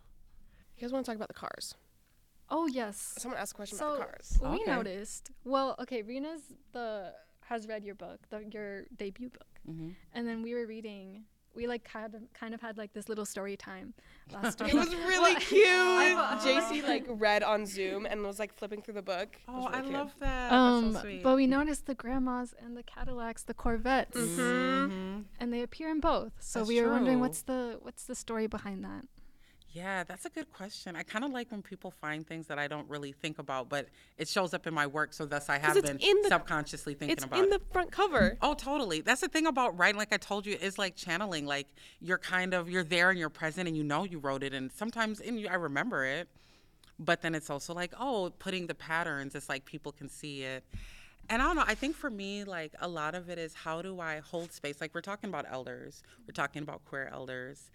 you 0.78 0.82
guys 0.82 0.93
want 0.93 1.06
to 1.06 1.12
talk 1.12 1.17
about 1.17 1.28
the 1.28 1.34
cars? 1.34 1.76
Oh 2.50 2.65
yes. 2.67 3.15
Someone 3.17 3.38
asked 3.39 3.52
a 3.52 3.56
question 3.56 3.78
So 3.78 3.95
about 3.95 3.98
the 3.98 4.06
cars. 4.06 4.38
we 4.41 4.62
Okay. 4.62 4.72
noticed. 4.72 5.32
Well, 5.43 5.76
okay, 5.80 6.02
Rena's 6.04 6.41
the 6.72 7.13
has 7.41 7.67
read 7.67 7.84
your 7.84 7.95
book, 7.95 8.19
the, 8.30 8.45
your 8.52 8.86
debut 8.95 9.30
book, 9.30 9.60
mhm. 9.69 9.95
and 10.13 10.26
then 10.28 10.41
we 10.41 10.54
were 10.54 10.65
reading. 10.65 11.26
We 11.60 11.67
like 11.67 11.84
kind 11.84 12.15
of 12.15 12.22
kind 12.34 12.54
of 12.54 12.62
had 12.62 12.78
like 12.78 12.93
this 12.93 13.10
little 13.10 13.26
story 13.26 13.58
time 13.58 13.93
last 14.32 14.62
week. 14.62 14.69
It 14.74 14.78
was 14.78 14.95
really 14.95 15.34
Well, 15.34 15.41
cute. 15.41 15.67
I- 15.67 16.39
Jacy 16.41 16.82
like 16.82 17.06
read 17.10 17.43
on 17.43 17.65
Zoom 17.65 18.06
and 18.06 18.24
was 18.24 18.39
like 18.39 18.54
flipping 18.54 18.82
through 18.82 18.93
the 18.93 19.02
book. 19.02 19.30
Oh 19.50 19.54
really 19.65 19.67
i 19.78 19.82
cute. 19.82 19.93
love 19.93 20.12
that 20.22 20.52
Um, 20.54 20.93
That's 20.93 20.95
so 20.95 21.02
sweet. 21.10 21.22
but 21.24 21.36
we 21.36 21.48
noticed 21.48 21.86
the 21.86 21.95
grandmas 21.95 22.54
and 22.63 22.78
the 22.78 22.84
Cadillacs, 22.84 23.43
the 23.43 23.54
Corvettes, 23.54 24.17
Mhm. 24.17 24.89
Mhm. 24.89 25.24
and 25.41 25.52
they 25.54 25.62
appear 25.62 25.89
in 25.89 26.00
both. 26.00 26.32
So 26.39 26.60
That's 26.60 26.69
we 26.69 26.82
were 26.82 26.89
wondering 26.91 27.19
what's 27.19 27.41
the 27.41 27.78
what's 27.82 28.06
the 28.06 28.15
story 28.15 28.48
behind 28.48 28.80
that. 28.86 29.04
Yeah, 29.71 30.03
that's 30.03 30.25
a 30.25 30.29
good 30.29 30.51
question. 30.51 30.95
I 30.95 31.03
kind 31.03 31.23
of 31.23 31.32
like 31.32 31.51
when 31.51 31.62
people 31.62 31.91
find 31.91 32.25
things 32.25 32.47
that 32.47 32.58
I 32.58 32.67
don't 32.67 32.89
really 32.89 33.12
think 33.12 33.38
about, 33.38 33.69
but 33.69 33.88
it 34.17 34.27
shows 34.27 34.53
up 34.55 34.65
in 34.65 34.73
my 34.73 34.88
work, 34.88 35.13
so 35.13 35.25
thus 35.27 35.47
I 35.47 35.60
have 35.60 35.75
been 35.82 35.97
the- 35.97 36.25
subconsciously 36.27 36.95
thinking 36.95 37.13
It's 37.13 37.23
about 37.23 37.39
in 37.39 37.45
it. 37.45 37.51
the 37.51 37.62
front 37.71 37.91
cover. 37.91 38.36
Oh, 38.41 38.55
totally. 38.55 39.01
That's 39.01 39.21
the 39.21 39.27
thing 39.27 39.45
about 39.45 39.77
writing. 39.77 39.99
Like 39.99 40.12
I 40.12 40.17
told 40.17 40.47
you, 40.47 40.55
is 40.60 40.79
like 40.79 40.95
channeling. 40.95 41.45
Like 41.45 41.67
you're 42.01 42.17
kind 42.17 42.55
of 42.55 42.67
you're 42.69 42.84
there 42.84 43.12
and 43.12 43.19
you're 43.19 43.29
present, 43.29 43.67
and 43.67 43.77
you 43.77 43.84
know 43.84 44.05
you 44.05 44.17
wrote 44.17 44.41
it, 44.41 44.53
and 44.55 44.71
sometimes 44.71 45.19
and 45.19 45.39
you, 45.39 45.47
I 45.47 45.55
remember 45.55 46.03
it, 46.03 46.29
but 46.97 47.21
then 47.21 47.36
it's 47.36 47.51
also 47.51 47.75
like 47.75 47.93
oh, 47.99 48.32
putting 48.39 48.65
the 48.65 48.75
patterns. 48.75 49.36
It's 49.36 49.49
like 49.49 49.65
people 49.65 49.91
can 49.91 50.10
see 50.10 50.41
it. 50.41 50.63
And 51.32 51.43
I 51.43 51.45
don't 51.45 51.58
know. 51.58 51.63
I 51.67 51.75
think 51.75 51.95
for 51.95 52.10
me, 52.10 52.43
like 52.43 52.73
a 52.82 52.88
lot 52.88 53.13
of 53.13 53.29
it 53.29 53.38
is 53.38 53.53
how 53.53 53.84
do 53.84 53.99
I 53.99 54.17
hold 54.17 54.51
space? 54.51 54.82
Like 54.82 54.95
we're 54.95 55.01
talking 55.01 55.29
about 55.29 55.45
elders, 55.47 56.01
we're 56.27 56.34
talking 56.34 56.63
about 56.63 56.84
queer 56.86 57.08
elders. 57.13 57.69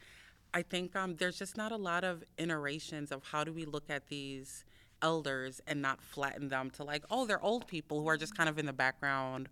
I 0.55 0.63
think 0.63 0.95
um, 0.95 1.17
there's 1.17 1.37
just 1.37 1.57
not 1.57 1.73
a 1.73 1.77
lot 1.77 2.05
of 2.05 2.23
iterations 2.39 3.11
of 3.11 3.25
how 3.25 3.43
do 3.43 3.53
we 3.53 3.65
look 3.65 3.91
at 3.91 4.07
these 4.07 4.65
elders 5.03 5.61
and 5.67 5.83
not 5.83 6.01
flatten 6.01 6.49
them 6.49 6.71
to 6.71 6.85
like, 6.85 7.03
oh, 7.11 7.27
they're 7.27 7.43
old 7.43 7.67
people 7.67 8.01
who 8.01 8.07
are 8.07 8.17
just 8.17 8.37
kind 8.37 8.49
of 8.49 8.57
in 8.57 8.65
the 8.65 8.73
background, 8.73 9.49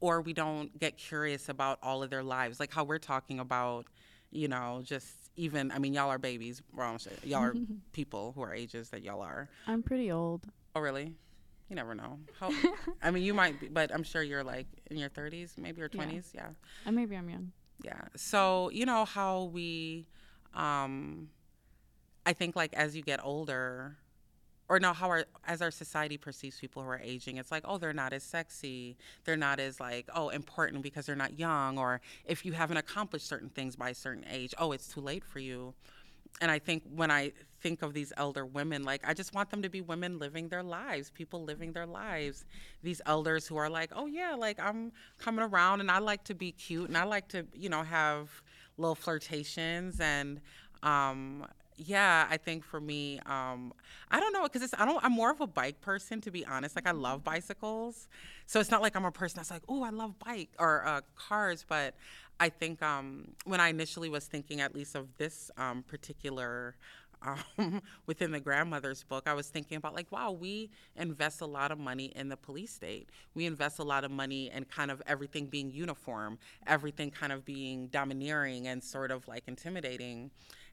or 0.00 0.20
we 0.20 0.32
don't 0.32 0.76
get 0.78 0.98
curious 0.98 1.48
about 1.48 1.78
all 1.84 2.02
of 2.02 2.10
their 2.10 2.24
lives, 2.24 2.58
like 2.58 2.74
how 2.74 2.82
we're 2.82 2.98
talking 2.98 3.38
about, 3.38 3.86
you 4.32 4.48
know, 4.48 4.82
just 4.84 5.08
even. 5.36 5.70
I 5.70 5.78
mean, 5.78 5.94
y'all 5.94 6.10
are 6.10 6.18
babies. 6.18 6.60
Well, 6.74 6.98
y'all 7.22 7.42
are 7.42 7.54
people 7.92 8.32
who 8.34 8.42
are 8.42 8.52
ages 8.52 8.90
that 8.90 9.02
y'all 9.02 9.22
are. 9.22 9.48
I'm 9.68 9.84
pretty 9.84 10.10
old. 10.10 10.48
Oh, 10.74 10.80
really? 10.80 11.14
You 11.68 11.76
never 11.76 11.94
know. 11.94 12.18
How, 12.40 12.50
I 13.02 13.12
mean, 13.12 13.22
you 13.22 13.34
might 13.34 13.60
be, 13.60 13.68
but 13.68 13.94
I'm 13.94 14.02
sure 14.02 14.24
you're 14.24 14.42
like 14.42 14.66
in 14.90 14.96
your 14.96 15.10
30s, 15.10 15.56
maybe 15.56 15.78
your 15.78 15.88
20s. 15.88 16.34
Yeah. 16.34 16.48
Uh, 16.84 16.90
maybe 16.90 17.16
I'm 17.16 17.30
young. 17.30 17.52
Yeah. 17.84 18.00
So, 18.16 18.70
you 18.70 18.84
know 18.84 19.04
how 19.04 19.44
we 19.44 20.06
um 20.54 21.28
I 22.26 22.32
think 22.32 22.56
like 22.56 22.74
as 22.74 22.96
you 22.96 23.02
get 23.02 23.20
older 23.24 23.96
or 24.68 24.78
no 24.78 24.92
how 24.92 25.08
our 25.08 25.24
as 25.44 25.62
our 25.62 25.70
society 25.70 26.16
perceives 26.16 26.58
people 26.58 26.82
who 26.82 26.88
are 26.88 27.00
aging 27.02 27.38
it's 27.38 27.50
like 27.50 27.64
oh 27.66 27.78
they're 27.78 27.92
not 27.92 28.12
as 28.12 28.22
sexy 28.22 28.96
they're 29.24 29.36
not 29.36 29.58
as 29.58 29.80
like 29.80 30.08
oh 30.14 30.28
important 30.28 30.82
because 30.82 31.06
they're 31.06 31.16
not 31.16 31.38
young 31.38 31.78
or 31.78 32.00
if 32.24 32.44
you 32.44 32.52
haven't 32.52 32.76
accomplished 32.76 33.26
certain 33.26 33.48
things 33.48 33.76
by 33.76 33.90
a 33.90 33.94
certain 33.94 34.24
age 34.30 34.54
oh 34.58 34.72
it's 34.72 34.86
too 34.86 35.00
late 35.00 35.24
for 35.24 35.40
you 35.40 35.74
and 36.40 36.50
I 36.50 36.58
think 36.58 36.82
when 36.94 37.10
I 37.10 37.32
think 37.60 37.82
of 37.82 37.92
these 37.92 38.12
elder 38.16 38.46
women, 38.46 38.84
like 38.84 39.02
I 39.06 39.12
just 39.12 39.34
want 39.34 39.50
them 39.50 39.62
to 39.62 39.68
be 39.68 39.80
women 39.80 40.18
living 40.18 40.48
their 40.48 40.62
lives, 40.62 41.10
people 41.10 41.44
living 41.44 41.72
their 41.72 41.86
lives. 41.86 42.44
These 42.82 43.02
elders 43.04 43.46
who 43.46 43.56
are 43.56 43.68
like, 43.68 43.90
oh 43.94 44.06
yeah, 44.06 44.34
like 44.34 44.58
I'm 44.58 44.92
coming 45.18 45.44
around 45.44 45.80
and 45.80 45.90
I 45.90 45.98
like 45.98 46.24
to 46.24 46.34
be 46.34 46.52
cute 46.52 46.88
and 46.88 46.96
I 46.96 47.04
like 47.04 47.28
to, 47.28 47.46
you 47.52 47.68
know, 47.68 47.82
have 47.82 48.42
little 48.76 48.94
flirtations 48.94 50.00
and 50.00 50.40
um 50.82 51.46
yeah, 51.86 52.26
I 52.28 52.36
think 52.36 52.64
for 52.64 52.80
me, 52.80 53.20
um, 53.26 53.72
I 54.10 54.20
don't 54.20 54.32
know 54.32 54.42
because 54.42 54.62
it's 54.62 54.74
I 54.76 54.84
don't 54.84 55.02
I'm 55.02 55.12
more 55.12 55.30
of 55.30 55.40
a 55.40 55.46
bike 55.46 55.80
person 55.80 56.20
to 56.22 56.30
be 56.30 56.44
honest. 56.44 56.76
Like 56.76 56.86
I 56.86 56.90
love 56.90 57.24
bicycles, 57.24 58.08
so 58.46 58.60
it's 58.60 58.70
not 58.70 58.82
like 58.82 58.96
I'm 58.96 59.04
a 59.04 59.10
person 59.10 59.36
that's 59.36 59.50
like, 59.50 59.62
oh, 59.68 59.82
I 59.82 59.90
love 59.90 60.18
bike 60.18 60.50
or 60.58 60.86
uh, 60.86 61.00
cars. 61.16 61.64
But 61.66 61.94
I 62.38 62.48
think 62.48 62.82
um, 62.82 63.28
when 63.44 63.60
I 63.60 63.68
initially 63.68 64.08
was 64.08 64.26
thinking, 64.26 64.60
at 64.60 64.74
least 64.74 64.94
of 64.94 65.08
this 65.16 65.50
um, 65.56 65.82
particular 65.82 66.76
um, 67.22 67.82
within 68.06 68.32
the 68.32 68.40
grandmother's 68.40 69.02
book, 69.02 69.24
I 69.26 69.34
was 69.34 69.48
thinking 69.48 69.76
about 69.76 69.94
like, 69.94 70.10
wow, 70.10 70.32
we 70.32 70.70
invest 70.96 71.40
a 71.40 71.46
lot 71.46 71.70
of 71.70 71.78
money 71.78 72.12
in 72.16 72.28
the 72.28 72.36
police 72.36 72.72
state. 72.72 73.08
We 73.34 73.46
invest 73.46 73.78
a 73.78 73.84
lot 73.84 74.04
of 74.04 74.10
money 74.10 74.50
in 74.50 74.64
kind 74.64 74.90
of 74.90 75.02
everything 75.06 75.46
being 75.46 75.70
uniform, 75.70 76.38
everything 76.66 77.10
kind 77.10 77.32
of 77.32 77.44
being 77.44 77.88
domineering 77.88 78.66
and 78.66 78.82
sort 78.82 79.10
of 79.10 79.26
like 79.28 79.44
intimidating. 79.46 80.30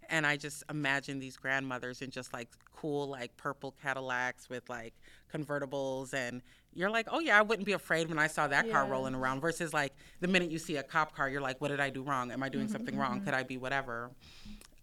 And 0.09 0.25
I 0.25 0.37
just 0.37 0.63
imagine 0.69 1.19
these 1.19 1.35
grandmothers 1.35 2.01
in 2.01 2.11
just 2.11 2.33
like 2.33 2.47
cool, 2.73 3.07
like 3.07 3.35
purple 3.35 3.75
Cadillacs 3.81 4.49
with 4.49 4.69
like 4.69 4.93
convertibles. 5.33 6.13
And 6.13 6.41
you're 6.73 6.89
like, 6.89 7.07
oh, 7.11 7.19
yeah, 7.19 7.37
I 7.37 7.41
wouldn't 7.41 7.65
be 7.65 7.73
afraid 7.73 8.07
when 8.07 8.17
I 8.17 8.27
saw 8.27 8.47
that 8.47 8.71
car 8.71 8.85
rolling 8.85 9.15
around. 9.15 9.41
Versus 9.41 9.73
like 9.73 9.93
the 10.21 10.27
minute 10.27 10.49
you 10.49 10.59
see 10.59 10.77
a 10.77 10.83
cop 10.83 11.13
car, 11.13 11.27
you're 11.29 11.41
like, 11.41 11.59
what 11.59 11.69
did 11.69 11.81
I 11.81 11.89
do 11.89 12.03
wrong? 12.03 12.31
Am 12.31 12.41
I 12.41 12.47
doing 12.47 12.69
something 12.69 12.97
wrong? 12.97 13.19
Could 13.21 13.33
I 13.33 13.43
be 13.43 13.57
whatever? 13.57 14.11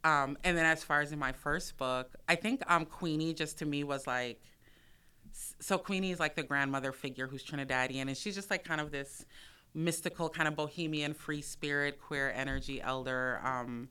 Um, 0.04 0.36
and 0.44 0.56
then 0.56 0.66
as 0.66 0.84
far 0.84 1.00
as 1.00 1.12
in 1.12 1.18
my 1.18 1.32
first 1.32 1.76
book, 1.78 2.14
I 2.28 2.34
think 2.34 2.62
um, 2.70 2.84
Queenie 2.84 3.32
just 3.32 3.58
to 3.58 3.66
me 3.66 3.84
was 3.84 4.06
like, 4.06 4.40
so 5.60 5.78
Queenie 5.78 6.12
is 6.12 6.20
like 6.20 6.36
the 6.36 6.42
grandmother 6.42 6.92
figure 6.92 7.26
who's 7.26 7.42
Trinidadian, 7.42 8.02
and 8.02 8.16
she's 8.16 8.34
just 8.34 8.50
like 8.50 8.64
kind 8.64 8.80
of 8.80 8.90
this 8.90 9.24
mystical, 9.74 10.28
kind 10.28 10.46
of 10.46 10.54
bohemian, 10.54 11.14
free 11.14 11.42
spirit, 11.42 12.00
queer 12.00 12.32
energy 12.36 12.80
elder. 12.80 13.40
Um, 13.42 13.88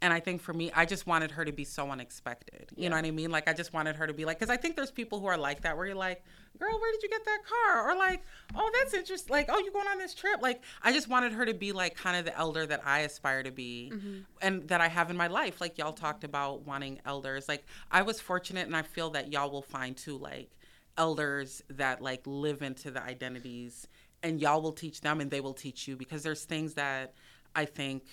and 0.00 0.12
I 0.12 0.18
think 0.18 0.40
for 0.40 0.52
me, 0.52 0.72
I 0.74 0.86
just 0.86 1.06
wanted 1.06 1.30
her 1.32 1.44
to 1.44 1.52
be 1.52 1.64
so 1.64 1.90
unexpected. 1.90 2.70
You 2.74 2.88
know 2.88 2.96
what 2.96 3.04
I 3.04 3.10
mean? 3.10 3.30
Like, 3.30 3.46
I 3.46 3.52
just 3.52 3.72
wanted 3.72 3.96
her 3.96 4.06
to 4.06 4.14
be 4.14 4.24
like, 4.24 4.38
because 4.40 4.50
I 4.50 4.56
think 4.56 4.76
there's 4.76 4.90
people 4.90 5.20
who 5.20 5.26
are 5.26 5.36
like 5.36 5.60
that, 5.62 5.76
where 5.76 5.86
you're 5.86 5.94
like, 5.94 6.24
girl, 6.58 6.80
where 6.80 6.92
did 6.92 7.02
you 7.02 7.08
get 7.08 7.24
that 7.24 7.40
car? 7.46 7.90
Or 7.90 7.96
like, 7.96 8.22
oh, 8.54 8.70
that's 8.78 8.94
interesting. 8.94 9.32
Like, 9.32 9.46
oh, 9.48 9.58
you 9.58 9.72
going 9.72 9.88
on 9.88 9.98
this 9.98 10.14
trip? 10.14 10.40
Like, 10.40 10.62
I 10.82 10.92
just 10.92 11.08
wanted 11.08 11.32
her 11.32 11.44
to 11.46 11.54
be 11.54 11.72
like 11.72 11.96
kind 11.96 12.16
of 12.16 12.24
the 12.24 12.36
elder 12.38 12.66
that 12.66 12.82
I 12.84 13.00
aspire 13.00 13.42
to 13.42 13.50
be 13.50 13.90
mm-hmm. 13.92 14.18
and 14.42 14.68
that 14.68 14.80
I 14.80 14.88
have 14.88 15.10
in 15.10 15.16
my 15.16 15.26
life. 15.26 15.60
Like, 15.60 15.78
y'all 15.78 15.92
talked 15.92 16.24
about 16.24 16.66
wanting 16.66 17.00
elders. 17.04 17.48
Like, 17.48 17.64
I 17.90 18.02
was 18.02 18.20
fortunate, 18.20 18.66
and 18.66 18.76
I 18.76 18.82
feel 18.82 19.10
that 19.10 19.32
y'all 19.32 19.50
will 19.50 19.62
find 19.62 19.96
too, 19.96 20.16
like, 20.18 20.50
elders 20.96 21.62
that 21.70 22.00
like 22.00 22.22
live 22.24 22.62
into 22.62 22.90
the 22.90 23.02
identities 23.02 23.88
and 24.22 24.40
y'all 24.40 24.62
will 24.62 24.72
teach 24.72 25.00
them 25.00 25.20
and 25.20 25.30
they 25.30 25.40
will 25.40 25.54
teach 25.54 25.88
you 25.88 25.96
because 25.96 26.22
there's 26.22 26.44
things 26.44 26.74
that 26.74 27.14
I 27.54 27.64
think 27.64 28.04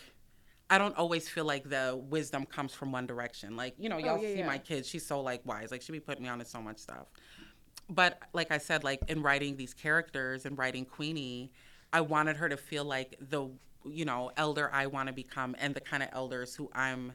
I 0.70 0.78
don't 0.78 0.96
always 0.98 1.28
feel 1.28 1.44
like 1.44 1.70
the 1.70 2.02
wisdom 2.10 2.46
comes 2.46 2.74
from 2.74 2.94
one 2.94 3.06
direction. 3.06 3.58
Like, 3.58 3.76
you 3.78 3.90
know, 3.90 3.98
oh, 3.98 4.00
y'all 4.00 4.22
yeah, 4.22 4.34
see 4.34 4.40
yeah. 4.40 4.48
my 4.48 4.58
kids, 4.58 4.88
she's 4.88 5.06
so 5.06 5.20
like 5.20 5.46
wise. 5.46 5.70
Like 5.70 5.82
she 5.82 5.92
be 5.92 6.00
putting 6.00 6.24
me 6.24 6.30
on 6.30 6.40
to 6.40 6.46
so 6.46 6.62
much 6.62 6.78
stuff. 6.78 7.08
But 7.92 8.20
like 8.34 8.52
I 8.52 8.58
said, 8.58 8.84
like 8.84 9.02
in 9.08 9.22
writing 9.22 9.58
these 9.58 9.74
characters 9.74 10.46
and 10.46 10.58
writing 10.58 10.86
Queenie, 10.86 11.52
I 11.94 12.02
wanted 12.02 12.38
her 12.38 12.50
to 12.50 12.58
feel 12.58 12.86
like 12.86 13.18
the 13.20 13.50
you 13.84 14.06
know, 14.06 14.32
elder 14.38 14.70
I 14.72 14.86
want 14.86 15.08
to 15.08 15.14
become 15.14 15.56
and 15.60 15.74
the 15.74 15.82
kind 15.82 16.04
of 16.04 16.10
elders 16.14 16.56
who 16.56 16.70
I'm 16.74 17.14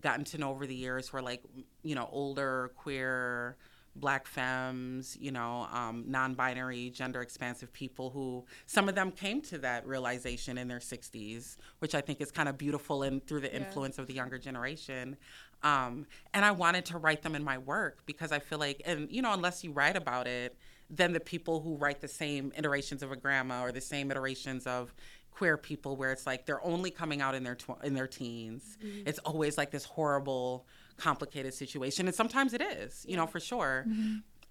gotten 0.00 0.24
to 0.26 0.38
know 0.38 0.50
over 0.50 0.64
the 0.64 0.74
years 0.74 1.08
who 1.08 1.16
are 1.18 1.22
like, 1.22 1.42
you 1.82 1.96
know, 1.96 2.08
older, 2.12 2.70
queer, 2.76 3.56
black 3.96 4.26
femmes, 4.28 5.16
you 5.20 5.32
know, 5.32 5.66
um, 5.72 6.04
non-binary, 6.06 6.90
gender 6.90 7.20
expansive 7.20 7.72
people 7.72 8.10
who 8.10 8.44
some 8.66 8.88
of 8.88 8.94
them 8.94 9.10
came 9.10 9.40
to 9.42 9.58
that 9.58 9.86
realization 9.86 10.56
in 10.56 10.68
their 10.68 10.80
60s, 10.80 11.56
which 11.80 11.96
I 11.96 12.00
think 12.00 12.20
is 12.20 12.30
kind 12.30 12.48
of 12.48 12.58
beautiful 12.58 13.02
and 13.02 13.24
through 13.26 13.40
the 13.40 13.50
Yeah. 13.52 13.58
influence 13.66 13.98
of 13.98 14.06
the 14.06 14.14
younger 14.14 14.38
generation. 14.38 15.16
Um, 15.64 16.06
and 16.32 16.44
I 16.44 16.52
wanted 16.52 16.84
to 16.86 16.98
write 16.98 17.22
them 17.22 17.34
in 17.34 17.42
my 17.42 17.58
work 17.58 18.04
because 18.06 18.30
I 18.30 18.38
feel 18.38 18.58
like, 18.58 18.82
and 18.84 19.10
you 19.10 19.22
know, 19.22 19.32
unless 19.32 19.64
you 19.64 19.72
write 19.72 19.96
about 19.96 20.26
it, 20.26 20.56
then 20.90 21.12
the 21.12 21.20
people 21.20 21.60
who 21.60 21.76
write 21.76 22.00
the 22.02 22.08
same 22.08 22.52
iterations 22.56 23.02
of 23.02 23.10
a 23.10 23.16
grandma 23.16 23.62
or 23.62 23.72
the 23.72 23.80
same 23.80 24.10
iterations 24.10 24.66
of 24.66 24.94
queer 25.30 25.56
people 25.56 25.96
where 25.96 26.12
it's 26.12 26.26
like 26.26 26.46
they're 26.46 26.64
only 26.64 26.90
coming 26.90 27.20
out 27.20 27.34
in 27.34 27.42
their 27.42 27.56
tw- 27.56 27.82
in 27.82 27.94
their 27.94 28.06
teens. 28.06 28.76
It's 29.06 29.18
always 29.20 29.56
like 29.58 29.70
this 29.72 29.84
horrible 29.84 30.66
complicated 30.96 31.52
situation 31.52 32.06
and 32.06 32.14
sometimes 32.14 32.52
it 32.54 32.60
is, 32.62 33.04
you 33.08 33.16
know, 33.16 33.26
for 33.26 33.40
sure. 33.40 33.84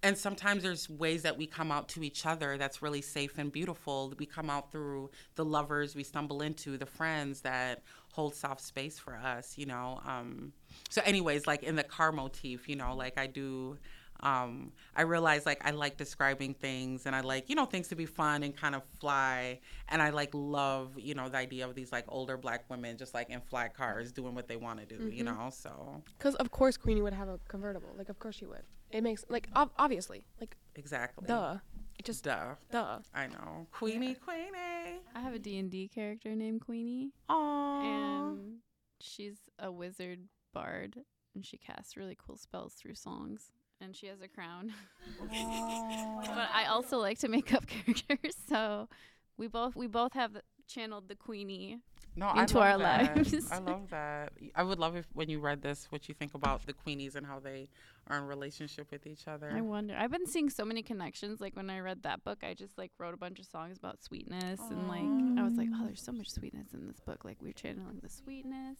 And 0.04 0.18
sometimes 0.18 0.62
there's 0.62 0.88
ways 0.90 1.22
that 1.22 1.38
we 1.38 1.46
come 1.46 1.72
out 1.72 1.88
to 1.88 2.04
each 2.04 2.26
other 2.26 2.58
that's 2.58 2.82
really 2.82 3.00
safe 3.00 3.38
and 3.38 3.50
beautiful. 3.50 4.12
We 4.18 4.26
come 4.26 4.50
out 4.50 4.70
through 4.70 5.10
the 5.34 5.46
lovers 5.46 5.96
we 5.96 6.04
stumble 6.04 6.42
into, 6.42 6.76
the 6.76 6.84
friends 6.84 7.40
that 7.40 7.82
hold 8.12 8.34
soft 8.34 8.60
space 8.60 8.98
for 8.98 9.16
us, 9.16 9.56
you 9.56 9.64
know. 9.64 10.00
Um, 10.06 10.52
so, 10.90 11.00
anyways, 11.06 11.46
like 11.46 11.62
in 11.62 11.74
the 11.74 11.82
car 11.82 12.12
motif, 12.12 12.68
you 12.68 12.76
know, 12.76 12.94
like 12.94 13.18
I 13.18 13.26
do. 13.26 13.78
Um, 14.20 14.72
I 14.94 15.02
realize 15.02 15.44
like 15.44 15.60
I 15.66 15.70
like 15.72 15.96
describing 15.96 16.54
things 16.54 17.04
and 17.04 17.14
I 17.16 17.20
like, 17.20 17.50
you 17.50 17.56
know, 17.56 17.66
things 17.66 17.88
to 17.88 17.96
be 17.96 18.06
fun 18.06 18.42
and 18.42 18.56
kind 18.56 18.74
of 18.74 18.82
fly. 19.00 19.58
And 19.88 20.00
I 20.00 20.10
like 20.10 20.30
love, 20.32 20.92
you 20.98 21.14
know, 21.14 21.28
the 21.28 21.36
idea 21.36 21.66
of 21.66 21.74
these 21.74 21.92
like 21.92 22.04
older 22.08 22.36
black 22.38 22.64
women 22.70 22.96
just 22.96 23.12
like 23.12 23.28
in 23.28 23.40
flat 23.40 23.74
cars 23.74 24.12
doing 24.12 24.34
what 24.34 24.48
they 24.48 24.56
want 24.56 24.80
to 24.80 24.86
do, 24.86 25.08
you 25.10 25.24
know? 25.24 25.50
So, 25.52 26.02
Because 26.16 26.36
of 26.36 26.50
course 26.52 26.76
Queenie 26.78 27.02
would 27.02 27.12
have 27.12 27.28
a 27.28 27.38
convertible. 27.48 27.94
Like 27.98 28.08
of 28.08 28.18
course 28.18 28.36
she 28.36 28.46
would. 28.46 28.62
It 28.94 29.02
makes 29.02 29.24
like 29.28 29.48
ob- 29.56 29.72
obviously 29.76 30.24
like 30.40 30.56
exactly. 30.76 31.26
duh. 31.26 31.56
It 31.98 32.04
just 32.04 32.24
Duh. 32.24 32.54
duh. 32.70 32.98
I 33.14 33.26
know. 33.26 33.66
Queenie, 33.72 34.14
Queenie. 34.14 35.00
I 35.14 35.20
have 35.20 35.34
a 35.34 35.38
D&D 35.38 35.88
character 35.94 36.34
named 36.34 36.60
Queenie, 36.60 37.10
Aww. 37.30 37.84
and 37.84 38.56
she's 39.00 39.36
a 39.60 39.70
wizard 39.70 40.20
bard, 40.52 40.96
and 41.34 41.44
she 41.46 41.56
casts 41.56 41.96
really 41.96 42.16
cool 42.24 42.36
spells 42.36 42.74
through 42.74 42.94
songs, 42.96 43.50
and 43.80 43.94
she 43.94 44.06
has 44.08 44.20
a 44.22 44.26
crown. 44.28 44.72
but 45.20 46.48
I 46.52 46.66
also 46.68 46.98
like 46.98 47.18
to 47.20 47.28
make 47.28 47.52
up 47.52 47.66
characters, 47.68 48.34
so 48.48 48.88
we 49.36 49.46
both 49.48 49.76
we 49.76 49.86
both 49.86 50.12
have 50.14 50.32
channeled 50.66 51.08
the 51.08 51.14
Queenie. 51.14 51.78
no, 52.16 52.32
into 52.32 52.58
our 52.58 52.78
that. 52.78 53.16
lives. 53.16 53.50
I 53.52 53.58
love 53.58 53.90
that. 53.90 54.32
I 54.54 54.62
would 54.62 54.78
love 54.78 54.96
if 54.96 55.06
when 55.12 55.28
you 55.28 55.38
read 55.40 55.62
this, 55.62 55.86
what 55.90 56.08
you 56.08 56.14
think 56.14 56.34
about 56.34 56.66
the 56.66 56.72
Queenies 56.72 57.14
and 57.14 57.24
how 57.26 57.38
they 57.40 57.68
are 58.08 58.18
in 58.18 58.26
relationship 58.26 58.90
with 58.90 59.06
each 59.06 59.26
other. 59.26 59.50
I 59.54 59.60
wonder. 59.60 59.96
I've 59.98 60.10
been 60.10 60.26
seeing 60.26 60.50
so 60.50 60.64
many 60.64 60.82
connections. 60.82 61.40
Like 61.40 61.56
when 61.56 61.70
I 61.70 61.80
read 61.80 62.02
that 62.02 62.24
book, 62.24 62.42
I 62.42 62.54
just 62.54 62.76
like 62.76 62.92
wrote 62.98 63.14
a 63.14 63.16
bunch 63.16 63.38
of 63.38 63.46
songs 63.46 63.78
about 63.78 64.02
sweetness, 64.02 64.60
and 64.70 64.88
like 64.88 65.40
I 65.40 65.46
was 65.46 65.54
like, 65.56 65.68
oh, 65.74 65.84
there's 65.84 66.02
so 66.02 66.12
much 66.12 66.30
sweetness 66.30 66.74
in 66.74 66.86
this 66.86 67.00
book. 67.00 67.24
Like 67.24 67.38
we're 67.40 67.52
channeling 67.52 68.00
the 68.02 68.08
sweetness. 68.08 68.78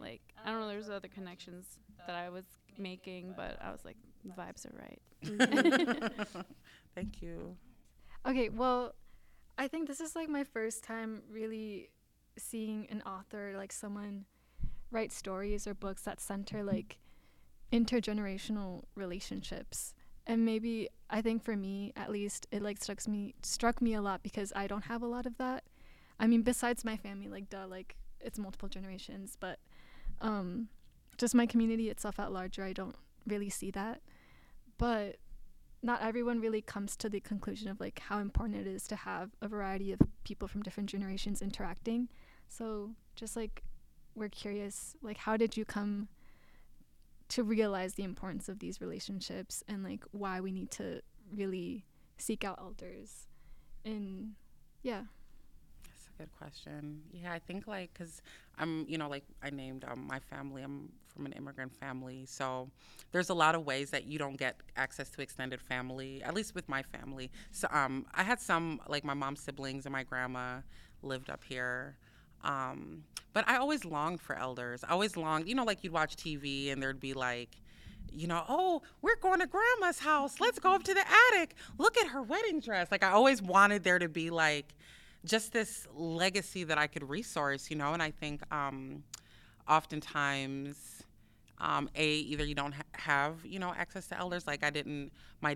Like 0.00 0.22
I 0.44 0.50
don't 0.50 0.60
know. 0.60 0.68
There's 0.68 0.90
other 0.90 1.08
connections 1.08 1.78
that 2.06 2.16
I 2.16 2.30
was 2.30 2.44
making, 2.78 3.34
but 3.36 3.58
I 3.62 3.70
was 3.70 3.84
like, 3.84 3.96
vibes 4.36 4.66
are 4.66 4.74
right. 4.78 5.00
Thank 6.94 7.22
you. 7.22 7.56
Okay, 8.26 8.48
well, 8.48 8.94
I 9.58 9.68
think 9.68 9.88
this 9.88 10.00
is 10.00 10.16
like 10.16 10.28
my 10.28 10.44
first 10.44 10.82
time 10.82 11.22
really 11.30 11.90
seeing 12.38 12.86
an 12.90 13.02
author, 13.02 13.54
like 13.56 13.72
someone 13.72 14.24
write 14.90 15.12
stories 15.12 15.66
or 15.66 15.74
books 15.74 16.02
that 16.02 16.20
center 16.20 16.62
like 16.62 16.98
intergenerational 17.72 18.84
relationships. 18.94 19.94
And 20.26 20.44
maybe 20.44 20.88
I 21.10 21.20
think 21.20 21.42
for 21.42 21.56
me 21.56 21.92
at 21.96 22.10
least 22.10 22.46
it 22.50 22.62
like 22.62 22.82
struck 22.82 23.06
me 23.06 23.34
struck 23.42 23.82
me 23.82 23.94
a 23.94 24.00
lot 24.00 24.22
because 24.22 24.52
I 24.56 24.66
don't 24.66 24.84
have 24.84 25.02
a 25.02 25.06
lot 25.06 25.26
of 25.26 25.36
that. 25.38 25.64
I 26.18 26.26
mean 26.26 26.42
besides 26.42 26.84
my 26.84 26.96
family 26.96 27.28
like 27.28 27.50
duh 27.50 27.66
like 27.66 27.96
it's 28.20 28.38
multiple 28.38 28.68
generations, 28.68 29.36
but 29.38 29.58
um 30.20 30.68
just 31.18 31.34
my 31.34 31.46
community 31.46 31.90
itself 31.90 32.18
at 32.18 32.32
larger 32.32 32.64
I 32.64 32.72
don't 32.72 32.96
really 33.26 33.50
see 33.50 33.70
that. 33.72 34.00
But 34.78 35.16
not 35.82 36.00
everyone 36.02 36.40
really 36.40 36.62
comes 36.62 36.96
to 36.96 37.10
the 37.10 37.20
conclusion 37.20 37.68
of 37.68 37.78
like 37.78 37.98
how 37.98 38.18
important 38.18 38.58
it 38.58 38.66
is 38.66 38.86
to 38.88 38.96
have 38.96 39.30
a 39.42 39.48
variety 39.48 39.92
of 39.92 40.00
people 40.24 40.48
from 40.48 40.62
different 40.62 40.88
generations 40.88 41.42
interacting. 41.42 42.08
So 42.48 42.92
just 43.14 43.36
like 43.36 43.62
we're 44.14 44.30
curious, 44.30 44.96
like 45.02 45.18
how 45.18 45.36
did 45.36 45.56
you 45.56 45.66
come 45.66 46.08
to 47.28 47.42
realize 47.42 47.94
the 47.94 48.02
importance 48.02 48.48
of 48.48 48.58
these 48.58 48.80
relationships 48.80 49.62
and 49.68 49.82
like 49.82 50.04
why 50.12 50.40
we 50.40 50.50
need 50.50 50.70
to 50.72 51.00
really 51.32 51.84
seek 52.18 52.44
out 52.44 52.58
elders 52.60 53.26
and 53.84 54.32
yeah. 54.82 55.02
That's 55.86 56.08
a 56.14 56.22
Good 56.22 56.30
question. 56.38 57.02
Yeah, 57.12 57.32
I 57.32 57.38
think 57.38 57.66
like 57.66 57.92
because 57.92 58.22
I'm, 58.58 58.86
you 58.88 58.98
know, 58.98 59.08
like 59.08 59.24
I 59.42 59.50
named 59.50 59.84
um, 59.88 60.06
my 60.06 60.20
family. 60.20 60.62
I'm 60.62 60.90
from 61.08 61.26
an 61.26 61.32
immigrant 61.32 61.72
family, 61.72 62.24
so 62.26 62.68
there's 63.12 63.30
a 63.30 63.34
lot 63.34 63.54
of 63.54 63.64
ways 63.64 63.90
that 63.90 64.06
you 64.06 64.18
don't 64.18 64.36
get 64.36 64.56
access 64.76 65.10
to 65.10 65.22
extended 65.22 65.60
family. 65.60 66.22
At 66.22 66.34
least 66.34 66.54
with 66.54 66.68
my 66.68 66.82
family. 66.82 67.30
So 67.50 67.68
um, 67.70 68.06
I 68.14 68.22
had 68.22 68.40
some 68.40 68.80
like 68.88 69.04
my 69.04 69.14
mom's 69.14 69.40
siblings 69.40 69.86
and 69.86 69.92
my 69.92 70.02
grandma 70.02 70.60
lived 71.02 71.30
up 71.30 71.42
here. 71.44 71.96
Um, 72.44 73.02
but 73.32 73.48
I 73.48 73.56
always 73.56 73.84
longed 73.84 74.20
for 74.20 74.36
elders. 74.36 74.84
I 74.84 74.92
always 74.92 75.16
longed, 75.16 75.48
you 75.48 75.56
know, 75.56 75.64
like 75.64 75.82
you'd 75.82 75.92
watch 75.92 76.14
TV 76.14 76.70
and 76.72 76.80
there'd 76.80 77.00
be 77.00 77.14
like, 77.14 77.50
you 78.12 78.28
know, 78.28 78.44
oh, 78.48 78.82
we're 79.02 79.16
going 79.16 79.40
to 79.40 79.46
grandma's 79.46 79.98
house. 79.98 80.38
Let's 80.38 80.60
go 80.60 80.72
up 80.72 80.84
to 80.84 80.94
the 80.94 81.04
attic. 81.32 81.56
Look 81.78 81.98
at 81.98 82.06
her 82.08 82.22
wedding 82.22 82.60
dress. 82.60 82.88
Like 82.92 83.02
I 83.02 83.10
always 83.10 83.42
wanted 83.42 83.82
there 83.82 83.98
to 83.98 84.08
be 84.08 84.30
like 84.30 84.72
just 85.24 85.52
this 85.52 85.88
legacy 85.92 86.62
that 86.64 86.78
I 86.78 86.86
could 86.86 87.08
resource, 87.08 87.70
you 87.70 87.76
know, 87.76 87.92
and 87.92 88.02
I 88.02 88.12
think 88.12 88.42
um, 88.54 89.02
oftentimes 89.68 91.02
um, 91.58 91.88
a 91.96 92.06
either 92.06 92.44
you 92.44 92.54
don't 92.54 92.72
ha- 92.72 92.82
have 92.92 93.44
you 93.44 93.58
know 93.58 93.72
access 93.76 94.06
to 94.08 94.18
elders 94.18 94.46
like 94.46 94.64
i 94.64 94.70
didn't 94.70 95.12
my 95.40 95.54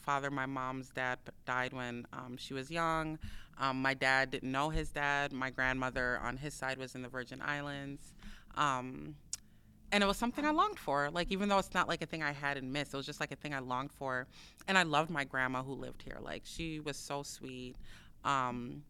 grandfather 0.00 0.30
my 0.30 0.46
mom's 0.46 0.90
dad 0.90 1.18
died 1.44 1.72
when 1.72 2.06
um, 2.12 2.36
she 2.36 2.54
was 2.54 2.70
young. 2.70 3.18
Um, 3.58 3.82
my 3.82 3.94
dad 3.94 4.30
didn't 4.30 4.50
know 4.50 4.70
his 4.70 4.90
dad. 4.90 5.32
My 5.32 5.50
grandmother 5.50 6.18
on 6.22 6.36
his 6.36 6.54
side 6.54 6.78
was 6.78 6.94
in 6.94 7.02
the 7.02 7.08
virgin 7.08 7.42
islands. 7.42 8.14
Um, 8.56 9.16
and 9.92 10.02
it 10.04 10.06
was 10.06 10.16
something 10.16 10.44
i 10.44 10.50
longed 10.50 10.78
for. 10.78 11.10
Like 11.10 11.30
even 11.30 11.48
though 11.48 11.58
it's 11.58 11.74
not 11.74 11.88
like 11.88 12.00
a 12.02 12.06
thing 12.06 12.22
i 12.22 12.32
had 12.32 12.56
and 12.56 12.72
missed 12.72 12.94
it 12.94 12.96
was 12.96 13.06
just 13.06 13.20
like 13.20 13.32
a 13.32 13.36
thing 13.36 13.52
i 13.52 13.58
longed 13.58 13.92
for. 13.92 14.26
And 14.68 14.78
i 14.78 14.84
loved 14.84 15.10
my 15.10 15.24
grandma 15.24 15.62
who 15.62 15.74
lived 15.74 16.02
here. 16.02 16.18
Like 16.20 16.42
she 16.44 16.80
was 16.80 16.96
so 16.96 17.22
sweet. 17.22 17.76
Um, 18.24 18.82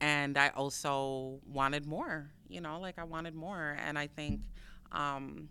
and 0.00 0.36
i 0.36 0.48
also 0.48 1.38
wanted 1.46 1.86
more 1.86 2.28
you 2.48 2.60
know 2.60 2.80
like 2.80 2.98
i 2.98 3.04
wanted 3.04 3.34
more. 3.34 3.76
And 3.86 3.98
i 3.98 4.06
think 4.06 4.40
um, 4.90 5.48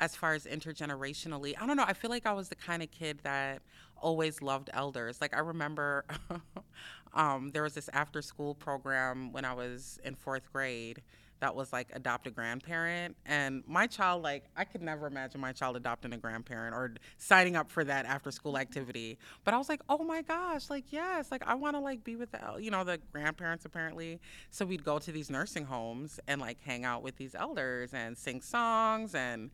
as 0.00 0.14
far 0.14 0.34
as 0.34 0.44
intergenerationally, 0.44 1.54
I 1.60 1.66
don't 1.66 1.76
know. 1.76 1.84
I 1.86 1.92
feel 1.92 2.10
like 2.10 2.26
I 2.26 2.32
was 2.32 2.48
the 2.48 2.56
kind 2.56 2.82
of 2.82 2.90
kid 2.90 3.20
that 3.22 3.62
always 4.00 4.42
loved 4.42 4.70
elders. 4.72 5.20
Like 5.20 5.34
I 5.34 5.40
remember 5.40 6.04
um, 7.14 7.50
there 7.52 7.62
was 7.62 7.74
this 7.74 7.88
after 7.92 8.22
school 8.22 8.54
program 8.54 9.32
when 9.32 9.44
I 9.44 9.52
was 9.52 9.98
in 10.04 10.14
fourth 10.14 10.52
grade 10.52 11.02
that 11.40 11.54
was 11.54 11.72
like 11.72 11.88
adopt 11.92 12.26
a 12.26 12.30
grandparent. 12.30 13.16
And 13.26 13.62
my 13.66 13.86
child 13.86 14.22
like 14.22 14.44
i 14.56 14.64
could 14.64 14.82
never 14.82 15.06
imagine 15.06 15.40
my 15.40 15.52
child 15.52 15.76
adopting 15.76 16.12
a 16.12 16.16
grandparent 16.16 16.74
or 16.74 16.94
signing 17.18 17.56
up 17.56 17.70
for 17.70 17.84
that 17.84 18.06
after 18.06 18.30
school 18.30 18.56
activity. 18.56 19.18
But 19.44 19.54
i 19.54 19.58
was 19.58 19.68
like 19.68 19.80
oh 19.88 20.02
my 20.02 20.22
gosh 20.22 20.70
like 20.70 20.84
yes 20.90 21.30
like 21.30 21.46
i 21.46 21.54
want 21.54 21.76
to 21.76 21.80
like 21.80 22.04
be 22.04 22.16
with 22.16 22.32
the 22.32 22.40
you 22.58 22.70
know 22.70 22.84
the 22.84 22.98
grandparents 23.12 23.64
apparently. 23.64 24.18
So 24.50 24.64
we'd 24.64 24.84
go 24.84 24.98
to 24.98 25.12
these 25.12 25.30
nursing 25.30 25.64
homes 25.66 26.18
and 26.26 26.40
like 26.40 26.58
hang 26.62 26.84
out 26.84 27.02
with 27.02 27.16
these 27.16 27.34
elders 27.34 27.92
and 27.92 28.16
sing 28.16 28.40
songs 28.40 29.14
and 29.14 29.50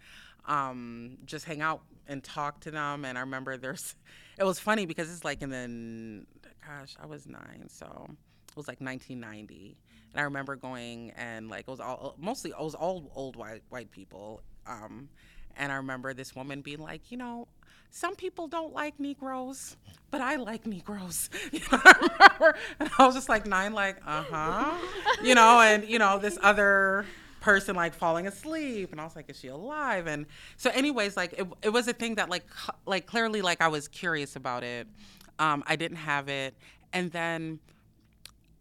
um, 0.46 1.18
just 1.24 1.44
hang 1.44 1.60
out 1.60 1.82
and 2.08 2.22
talk 2.22 2.60
to 2.60 2.70
them. 2.70 3.04
And 3.04 3.16
I 3.16 3.20
remember 3.22 3.56
there's, 3.56 3.94
it 4.38 4.44
was 4.44 4.58
funny 4.58 4.86
because 4.86 5.10
it's 5.12 5.24
like 5.24 5.42
in 5.42 5.50
the, 5.50 6.26
gosh, 6.66 6.96
I 7.02 7.06
was 7.06 7.26
nine, 7.26 7.66
so 7.68 8.06
it 8.08 8.56
was 8.56 8.68
like 8.68 8.80
1990. 8.80 9.76
And 10.12 10.20
I 10.20 10.24
remember 10.24 10.56
going 10.56 11.12
and 11.12 11.48
like 11.48 11.60
it 11.60 11.68
was 11.68 11.80
all 11.80 12.16
mostly 12.18 12.50
it 12.50 12.58
was 12.62 12.74
all 12.74 13.10
old 13.14 13.36
white 13.36 13.62
white 13.70 13.90
people. 13.90 14.42
Um, 14.66 15.08
and 15.56 15.72
I 15.72 15.76
remember 15.76 16.14
this 16.14 16.34
woman 16.34 16.60
being 16.60 16.80
like, 16.80 17.10
you 17.10 17.16
know, 17.16 17.48
some 17.90 18.14
people 18.14 18.48
don't 18.48 18.72
like 18.72 18.98
Negroes, 18.98 19.76
but 20.10 20.20
I 20.20 20.36
like 20.36 20.66
Negroes. 20.66 21.28
You 21.52 21.60
know, 21.70 21.78
I 21.84 21.94
remember, 22.00 22.58
and 22.80 22.90
I 22.98 23.06
was 23.06 23.14
just 23.14 23.28
like 23.28 23.46
nine, 23.46 23.74
like, 23.74 23.98
uh 24.06 24.24
huh, 24.30 24.78
you 25.22 25.34
know, 25.34 25.60
and 25.60 25.84
you 25.84 25.98
know 25.98 26.18
this 26.18 26.38
other 26.42 27.04
person 27.42 27.74
like 27.74 27.92
falling 27.92 28.28
asleep 28.28 28.92
and 28.92 29.00
i 29.00 29.04
was 29.04 29.16
like 29.16 29.28
is 29.28 29.38
she 29.38 29.48
alive? 29.48 30.06
And 30.06 30.26
so 30.56 30.70
anyways 30.70 31.16
like 31.16 31.32
it, 31.36 31.46
it 31.60 31.70
was 31.70 31.88
a 31.88 31.92
thing 31.92 32.14
that 32.14 32.30
like 32.30 32.46
like 32.86 33.06
clearly 33.06 33.42
like 33.42 33.60
i 33.60 33.68
was 33.68 33.88
curious 33.88 34.36
about 34.36 34.62
it. 34.62 34.86
Um, 35.38 35.64
i 35.66 35.74
didn't 35.76 35.98
have 35.98 36.28
it. 36.28 36.54
And 36.92 37.10
then 37.10 37.58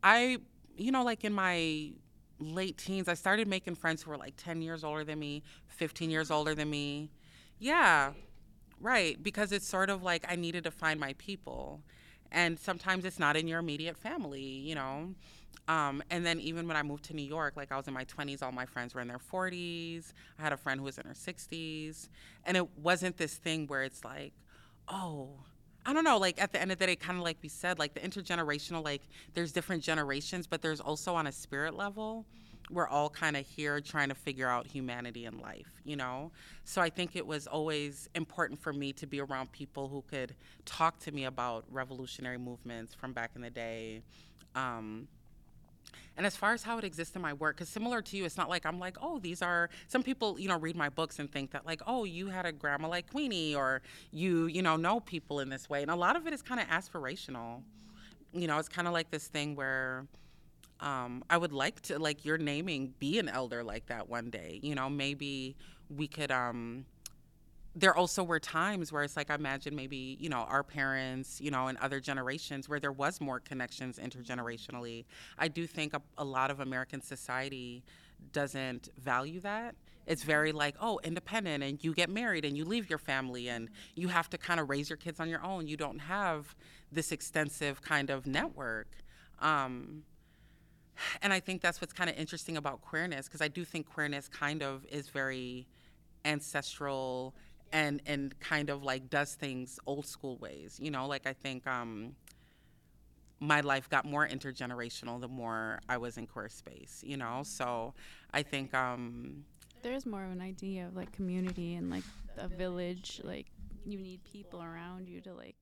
i 0.03 0.39
you 0.75 0.91
know 0.91 1.03
like 1.03 1.23
in 1.23 1.31
my 1.31 1.91
late 2.39 2.75
teens 2.79 3.07
i 3.07 3.13
started 3.13 3.47
making 3.47 3.75
friends 3.75 4.01
who 4.01 4.09
were 4.09 4.17
like 4.17 4.33
10 4.35 4.63
years 4.63 4.83
older 4.83 5.03
than 5.03 5.19
me 5.19 5.43
15 5.67 6.09
years 6.09 6.31
older 6.31 6.55
than 6.55 6.69
me. 6.69 7.11
Yeah. 7.59 8.13
Right. 8.79 9.21
Because 9.21 9.51
it's 9.51 9.67
sort 9.67 9.91
of 9.91 10.01
like 10.01 10.25
i 10.27 10.35
needed 10.35 10.63
to 10.63 10.71
find 10.71 10.99
my 10.99 11.13
people. 11.19 11.81
And 12.31 12.57
sometimes 12.57 13.05
it's 13.05 13.19
not 13.19 13.37
in 13.37 13.47
your 13.47 13.59
immediate 13.59 13.97
family 13.97 14.41
you 14.41 14.73
know 14.73 15.13
um, 15.67 16.03
and 16.09 16.25
then 16.25 16.39
even 16.39 16.67
when 16.67 16.75
I 16.75 16.83
moved 16.83 17.05
to 17.05 17.15
New 17.15 17.25
York, 17.25 17.53
like 17.55 17.71
I 17.71 17.77
was 17.77 17.87
in 17.87 17.93
my 17.93 18.05
20s, 18.05 18.43
all 18.43 18.51
my 18.51 18.65
friends 18.65 18.93
were 18.93 19.01
in 19.01 19.07
their 19.07 19.19
40s. 19.19 20.13
I 20.37 20.41
had 20.41 20.53
a 20.53 20.57
friend 20.57 20.79
who 20.79 20.85
was 20.85 20.97
in 20.97 21.05
her 21.05 21.13
60s. 21.13 22.09
And 22.45 22.57
it 22.57 22.67
wasn't 22.77 23.17
this 23.17 23.35
thing 23.35 23.67
where 23.67 23.83
it's 23.83 24.03
like, 24.03 24.33
oh, 24.87 25.29
I 25.85 25.93
don't 25.93 26.03
know, 26.03 26.17
like 26.17 26.41
at 26.41 26.51
the 26.51 26.61
end 26.61 26.71
of 26.71 26.77
the 26.77 26.85
day, 26.85 26.95
kind 26.95 27.17
of 27.17 27.23
like 27.23 27.37
we 27.41 27.49
said, 27.49 27.79
like 27.79 27.93
the 27.93 28.01
intergenerational, 28.01 28.83
like 28.83 29.01
there's 29.33 29.51
different 29.51 29.83
generations, 29.83 30.45
but 30.45 30.61
there's 30.61 30.79
also 30.79 31.15
on 31.15 31.27
a 31.27 31.31
spirit 31.31 31.75
level, 31.75 32.25
we're 32.69 32.87
all 32.87 33.09
kind 33.09 33.35
of 33.35 33.45
here 33.45 33.81
trying 33.81 34.09
to 34.09 34.15
figure 34.15 34.47
out 34.47 34.67
humanity 34.67 35.25
and 35.25 35.41
life, 35.41 35.71
you 35.83 35.95
know? 35.95 36.31
So 36.65 36.81
I 36.81 36.89
think 36.89 37.15
it 37.15 37.25
was 37.25 37.47
always 37.47 38.09
important 38.13 38.61
for 38.61 38.73
me 38.73 38.93
to 38.93 39.07
be 39.07 39.19
around 39.21 39.51
people 39.51 39.87
who 39.87 40.03
could 40.03 40.35
talk 40.65 40.99
to 40.99 41.11
me 41.11 41.25
about 41.25 41.65
revolutionary 41.69 42.37
movements 42.37 42.93
from 42.93 43.13
back 43.13 43.31
in 43.35 43.41
the 43.41 43.49
day. 43.49 44.03
Um, 44.55 45.07
and 46.17 46.25
as 46.25 46.35
far 46.35 46.53
as 46.53 46.63
how 46.63 46.77
it 46.77 46.83
exists 46.83 47.15
in 47.15 47.21
my 47.21 47.33
work, 47.33 47.55
because 47.55 47.69
similar 47.69 48.01
to 48.01 48.17
you, 48.17 48.25
it's 48.25 48.37
not 48.37 48.49
like 48.49 48.65
I'm 48.65 48.79
like, 48.79 48.97
oh, 49.01 49.19
these 49.19 49.41
are 49.41 49.69
some 49.87 50.03
people, 50.03 50.39
you 50.39 50.47
know, 50.47 50.57
read 50.57 50.75
my 50.75 50.89
books 50.89 51.19
and 51.19 51.31
think 51.31 51.51
that 51.51 51.65
like, 51.65 51.81
oh, 51.87 52.03
you 52.03 52.27
had 52.27 52.45
a 52.45 52.51
grandma 52.51 52.87
like 52.87 53.11
Queenie, 53.11 53.55
or 53.55 53.81
you, 54.11 54.47
you 54.47 54.61
know, 54.61 54.75
know 54.75 54.99
people 54.99 55.39
in 55.39 55.49
this 55.49 55.69
way. 55.69 55.81
And 55.81 55.91
a 55.91 55.95
lot 55.95 56.15
of 56.15 56.27
it 56.27 56.33
is 56.33 56.41
kind 56.41 56.59
of 56.59 56.67
aspirational. 56.67 57.61
You 58.33 58.47
know, 58.47 58.57
it's 58.57 58.69
kind 58.69 58.87
of 58.87 58.93
like 58.93 59.11
this 59.11 59.27
thing 59.27 59.55
where 59.55 60.05
um, 60.79 61.23
I 61.29 61.37
would 61.37 61.53
like 61.53 61.81
to, 61.83 61.99
like 61.99 62.25
you're 62.25 62.37
naming, 62.37 62.93
be 62.99 63.19
an 63.19 63.29
elder 63.29 63.63
like 63.63 63.87
that 63.87 64.09
one 64.09 64.29
day. 64.29 64.59
You 64.61 64.75
know, 64.75 64.89
maybe 64.89 65.55
we 65.89 66.07
could. 66.07 66.31
Um, 66.31 66.85
there 67.75 67.95
also 67.95 68.23
were 68.23 68.39
times 68.39 68.91
where 68.91 69.03
it's 69.03 69.15
like 69.15 69.31
I 69.31 69.35
imagine 69.35 69.75
maybe 69.75 70.17
you 70.19 70.29
know 70.29 70.45
our 70.49 70.63
parents, 70.63 71.39
you 71.39 71.51
know, 71.51 71.67
and 71.67 71.77
other 71.77 71.99
generations 71.99 72.67
where 72.67 72.79
there 72.79 72.91
was 72.91 73.21
more 73.21 73.39
connections 73.39 73.97
intergenerationally. 73.97 75.05
I 75.37 75.47
do 75.47 75.65
think 75.67 75.93
a, 75.93 76.01
a 76.17 76.23
lot 76.25 76.51
of 76.51 76.59
American 76.59 77.01
society 77.01 77.83
doesn't 78.33 78.89
value 78.97 79.39
that. 79.41 79.75
It's 80.07 80.23
very 80.23 80.51
like, 80.51 80.75
oh, 80.81 80.99
independent, 81.03 81.63
and 81.63 81.81
you 81.83 81.93
get 81.93 82.09
married 82.09 82.43
and 82.43 82.57
you 82.57 82.65
leave 82.65 82.89
your 82.89 82.99
family, 82.99 83.47
and 83.49 83.69
you 83.95 84.09
have 84.09 84.29
to 84.31 84.37
kind 84.37 84.59
of 84.59 84.69
raise 84.69 84.89
your 84.89 84.97
kids 84.97 85.19
on 85.19 85.29
your 85.29 85.43
own. 85.43 85.67
You 85.67 85.77
don't 85.77 85.99
have 85.99 86.55
this 86.91 87.11
extensive 87.11 87.81
kind 87.81 88.09
of 88.09 88.27
network. 88.27 88.87
Um, 89.39 90.03
and 91.21 91.31
I 91.31 91.39
think 91.39 91.61
that's 91.61 91.79
what's 91.79 91.93
kind 91.93 92.09
of 92.09 92.17
interesting 92.17 92.57
about 92.57 92.81
queerness, 92.81 93.27
because 93.27 93.41
I 93.41 93.47
do 93.47 93.63
think 93.63 93.87
queerness 93.87 94.27
kind 94.27 94.61
of 94.61 94.85
is 94.91 95.07
very 95.07 95.67
ancestral 96.25 97.33
and 97.71 98.01
and 98.05 98.37
kind 98.39 98.69
of 98.69 98.83
like 98.83 99.09
does 99.09 99.35
things 99.35 99.79
old 99.85 100.05
school 100.05 100.37
ways 100.37 100.77
you 100.81 100.91
know 100.91 101.07
like 101.07 101.25
i 101.27 101.33
think 101.33 101.65
um 101.67 102.15
my 103.39 103.61
life 103.61 103.89
got 103.89 104.05
more 104.05 104.27
intergenerational 104.27 105.19
the 105.19 105.27
more 105.27 105.79
i 105.89 105.97
was 105.97 106.17
in 106.17 106.27
queer 106.27 106.49
space 106.49 107.03
you 107.05 107.17
know 107.17 107.41
so 107.43 107.93
i 108.33 108.41
think 108.43 108.73
um 108.73 109.43
there's 109.81 110.05
more 110.05 110.23
of 110.23 110.31
an 110.31 110.41
idea 110.41 110.85
of 110.85 110.95
like 110.95 111.11
community 111.11 111.73
and 111.75 111.89
like 111.89 112.03
a 112.37 112.47
village 112.47 113.19
like 113.23 113.47
you 113.85 113.99
need 113.99 114.23
people 114.23 114.61
around 114.61 115.07
you 115.07 115.21
to 115.21 115.33
like 115.33 115.55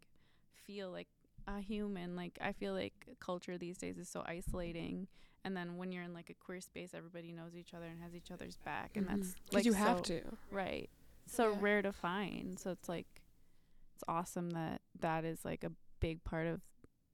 feel 0.65 0.91
like 0.91 1.08
a 1.48 1.60
human 1.62 2.15
like 2.15 2.38
i 2.41 2.52
feel 2.52 2.74
like 2.74 2.93
culture 3.19 3.58
these 3.58 3.78
days 3.78 3.98
is 3.98 4.10
so 4.10 4.24
isolating 4.28 5.08
and 5.45 5.56
then 5.56 5.78
when 5.78 5.91
you're 5.91 6.04
in 6.04 6.13
like 6.13 6.30
a 6.30 6.34
queer 6.34 6.60
space 6.60 6.89
everybody 6.93 7.32
knows 7.32 7.56
each 7.56 7.74
other 7.74 7.86
and 7.86 8.02
has 8.02 8.13
each 8.13 8.30
other's 8.30 8.58
back 8.58 8.91
and 8.95 9.08
Mm-hmm. 9.08 9.22
that's 9.22 9.36
like 9.54 9.65
you 9.65 9.72
so, 9.72 9.78
have 9.78 10.02
to. 10.04 10.22
right 10.52 10.89
so 11.30 11.52
Yeah. 11.52 11.58
rare 11.60 11.82
to 11.82 11.92
find 11.94 12.58
so 12.60 12.72
it's 12.72 12.89
like 12.89 13.08
it's 13.96 14.04
awesome 14.08 14.50
that 14.52 14.82
that 15.00 15.26
is 15.26 15.44
like 15.46 15.63
a 15.63 15.72
big 16.00 16.24
part 16.24 16.48
of 16.48 16.62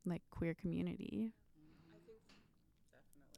like 0.05 0.21
queer 0.31 0.53
community 0.53 1.33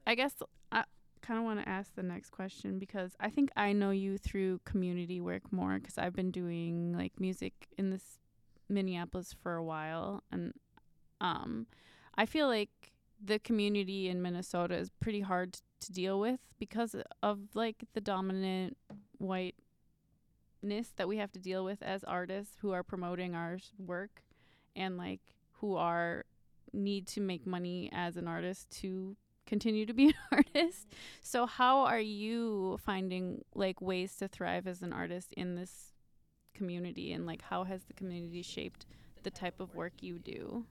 i 0.06 0.14
guess 0.14 0.34
i 0.72 0.84
kind 1.22 1.38
of 1.38 1.44
want 1.44 1.60
to 1.60 1.68
ask 1.68 1.94
the 1.94 2.02
next 2.02 2.30
question 2.30 2.78
because 2.78 3.12
i 3.20 3.28
think 3.28 3.50
i 3.56 3.72
know 3.72 3.90
you 3.90 4.16
through 4.18 4.60
community 4.64 5.20
work 5.20 5.50
more 5.52 5.78
because 5.78 5.98
i've 5.98 6.14
been 6.14 6.30
doing 6.30 6.92
like 6.96 7.12
music 7.18 7.52
in 7.76 7.90
this 7.90 8.18
minneapolis 8.68 9.34
for 9.42 9.54
a 9.54 9.64
while 9.64 10.22
and 10.30 10.52
um 11.20 11.66
i 12.16 12.24
feel 12.26 12.46
like 12.46 12.70
the 13.22 13.38
community 13.38 14.08
in 14.08 14.22
minnesota 14.22 14.74
is 14.76 14.90
pretty 15.00 15.20
hard 15.22 15.58
to 15.80 15.92
deal 15.92 16.20
with 16.20 16.40
because 16.58 16.94
of 17.22 17.38
like 17.54 17.76
the 17.94 18.00
dominant 18.00 18.76
white 19.18 19.54
ness 20.62 20.92
that 20.96 21.08
we 21.08 21.18
have 21.18 21.32
to 21.32 21.38
deal 21.38 21.64
with 21.64 21.82
as 21.82 22.04
artists 22.04 22.56
who 22.60 22.72
are 22.72 22.82
promoting 22.82 23.34
our 23.34 23.58
work 23.78 24.22
and 24.74 24.96
like 24.96 25.20
who 25.60 25.76
are 25.76 26.24
need 26.72 27.06
to 27.06 27.20
make 27.20 27.46
money 27.46 27.90
as 27.92 28.16
an 28.16 28.28
artist 28.28 28.70
to 28.70 29.16
continue 29.46 29.86
to 29.86 29.94
be 29.94 30.06
an 30.08 30.14
artist. 30.30 30.86
So 31.22 31.46
how 31.46 31.80
are 31.80 32.00
you 32.00 32.78
finding 32.84 33.44
like 33.54 33.80
ways 33.80 34.16
to 34.16 34.28
thrive 34.28 34.66
as 34.66 34.82
an 34.82 34.92
artist 34.92 35.32
in 35.36 35.54
this 35.54 35.94
community 36.54 37.12
and 37.12 37.26
like 37.26 37.42
how 37.42 37.64
has 37.64 37.84
the 37.84 37.94
community 37.94 38.42
shaped 38.42 38.86
the 39.22 39.30
type 39.30 39.60
of 39.60 39.74
work 39.74 39.94
you 40.00 40.18
do? 40.18 40.64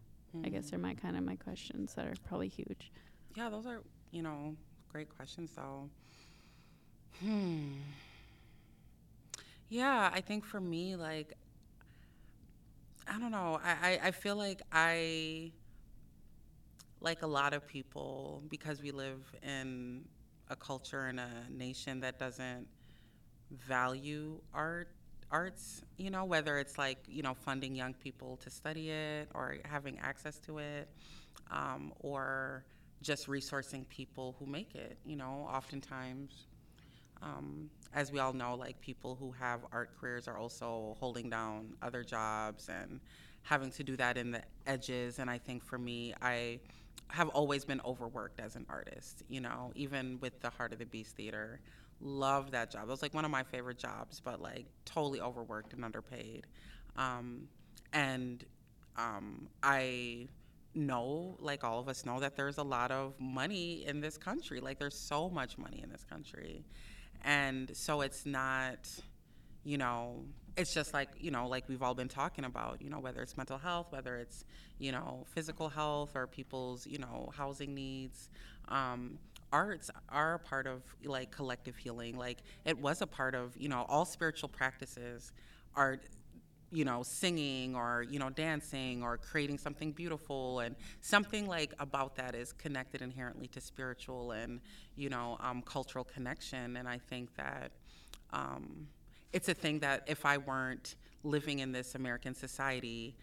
I 0.46 0.50
guess 0.50 0.72
are 0.72 0.78
my 0.78 0.94
kind 0.94 1.18
of 1.18 1.24
my 1.24 1.36
questions 1.36 1.94
that 1.96 2.06
are 2.06 2.14
probably 2.28 2.50
huge. 2.50 2.92
Yeah, 3.36 3.50
those 3.50 3.66
are, 3.66 3.82
you 4.12 4.22
know, 4.22 4.56
great 4.90 5.10
questions 5.16 5.52
though. 5.56 5.90
Hmm. 7.24 7.74
Yeah, 9.70 10.09
I 10.13 10.22
think 10.22 10.45
for 10.45 10.59
me, 10.61 10.95
like, 10.95 11.34
I 13.07 13.20
don't 13.20 13.32
know. 13.32 13.59
I, 13.63 13.72
I, 13.89 13.99
I 14.07 14.11
feel 14.11 14.36
like 14.36 14.61
I, 14.72 15.51
like 17.01 17.22
a 17.22 17.28
lot 17.28 17.53
of 17.53 17.68
people, 17.68 18.41
because 18.49 18.82
we 18.82 18.91
live 18.91 19.22
in 19.43 20.03
a 20.49 20.55
culture 20.55 21.05
and 21.05 21.20
a 21.20 21.30
nation 21.49 21.99
that 22.01 22.18
doesn't 22.20 22.68
value 23.51 24.39
art 24.53 24.89
arts 25.32 25.84
you 25.97 26.09
know 26.09 26.26
whether 26.26 26.57
it's 26.59 26.78
like 26.78 26.99
you 27.07 27.22
know 27.24 27.34
funding 27.34 27.76
young 27.76 27.93
people 27.93 28.38
to 28.38 28.49
study 28.49 28.91
it 28.91 29.30
or 29.34 29.57
having 29.65 29.99
access 29.99 30.39
to 30.39 30.59
it 30.59 30.89
um, 31.51 31.93
or 32.01 32.65
just 33.01 33.28
resourcing 33.28 33.88
people 33.89 34.36
who 34.39 34.45
make 34.45 34.76
it 34.76 34.97
you 35.05 35.15
know 35.15 35.47
oftentimes 35.53 36.47
um, 37.22 37.70
as 37.93 38.11
we 38.11 38.20
all 38.20 38.34
know 38.34 38.55
like 38.55 38.80
people 38.82 39.15
who 39.20 39.32
have 39.32 39.61
art 39.72 39.91
careers 39.99 40.28
are 40.28 40.38
also 40.38 40.95
holding 40.99 41.30
down 41.30 41.74
other 41.82 42.03
jobs 42.03 42.70
and 42.70 42.99
having 43.43 43.72
to 43.72 43.84
do 43.84 43.95
that 43.95 44.18
in 44.18 44.32
the 44.32 44.41
edges 44.65 45.20
and 45.20 45.30
i 45.30 45.38
think 45.38 45.63
for 45.63 45.78
me 45.78 46.13
i 46.22 46.59
have 47.09 47.30
always 47.30 47.63
been 47.63 47.80
overworked 47.86 48.39
as 48.39 48.55
an 48.55 48.65
artist 48.70 49.24
you 49.30 49.39
know 49.39 49.72
even 49.76 50.20
with 50.20 50.39
the 50.41 50.49
heart 50.49 50.74
of 50.74 50.80
the 50.80 50.86
beast 50.86 51.15
theater 51.15 51.59
Love 51.99 52.51
that 52.51 52.70
job. 52.70 52.84
It 52.84 52.91
was 52.91 53.01
like 53.01 53.13
one 53.13 53.26
of 53.26 53.32
my 53.32 53.43
favorite 53.43 53.80
jobs, 53.80 54.20
but 54.24 54.39
like 54.39 54.65
totally 54.86 55.20
overworked 55.20 55.74
and 55.74 55.84
underpaid. 55.84 56.45
Um, 56.95 57.47
and 57.91 58.43
um, 58.97 59.47
I 59.63 60.28
know, 60.76 61.38
like 61.39 61.63
all 61.63 61.80
of 61.80 61.89
us 61.89 62.05
know, 62.05 62.20
that 62.20 62.36
there's 62.36 62.59
a 62.59 62.63
lot 62.63 62.91
of 62.91 63.20
money 63.20 63.84
in 63.88 63.99
this 63.99 64.15
country. 64.15 64.59
Like 64.59 64.78
there's 64.78 64.97
so 64.97 65.28
much 65.28 65.57
money 65.57 65.82
in 65.84 65.89
this 65.89 66.03
country. 66.03 66.63
And 67.24 67.76
so 67.76 68.01
it's 68.01 68.26
not, 68.26 68.89
you 69.63 69.78
know, 69.78 70.24
it's 70.55 70.74
just 70.74 70.93
like, 70.93 71.09
you 71.20 71.30
know, 71.30 71.47
like 71.47 71.70
we've 71.70 71.84
all 71.84 71.93
been 71.93 72.07
talking 72.07 72.45
about, 72.45 72.82
you 72.82 72.89
know, 72.89 72.99
whether 72.99 73.22
it's 73.22 73.38
mental 73.38 73.57
health, 73.57 73.88
whether 73.91 74.18
it's, 74.18 74.43
you 74.80 74.91
know, 74.91 75.26
physical 75.34 75.70
health 75.70 76.15
or 76.15 76.26
people's, 76.26 76.88
you 76.88 76.97
know, 76.97 77.32
housing 77.36 77.76
needs. 77.76 78.30
Um, 78.70 79.20
arts 79.51 79.89
are 80.09 80.36
a 80.36 80.39
part 80.39 80.68
of 80.68 80.82
like 81.03 81.32
collective 81.32 81.78
healing. 81.78 82.18
Like 82.18 82.39
it 82.65 82.78
was 82.78 83.01
a 83.01 83.07
part 83.07 83.36
of, 83.36 83.55
you 83.57 83.70
know, 83.70 83.86
all 83.88 84.05
spiritual 84.05 84.49
practices 84.49 85.32
are 85.76 85.99
you 86.72 86.84
know 86.84 87.01
singing 87.03 87.76
or 87.76 88.05
you 88.09 88.20
know 88.20 88.30
dancing 88.30 89.01
or 89.01 89.18
creating 89.18 89.57
something 89.57 89.91
beautiful 89.91 90.59
and 90.59 90.76
something 91.01 91.47
like 91.47 91.74
about 91.80 92.15
that 92.15 92.36
is 92.36 92.51
connected 92.53 93.01
inherently 93.01 93.47
to 93.47 93.61
spiritual 93.61 94.32
and 94.32 94.59
you 94.95 95.09
know 95.09 95.38
um, 95.39 95.61
cultural 95.61 96.03
connection 96.03 96.78
and 96.78 96.88
i 96.88 96.97
think 96.97 97.34
that 97.36 97.72
um, 98.34 98.88
it's 99.32 99.47
a 99.47 99.53
thing 99.53 99.80
that 99.80 100.03
if 100.07 100.26
i 100.26 100.38
weren't 100.38 100.95
living 101.24 101.59
in 101.59 101.72
this 101.72 101.95
american 101.95 102.36
society 102.36 103.15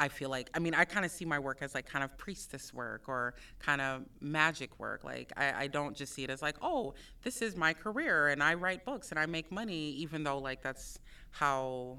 I 0.00 0.08
feel 0.08 0.30
like, 0.30 0.48
I 0.54 0.60
mean, 0.60 0.74
I 0.74 0.86
kind 0.86 1.04
of 1.04 1.12
see 1.12 1.26
my 1.26 1.38
work 1.38 1.58
as 1.60 1.74
like 1.74 1.84
kind 1.84 2.02
of 2.02 2.16
priestess 2.16 2.72
work 2.72 3.02
or 3.06 3.34
kind 3.58 3.82
of 3.82 4.06
magic 4.22 4.78
work. 4.78 5.04
Like, 5.04 5.30
I, 5.36 5.64
I, 5.64 5.66
don't 5.66 5.94
just 5.94 6.14
see 6.14 6.24
it 6.24 6.30
as 6.30 6.40
like, 6.40 6.56
oh, 6.62 6.94
this 7.22 7.42
is 7.42 7.54
my 7.54 7.74
career 7.74 8.28
and 8.28 8.42
I 8.42 8.54
write 8.54 8.86
books 8.86 9.10
and 9.10 9.18
I 9.18 9.26
make 9.26 9.52
money, 9.52 9.90
even 9.90 10.24
though, 10.24 10.38
like, 10.38 10.62
that's 10.62 10.98
how, 11.32 11.98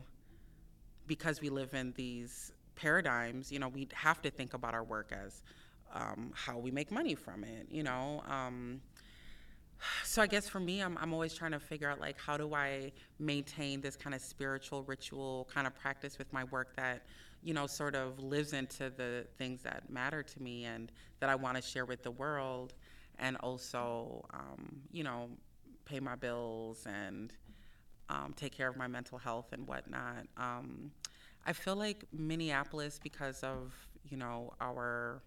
because 1.12 1.42
we 1.42 1.50
live 1.50 1.74
in 1.74 1.92
these 1.98 2.54
paradigms, 2.78 3.52
you 3.52 3.60
know, 3.60 3.68
we 3.68 3.86
have 3.92 4.22
to 4.22 4.30
think 4.32 4.54
about 4.54 4.74
our 4.74 4.86
work 4.96 5.12
as 5.12 5.44
um, 5.94 6.32
how 6.34 6.58
we 6.58 6.72
make 6.72 6.90
money 6.90 7.16
from 7.16 7.44
it, 7.44 7.68
you 7.70 7.84
know? 7.84 8.24
Um, 8.30 8.80
so 10.06 10.22
I 10.22 10.28
guess 10.28 10.48
for 10.48 10.62
me, 10.62 10.80
I'm, 10.80 10.98
I'm 11.02 11.12
always 11.12 11.34
trying 11.34 11.52
to 11.52 11.60
figure 11.60 11.90
out 11.90 12.00
like 12.00 12.18
how 12.18 12.38
do 12.38 12.54
I 12.54 12.94
maintain 13.20 13.82
this 13.82 13.98
kind 13.98 14.16
of 14.16 14.22
spiritual 14.22 14.84
ritual 14.84 15.50
kind 15.54 15.68
of 15.68 15.76
practice 15.76 16.18
with 16.18 16.32
my 16.32 16.46
work 16.46 16.78
that 16.78 17.02
you 17.44 17.54
know, 17.54 17.68
sort 17.68 17.96
of 17.96 18.20
lives 18.20 18.54
into 18.54 18.90
the 18.90 19.26
things 19.38 19.64
that 19.64 19.90
matter 19.90 20.24
to 20.24 20.42
me 20.42 20.64
and 20.64 20.94
that 21.20 21.30
I 21.30 21.36
want 21.36 21.58
to 21.58 21.62
share 21.62 21.86
with 21.86 22.04
the 22.04 22.12
world, 22.12 22.74
and 23.20 23.36
also, 23.38 24.24
um, 24.34 24.82
you 24.92 25.04
know, 25.04 25.28
pay 25.84 26.00
my 26.00 26.16
bills 26.16 26.86
and 26.86 27.34
um, 28.10 28.34
take 28.36 28.52
care 28.56 28.70
of 28.70 28.78
my 28.78 28.88
mental 28.88 29.18
health 29.18 29.48
and 29.54 29.68
whatnot. 29.68 30.28
Um, 30.38 30.92
I 31.46 31.54
feel 31.54 31.76
like 31.76 32.06
Minneapolis, 32.12 33.00
because 33.02 33.44
of 33.44 33.74
you 34.10 34.18
know 34.18 34.54
our 34.62 35.22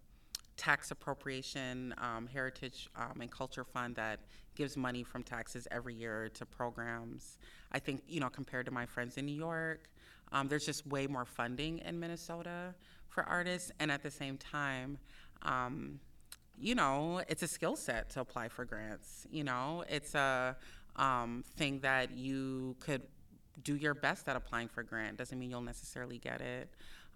tax 0.57 0.91
appropriation 0.91 1.95
um, 1.99 2.29
heritage 2.33 2.89
um, 2.97 3.21
and 3.21 3.31
culture 3.31 3.65
fund 3.65 3.97
that 3.97 4.21
gives 4.55 4.77
money 4.77 5.03
from 5.03 5.25
taxes 5.25 5.67
every 5.71 5.95
year 5.95 6.29
to 6.35 6.47
programs. 6.47 7.39
I 7.73 7.79
think 7.79 8.03
you 8.07 8.21
know 8.21 8.29
compared 8.29 8.67
to 8.67 8.73
my 8.73 8.87
friends 8.87 9.17
in 9.17 9.27
New 9.27 9.37
York 9.37 9.91
um, 10.35 10.49
there's 10.49 10.67
just 10.67 10.87
way 10.87 11.07
more 11.07 11.25
funding 11.25 11.79
in 11.79 11.99
Minnesota 11.99 12.75
for 13.09 13.23
artists, 13.25 13.71
and 13.79 13.91
at 13.91 14.03
the 14.03 14.11
same 14.11 14.37
time, 14.37 14.99
um, 15.43 16.01
you 16.59 16.75
know, 16.75 17.23
it's 17.29 17.43
a 17.43 17.49
skill 17.49 17.77
set 17.77 18.11
to 18.11 18.21
apply 18.21 18.49
for 18.49 18.65
grants. 18.65 19.27
You 19.31 19.45
know, 19.45 19.85
it's 19.89 20.15
a 20.15 20.57
um, 20.97 21.45
thing 21.57 21.81
that 21.81 22.13
you 22.13 22.77
could 22.81 23.03
do 23.63 23.77
your 23.77 23.95
best 23.95 24.29
at 24.29 24.37
applying 24.37 24.69
for 24.69 24.83
grant. 24.83 25.17
Doesn't 25.17 25.39
mean 25.39 25.51
you'll 25.51 25.61
necessarily 25.61 26.19
get 26.19 26.41
it. 26.41 26.69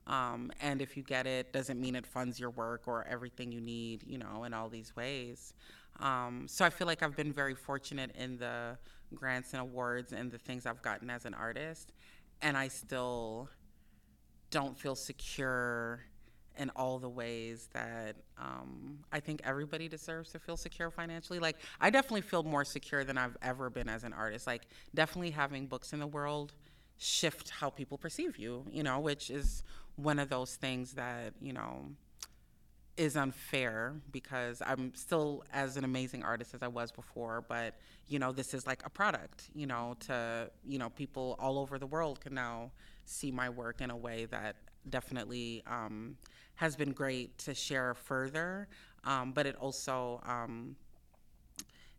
Um, 0.06 0.50
and 0.60 0.80
if 0.80 0.96
you 0.96 1.02
get 1.02 1.26
it, 1.26 1.52
doesn't 1.52 1.80
mean 1.80 1.94
it 1.94 2.06
funds 2.06 2.40
your 2.40 2.50
work 2.50 2.82
or 2.86 3.06
everything 3.08 3.52
you 3.52 3.60
need, 3.60 4.04
you 4.06 4.16
know, 4.16 4.44
in 4.44 4.54
all 4.54 4.68
these 4.68 4.96
ways. 4.96 5.52
Um, 6.00 6.46
so 6.48 6.64
I 6.64 6.70
feel 6.70 6.86
like 6.86 7.02
I've 7.02 7.16
been 7.16 7.32
very 7.32 7.54
fortunate 7.54 8.14
in 8.16 8.38
the 8.38 8.78
grants 9.14 9.52
and 9.52 9.60
awards 9.60 10.12
and 10.12 10.30
the 10.30 10.38
things 10.38 10.64
I've 10.64 10.80
gotten 10.82 11.10
as 11.10 11.24
an 11.24 11.34
artist 11.34 11.92
and 12.42 12.56
I 12.56 12.68
still 12.68 13.48
don't 14.50 14.78
feel 14.78 14.94
secure 14.94 16.00
in 16.58 16.70
all 16.76 16.98
the 16.98 17.08
ways 17.08 17.68
that 17.72 18.16
um, 18.36 18.98
I 19.12 19.20
think 19.20 19.40
everybody 19.44 19.88
deserves 19.88 20.32
to 20.32 20.38
feel 20.38 20.56
secure 20.56 20.90
financially. 20.90 21.38
Like, 21.38 21.56
I 21.80 21.90
definitely 21.90 22.22
feel 22.22 22.42
more 22.42 22.64
secure 22.64 23.04
than 23.04 23.16
I've 23.16 23.36
ever 23.42 23.70
been 23.70 23.88
as 23.88 24.04
an 24.04 24.12
artist. 24.12 24.46
Like, 24.46 24.62
definitely 24.94 25.30
having 25.30 25.66
books 25.66 25.92
in 25.92 26.00
the 26.00 26.06
world 26.06 26.52
shift 26.98 27.50
how 27.50 27.70
people 27.70 27.96
perceive 27.96 28.36
you, 28.36 28.64
you 28.70 28.82
know, 28.82 28.98
which 28.98 29.30
is 29.30 29.62
one 29.96 30.18
of 30.18 30.28
those 30.28 30.56
things 30.56 30.92
that, 30.92 31.32
you 31.40 31.52
know, 31.52 31.86
is 32.96 33.16
unfair 33.16 33.94
because 34.10 34.60
I'm 34.66 34.92
still 34.94 35.44
as 35.52 35.76
an 35.76 35.84
amazing 35.84 36.24
artist 36.24 36.52
as 36.54 36.62
I 36.64 36.68
was 36.68 36.90
before, 36.90 37.44
but 37.48 37.74
you 38.08 38.18
know, 38.18 38.32
this 38.32 38.54
is 38.54 38.66
like 38.66 38.84
a 38.84 38.90
product, 38.90 39.48
you 39.54 39.66
know, 39.66 39.96
to, 40.00 40.50
you 40.66 40.78
know, 40.78 40.90
people 40.90 41.36
all 41.38 41.58
over 41.58 41.78
the 41.78 41.86
world 41.86 42.20
can 42.20 42.34
now 42.34 42.72
see 43.04 43.30
my 43.30 43.48
work 43.48 43.80
in 43.80 43.90
a 43.90 43.96
way 43.96 44.24
that 44.26 44.56
definitely 44.90 45.62
um, 45.66 46.16
has 46.58 46.74
been 46.74 46.90
great 46.90 47.38
to 47.38 47.54
share 47.54 47.94
further. 47.94 48.66
Um, 49.04 49.30
but 49.32 49.46
it 49.46 49.54
also 49.54 50.20
um, 50.26 50.74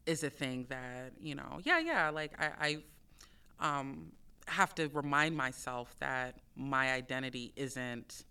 is 0.06 0.24
a 0.26 0.30
thing 0.30 0.66
that, 0.68 1.14
you 1.22 1.34
know, 1.34 1.60
yeah, 1.64 1.80
yeah, 1.80 2.10
like 2.10 2.34
I, 2.38 2.82
I 3.62 3.80
um, 3.80 4.12
have 4.48 4.76
to 4.76 4.90
remind 4.90 5.38
myself 5.38 5.96
that 6.02 6.40
my 6.58 6.92
identity 6.92 7.54
isn't 7.56 8.26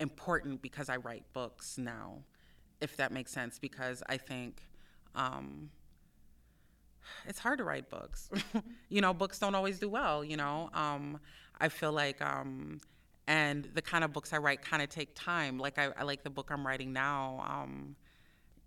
important 0.00 0.62
because 0.62 0.88
I 0.88 0.96
write 0.96 1.24
books 1.34 1.76
now, 1.76 2.22
if 2.80 2.96
that 2.96 3.12
makes 3.12 3.30
sense, 3.30 3.58
because 3.58 4.02
I 4.08 4.16
think 4.16 4.62
um, 5.14 5.68
it's 7.26 7.38
hard 7.38 7.58
to 7.58 7.64
write 7.64 7.90
books. 7.90 8.30
you 8.88 9.02
know, 9.02 9.12
books 9.12 9.38
don't 9.38 9.54
always 9.54 9.78
do 9.78 9.90
well, 9.90 10.24
you 10.24 10.38
know. 10.38 10.70
Um, 10.72 11.20
I 11.60 11.68
feel 11.68 11.92
like, 11.92 12.22
um, 12.22 12.80
and 13.26 13.68
the 13.74 13.82
kind 13.82 14.04
of 14.04 14.12
books 14.12 14.32
I 14.32 14.38
write 14.38 14.62
kind 14.62 14.82
of 14.82 14.88
take 14.88 15.14
time. 15.14 15.58
Like, 15.58 15.78
I, 15.78 15.90
I, 15.96 16.04
like 16.04 16.22
the 16.22 16.30
book 16.30 16.50
I'm 16.50 16.66
writing 16.66 16.92
now. 16.92 17.44
Um, 17.48 17.96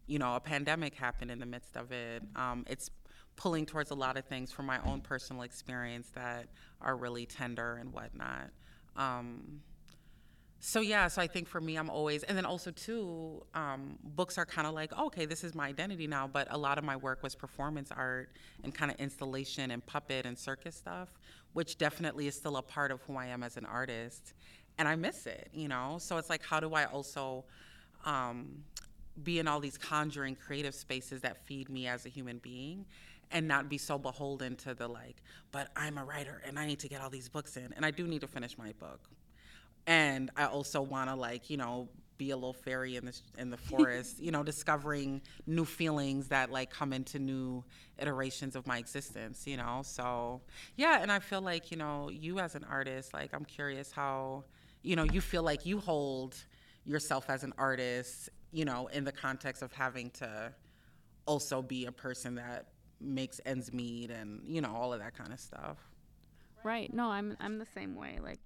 you 0.07 0.19
know, 0.19 0.35
a 0.35 0.39
pandemic 0.39 0.95
happened 0.95 1.31
in 1.31 1.39
the 1.39 1.45
midst 1.45 1.77
of 1.77 1.91
it. 1.91 2.23
Um, 2.35 2.65
it's 2.67 2.89
pulling 3.35 3.65
towards 3.65 3.91
a 3.91 3.95
lot 3.95 4.17
of 4.17 4.25
things 4.25 4.51
from 4.51 4.65
my 4.65 4.79
own 4.83 4.99
personal 5.01 5.43
experience 5.43 6.09
that 6.15 6.47
are 6.81 6.97
really 6.97 7.25
tender 7.25 7.77
and 7.77 7.93
whatnot. 7.93 8.49
Um, 8.97 9.61
so 10.59 10.81
yeah 10.81 11.07
so 11.07 11.21
i 11.21 11.27
think 11.27 11.47
for 11.47 11.61
me 11.61 11.77
i'm 11.77 11.89
always 11.89 12.23
and 12.23 12.37
then 12.37 12.45
also 12.45 12.71
too 12.71 13.43
um, 13.53 13.97
books 14.03 14.37
are 14.37 14.45
kind 14.45 14.67
of 14.67 14.73
like 14.73 14.91
oh, 14.97 15.05
okay 15.05 15.25
this 15.25 15.43
is 15.43 15.55
my 15.55 15.67
identity 15.67 16.07
now 16.07 16.27
but 16.27 16.47
a 16.51 16.57
lot 16.57 16.77
of 16.77 16.83
my 16.83 16.95
work 16.95 17.23
was 17.23 17.35
performance 17.35 17.91
art 17.95 18.29
and 18.63 18.73
kind 18.73 18.91
of 18.91 18.99
installation 18.99 19.71
and 19.71 19.85
puppet 19.85 20.25
and 20.25 20.37
circus 20.37 20.75
stuff 20.75 21.09
which 21.53 21.77
definitely 21.77 22.27
is 22.27 22.35
still 22.35 22.57
a 22.57 22.61
part 22.61 22.91
of 22.91 23.01
who 23.03 23.15
i 23.15 23.25
am 23.25 23.43
as 23.43 23.57
an 23.57 23.65
artist 23.65 24.33
and 24.77 24.87
i 24.87 24.95
miss 24.95 25.25
it 25.25 25.49
you 25.53 25.67
know 25.67 25.97
so 25.99 26.17
it's 26.17 26.29
like 26.29 26.43
how 26.43 26.59
do 26.59 26.73
i 26.73 26.85
also 26.85 27.45
um, 28.05 28.63
be 29.23 29.39
in 29.39 29.47
all 29.47 29.59
these 29.59 29.77
conjuring 29.77 30.35
creative 30.35 30.73
spaces 30.73 31.21
that 31.21 31.45
feed 31.45 31.69
me 31.69 31.87
as 31.87 32.05
a 32.05 32.09
human 32.09 32.37
being 32.37 32.85
and 33.31 33.47
not 33.47 33.69
be 33.69 33.77
so 33.77 33.97
beholden 33.97 34.55
to 34.55 34.73
the 34.73 34.87
like, 34.87 35.17
but 35.51 35.69
I'm 35.75 35.97
a 35.97 36.03
writer 36.03 36.41
and 36.45 36.57
I 36.57 36.65
need 36.65 36.79
to 36.79 36.87
get 36.87 37.01
all 37.01 37.09
these 37.09 37.29
books 37.29 37.57
in 37.57 37.73
and 37.75 37.85
I 37.85 37.91
do 37.91 38.07
need 38.07 38.21
to 38.21 38.27
finish 38.27 38.57
my 38.57 38.71
book. 38.79 39.01
And 39.87 40.29
I 40.35 40.45
also 40.45 40.81
want 40.81 41.09
to 41.09 41.15
like, 41.15 41.49
you 41.49 41.57
know, 41.57 41.89
be 42.19 42.31
a 42.31 42.35
little 42.35 42.53
fairy 42.53 42.97
in 42.97 43.05
the 43.05 43.19
in 43.39 43.49
the 43.49 43.57
forest, 43.57 44.19
you 44.21 44.29
know, 44.29 44.43
discovering 44.43 45.21
new 45.47 45.65
feelings 45.65 46.27
that 46.27 46.51
like 46.51 46.69
come 46.69 46.93
into 46.93 47.17
new 47.17 47.63
iterations 47.97 48.55
of 48.55 48.67
my 48.67 48.77
existence, 48.77 49.47
you 49.47 49.57
know. 49.57 49.81
So, 49.83 50.41
yeah, 50.75 51.01
and 51.01 51.11
I 51.11 51.19
feel 51.19 51.41
like, 51.41 51.71
you 51.71 51.77
know, 51.77 52.09
you 52.09 52.39
as 52.39 52.53
an 52.53 52.65
artist, 52.69 53.13
like 53.13 53.33
I'm 53.33 53.45
curious 53.45 53.91
how, 53.91 54.43
you 54.83 54.95
know, 54.95 55.05
you 55.05 55.21
feel 55.21 55.41
like 55.41 55.65
you 55.65 55.79
hold 55.79 56.35
yourself 56.85 57.29
as 57.29 57.43
an 57.43 57.53
artist, 57.57 58.29
you 58.51 58.65
know, 58.65 58.87
in 58.87 59.03
the 59.03 59.11
context 59.11 59.63
of 59.63 59.71
having 59.71 60.11
to 60.11 60.53
also 61.25 61.61
be 61.61 61.85
a 61.85 61.91
person 61.91 62.35
that 62.35 62.67
makes 62.99 63.39
ends 63.45 63.71
meet 63.71 64.11
and, 64.11 64.41
you 64.45 64.61
know, 64.61 64.75
all 64.75 64.93
of 64.93 64.99
that 64.99 65.17
kind 65.17 65.31
of 65.31 65.39
stuff. 65.39 65.77
Right. 66.63 66.93
No, 66.93 67.09
I'm 67.09 67.37
I'm 67.39 67.57
the 67.57 67.65
same 67.65 67.95
way. 67.95 68.19
Like 68.21 68.39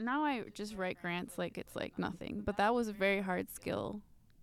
now 0.00 0.24
I 0.24 0.44
just 0.54 0.74
write 0.76 1.00
grants 1.00 1.38
like 1.38 1.58
it's 1.58 1.76
like 1.76 1.98
nothing. 1.98 2.42
But 2.44 2.56
that 2.56 2.74
was 2.74 2.88
a 2.88 2.92
very 2.92 3.20
hard 3.20 3.50
skill 3.52 4.00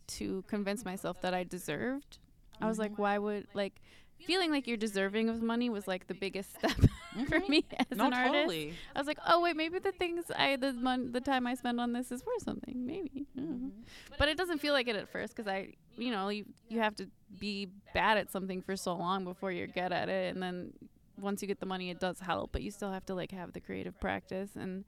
to 0.08 0.44
convince 0.48 0.86
myself 0.86 1.22
that 1.22 1.34
I 1.34 1.44
deserved. 1.44 2.20
I 2.62 2.68
was 2.68 2.80
like, 2.80 2.94
mm-hmm. 2.94 3.02
why 3.02 3.18
would 3.18 3.48
like 3.54 3.82
feeling 4.26 4.52
like 4.52 4.68
you're 4.68 4.78
deserving 4.78 5.30
of 5.30 5.42
money 5.42 5.70
was 5.70 5.88
like 5.88 6.08
the 6.08 6.14
biggest 6.14 6.50
step 6.58 6.72
for 6.72 7.40
mm-hmm. 7.40 7.52
me 7.52 7.66
as 7.92 7.98
No, 7.98 8.08
an 8.08 8.14
artist. 8.14 8.34
totally. 8.34 8.74
I 8.96 9.00
was 9.00 9.08
like, 9.08 9.20
oh 9.28 9.42
wait, 9.42 9.56
maybe 9.56 9.80
the 9.80 9.92
things 9.92 10.26
I 10.36 10.56
the 10.56 10.74
mon- 10.74 11.12
the 11.12 11.22
time 11.22 11.48
I 11.48 11.56
spend 11.56 11.80
on 11.80 11.94
this 11.94 12.12
is 12.12 12.26
worth 12.26 12.44
something, 12.44 12.86
maybe. 12.86 13.28
Don't. 13.36 13.74
But 14.18 14.30
it 14.30 14.38
doesn't 14.38 14.60
feel 14.60 14.74
like 14.74 14.88
it 14.88 14.96
at 14.96 15.10
first 15.12 15.36
because 15.36 15.48
I, 15.48 15.74
you 15.98 16.12
know, 16.12 16.30
you 16.30 16.46
you 16.70 16.80
have 16.80 16.96
to 16.96 17.08
be 17.40 17.70
bad 17.94 18.18
at 18.18 18.32
something 18.32 18.62
for 18.62 18.76
so 18.76 18.96
long 18.96 19.24
before 19.24 19.52
you're 19.52 19.68
good 19.68 19.92
at 19.92 20.10
it, 20.10 20.34
and 20.34 20.42
then 20.42 20.74
once 21.20 21.42
you 21.42 21.48
get 21.48 21.60
the 21.60 21.66
money, 21.66 21.90
it 21.90 22.00
does 22.00 22.20
help. 22.20 22.52
But 22.52 22.62
you 22.64 22.72
still 22.72 22.92
have 22.92 23.06
to 23.08 23.16
like 23.16 23.32
have 23.32 23.54
the 23.54 23.60
creative 23.62 24.00
practice 24.00 24.52
and. 24.56 24.84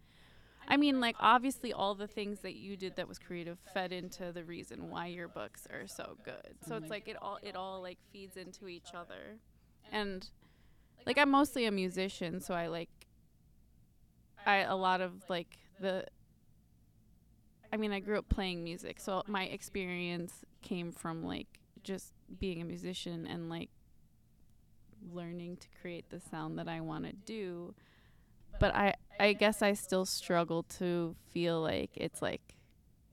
I 0.69 0.77
mean, 0.77 0.99
like 0.99 1.15
obviously, 1.19 1.73
all 1.73 1.95
the 1.95 2.07
things 2.07 2.41
that 2.41 2.55
you 2.55 2.77
did 2.77 2.95
that 2.97 3.07
was 3.07 3.17
creative 3.17 3.57
fed 3.73 3.91
into 3.91 4.31
the 4.31 4.43
reason 4.43 4.89
why 4.89 5.07
your 5.07 5.27
books 5.27 5.67
are 5.71 5.87
so 5.87 6.17
good. 6.23 6.55
So 6.67 6.75
it's 6.75 6.89
like 6.89 7.07
it 7.07 7.17
all 7.21 7.39
it 7.41 7.55
all 7.55 7.81
like 7.81 7.97
feeds 8.11 8.37
into 8.37 8.67
each 8.67 8.93
other, 8.93 9.37
and 9.91 10.29
like 11.05 11.17
I'm 11.17 11.31
mostly 11.31 11.65
a 11.65 11.71
musician, 11.71 12.39
so 12.39 12.53
I 12.53 12.67
like 12.67 12.89
I 14.45 14.57
a 14.57 14.75
lot 14.75 15.01
of 15.01 15.23
like 15.27 15.57
the 15.79 16.05
I 17.71 17.77
mean, 17.77 17.91
I 17.91 17.99
grew 17.99 18.17
up 18.17 18.29
playing 18.29 18.63
music, 18.63 18.99
so 18.99 19.23
my 19.27 19.43
experience 19.43 20.43
came 20.61 20.91
from 20.91 21.23
like 21.23 21.47
just 21.83 22.13
being 22.39 22.61
a 22.61 22.65
musician 22.65 23.27
and 23.27 23.49
like 23.49 23.69
learning 25.13 25.57
to 25.57 25.67
create 25.81 26.09
the 26.09 26.19
sound 26.19 26.57
that 26.57 26.67
I 26.67 26.81
want 26.81 27.05
to 27.05 27.13
do. 27.13 27.73
But 28.59 28.75
I 28.75 28.95
I 29.19 29.33
guess 29.33 29.61
I 29.61 29.73
still 29.73 30.05
struggle 30.05 30.63
to 30.77 31.15
feel 31.31 31.61
like 31.61 31.91
it's 31.95 32.21
like 32.21 32.41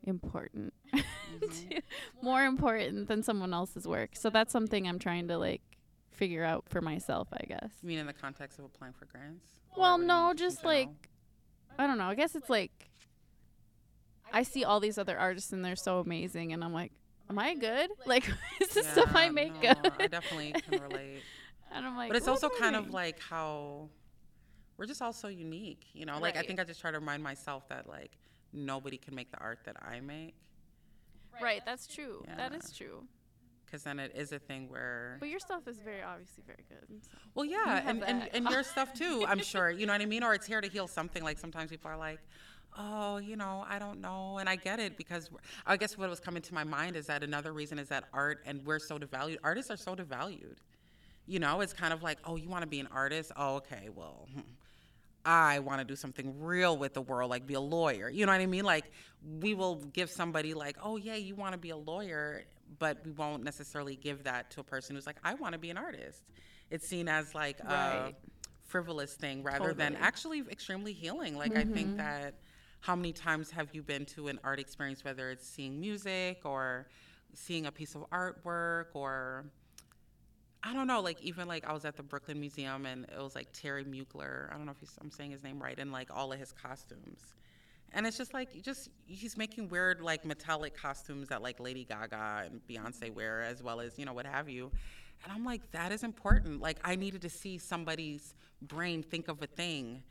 important. 0.05 0.72
Mm-hmm. 0.95 1.68
to- 1.70 1.82
more 2.22 2.45
important 2.45 3.09
than 3.09 3.22
someone 3.22 3.53
else's 3.53 3.87
work. 3.87 4.11
So 4.14 4.30
that's 4.30 4.53
something 4.53 4.87
I'm 4.87 4.99
trying 4.99 5.28
to 5.28 5.39
like 5.39 5.62
figure 6.12 6.45
out 6.45 6.64
for 6.68 6.80
myself, 6.80 7.28
I 7.32 7.45
guess. 7.47 7.70
You 7.82 7.89
mean 7.89 7.99
in 7.99 8.07
the 8.07 8.12
context 8.12 8.59
of 8.59 8.64
applying 8.64 8.95
for 8.95 9.05
grants? 9.07 9.47
Well, 9.76 9.99
no, 9.99 10.32
just 10.34 10.64
like 10.64 10.89
I 11.78 11.87
don't 11.87 11.99
know. 11.99 12.09
I 12.09 12.14
guess 12.14 12.34
it's 12.34 12.49
like 12.51 12.91
I 14.32 14.43
see 14.43 14.64
all 14.64 14.80
these 14.80 14.99
other 14.99 15.18
artists 15.18 15.53
and 15.53 15.64
they're 15.64 15.76
so 15.76 15.99
amazing, 15.99 16.53
and 16.53 16.64
I'm 16.64 16.72
like, 16.72 16.93
am 17.30 17.39
I 17.39 17.55
good? 17.55 17.91
Like, 18.07 18.28
is 18.61 18.68
this 18.68 18.87
stuff 18.87 19.11
I 19.14 19.28
make 19.30 19.55
no, 19.62 19.74
good? 19.74 19.93
I 19.99 20.07
definitely 20.07 20.53
can 20.53 20.80
relate. 20.82 21.22
and 21.72 21.87
I'm 21.87 21.97
like, 21.97 22.09
but 22.09 22.16
it's 22.16 22.28
also 22.28 22.49
kind 22.49 22.76
of 22.76 22.91
like 22.91 23.18
how 23.20 23.89
we're 24.77 24.87
just 24.87 25.01
all 25.03 25.12
so 25.12 25.29
unique, 25.29 25.87
you 25.93 26.05
know. 26.07 26.18
Like 26.18 26.37
I 26.37 26.43
think 26.43 26.61
I 26.61 26.64
just 26.64 26.81
try 26.81 26.91
to 26.91 26.99
remind 26.99 27.22
myself 27.22 27.68
that 27.68 27.89
like 27.89 28.12
nobody 28.53 28.97
can 28.99 29.14
make 29.14 29.31
the 29.31 29.39
art 29.39 29.61
that 29.64 29.77
I 29.83 30.01
make, 30.01 30.35
right. 31.43 31.62
That's 31.66 31.87
true. 31.87 32.24
That 32.37 32.53
Yeah. 32.53 32.59
is 32.59 32.72
true. 32.77 33.07
because 33.64 33.83
then 33.83 33.99
it 33.99 34.12
is 34.14 34.31
a 34.33 34.39
thing 34.39 34.68
where 34.68 35.16
But 35.18 35.29
your 35.29 35.41
stuff 35.41 35.66
is 35.66 35.81
very 35.81 36.01
obviously 36.03 36.45
very 36.47 36.64
good. 36.68 37.03
so. 37.03 37.11
Well, 37.35 37.45
yeah, 37.45 37.81
have 37.81 37.89
and, 37.89 38.05
and, 38.05 38.29
and 38.33 38.49
your 38.49 38.62
stuff 38.62 38.93
too, 38.95 39.24
I'm 39.29 39.41
sure. 39.41 39.70
You 39.70 39.87
know 39.87 39.93
what 39.93 40.01
I 40.03 40.07
mean? 40.07 40.22
Or 40.22 40.35
it's 40.35 40.47
here 40.47 40.61
to 40.61 40.68
heal 40.68 40.87
something. 40.87 41.22
Like 41.24 41.39
sometimes 41.39 41.70
people 41.70 41.91
are 41.91 41.97
like, 41.97 42.20
oh, 42.79 43.16
you 43.16 43.35
know, 43.37 43.64
I 43.68 43.79
don't 43.81 44.01
know. 44.01 44.39
And 44.39 44.49
I 44.49 44.55
get 44.57 44.79
it 44.79 44.97
because 44.97 45.31
I 45.66 45.77
guess 45.77 45.99
what 45.99 46.09
was 46.09 46.20
coming 46.20 46.43
to 46.43 46.55
my 46.55 46.62
mind 46.62 46.95
is 46.95 47.07
that 47.07 47.22
another 47.24 47.53
reason 47.53 47.79
is 47.81 47.89
that 47.89 48.05
art, 48.12 48.43
and 48.47 48.64
we're 48.64 48.79
so 48.79 48.99
devalued, 48.99 49.39
artists 49.43 49.70
are 49.70 49.77
so 49.77 49.97
devalued. 49.97 50.59
You 51.27 51.39
know, 51.41 51.61
it's 51.61 51.72
kind 51.72 51.93
of 51.93 52.03
like, 52.03 52.18
oh, 52.24 52.37
you 52.37 52.49
want 52.49 52.62
to 52.62 52.68
be 52.68 52.81
an 52.81 52.89
artist? 52.93 53.33
Oh, 53.37 53.57
okay, 53.57 53.89
well, 53.95 54.29
hmm, 54.33 54.41
I 55.24 55.59
want 55.59 55.81
to 55.81 55.85
do 55.85 55.97
something 55.97 56.41
real 56.41 56.77
with 56.77 56.95
the 56.95 57.03
world, 57.03 57.31
like 57.31 57.47
be 57.47 57.55
a 57.55 57.61
lawyer. 57.61 58.09
You 58.09 58.27
know 58.27 58.33
what 58.33 58.41
I 58.41 58.47
mean? 58.47 58.64
Like, 58.64 58.85
we 59.41 59.55
will 59.55 59.77
give 59.77 60.09
somebody, 60.09 60.55
like, 60.55 60.77
oh, 60.83 60.97
yeah, 60.97 61.16
you 61.16 61.35
want 61.35 61.53
to 61.53 61.59
be 61.59 61.70
a 61.70 61.77
lawyer, 61.77 62.45
but 62.79 63.05
we 63.05 63.11
won't 63.11 63.43
necessarily 63.43 63.97
give 63.97 64.24
that 64.24 64.51
to 64.53 64.61
a 64.61 64.64
person 64.64 64.95
who's 64.95 65.07
like, 65.07 65.16
I 65.24 65.35
want 65.35 65.55
to 65.55 65.59
be 65.59 65.70
an 65.70 65.77
artist. 65.77 66.22
It's 66.70 66.87
seen 66.87 67.09
as 67.09 67.35
like 67.35 67.59
a 67.61 68.14
frivolous 68.64 69.14
thing 69.14 69.43
rather 69.43 69.72
than 69.72 69.97
actually 69.97 70.45
extremely 70.51 70.93
healing. 70.93 71.37
Like, 71.37 71.57
I 71.57 71.64
think 71.64 71.97
that 71.97 72.35
how 72.81 72.95
many 72.95 73.12
times 73.12 73.51
have 73.51 73.68
you 73.72 73.83
been 73.83 74.05
to 74.07 74.29
an 74.29 74.39
art 74.45 74.61
experience, 74.61 75.05
whether 75.05 75.31
it's 75.31 75.49
seeing 75.49 75.81
music 75.81 76.41
or 76.45 76.87
seeing 77.35 77.66
a 77.66 77.72
piece 77.72 77.95
of 77.95 78.09
artwork 78.11 78.87
or 78.95 79.47
I 80.67 80.73
don't 80.73 80.89
know, 80.89 81.01
like 81.01 81.23
even 81.23 81.47
like 81.47 81.64
I 81.64 81.73
was 81.73 81.85
at 81.85 81.97
the 81.97 82.03
Brooklyn 82.03 82.41
Museum 82.41 82.87
and 82.87 83.05
it 83.05 83.23
was 83.23 83.37
like 83.37 83.49
Terry 83.53 83.85
Mugler. 83.85 84.53
I 84.53 84.57
don't 84.57 84.67
know 84.67 84.75
if 84.83 84.89
I'm 85.01 85.12
saying 85.12 85.31
his 85.31 85.45
name 85.45 85.62
right, 85.62 85.79
and 85.79 85.93
like 85.93 86.09
all 86.12 86.33
of 86.33 86.41
his 86.41 86.53
costumes. 86.53 87.35
And 87.93 88.05
it's 88.05 88.19
just 88.19 88.35
like, 88.35 88.62
just 88.62 88.91
he's 89.07 89.37
making 89.37 89.69
weird 89.69 90.01
like 90.01 90.25
metallic 90.25 90.77
costumes 90.77 91.29
that 91.29 91.41
like 91.41 91.61
Lady 91.61 91.85
Gaga 91.85 92.47
and 92.47 92.61
Beyonce 92.69 93.14
wear, 93.14 93.43
as 93.43 93.62
well 93.62 93.81
as 93.81 93.97
you 93.97 94.05
know 94.05 94.12
what 94.12 94.27
have 94.27 94.49
you. 94.49 94.73
And 95.23 95.33
I'm 95.33 95.45
like, 95.45 95.71
that 95.71 95.93
is 95.93 96.03
important. 96.03 96.61
Like 96.61 96.79
I 96.83 96.97
needed 96.97 97.23
to 97.23 97.31
see 97.31 97.59
somebody's 97.59 98.35
brain 98.61 99.05
think 99.05 99.29
of 99.29 99.41
a 99.43 99.47
thing, 99.47 100.03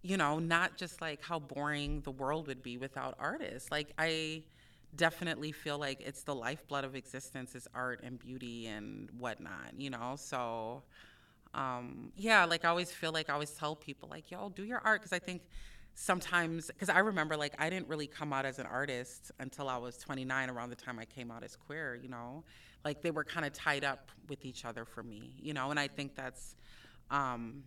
you 0.00 0.16
know, 0.16 0.38
not 0.38 0.78
just 0.78 1.02
like 1.02 1.22
how 1.22 1.38
boring 1.38 2.00
the 2.00 2.10
world 2.12 2.46
would 2.46 2.62
be 2.62 2.78
without 2.78 3.14
artists. 3.18 3.70
Like 3.70 3.92
I 3.98 4.42
definitely 4.94 5.52
feel 5.52 5.78
like 5.78 6.00
it's 6.00 6.22
the 6.22 6.34
lifeblood 6.34 6.84
of 6.84 6.94
existence 6.94 7.54
is 7.54 7.66
art 7.74 8.00
and 8.02 8.18
beauty 8.18 8.66
and 8.66 9.10
whatnot, 9.18 9.72
you 9.76 9.90
know? 9.90 10.14
So, 10.16 10.82
um, 11.54 12.12
yeah, 12.16 12.44
like 12.44 12.64
I 12.64 12.68
always 12.68 12.92
feel 12.92 13.12
like 13.12 13.30
I 13.30 13.34
always 13.34 13.50
tell 13.52 13.74
people, 13.76 14.08
like, 14.08 14.30
yo, 14.30 14.50
do 14.50 14.64
your 14.64 14.80
art. 14.84 15.00
Cause 15.02 15.12
I 15.12 15.18
think 15.18 15.42
sometimes, 15.94 16.70
cause 16.78 16.88
I 16.88 16.98
remember 16.98 17.36
like 17.36 17.54
I 17.58 17.70
didn't 17.70 17.88
really 17.88 18.06
come 18.06 18.32
out 18.32 18.44
as 18.46 18.58
an 18.58 18.66
artist 18.66 19.30
until 19.40 19.68
I 19.68 19.76
was 19.76 19.96
29, 19.98 20.50
around 20.50 20.70
the 20.70 20.76
time 20.76 20.98
I 20.98 21.04
came 21.04 21.30
out 21.30 21.42
as 21.42 21.56
queer, 21.56 21.98
you 22.00 22.08
know? 22.08 22.44
Like 22.84 23.02
they 23.02 23.10
were 23.10 23.24
kind 23.24 23.46
of 23.46 23.52
tied 23.52 23.84
up 23.84 24.10
with 24.28 24.44
each 24.44 24.64
other 24.64 24.84
for 24.84 25.02
me, 25.02 25.34
you 25.40 25.54
know? 25.54 25.70
And 25.70 25.80
I 25.80 25.88
think 25.88 26.14
that's, 26.14 26.54
um, 27.10 27.62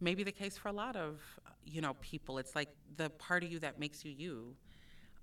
maybe 0.00 0.24
the 0.24 0.32
case 0.32 0.56
for 0.56 0.68
a 0.68 0.72
lot 0.72 0.96
of, 0.96 1.20
you 1.64 1.80
know, 1.80 1.94
people. 2.00 2.38
It's 2.38 2.54
like 2.54 2.70
the 2.96 3.10
part 3.10 3.44
of 3.44 3.52
you 3.52 3.58
that 3.60 3.78
makes 3.78 4.04
you 4.04 4.12
you 4.12 4.56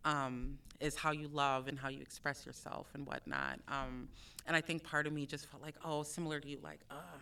um, 0.07 0.57
is 0.79 0.95
how 0.95 1.11
you 1.11 1.27
love 1.27 1.67
and 1.67 1.77
how 1.77 1.89
you 1.89 2.01
express 2.01 2.45
yourself 2.45 2.87
and 2.93 3.05
whatnot. 3.05 3.59
Um, 3.67 4.07
and 4.47 4.55
I 4.55 4.61
think 4.61 4.83
part 4.83 5.05
of 5.05 5.11
me 5.11 5.25
just 5.25 5.49
felt 5.51 5.61
like, 5.61 5.75
oh, 5.83 6.03
similar 6.03 6.39
to 6.39 6.47
you, 6.47 6.59
like, 6.63 6.79
uh, 6.89 7.19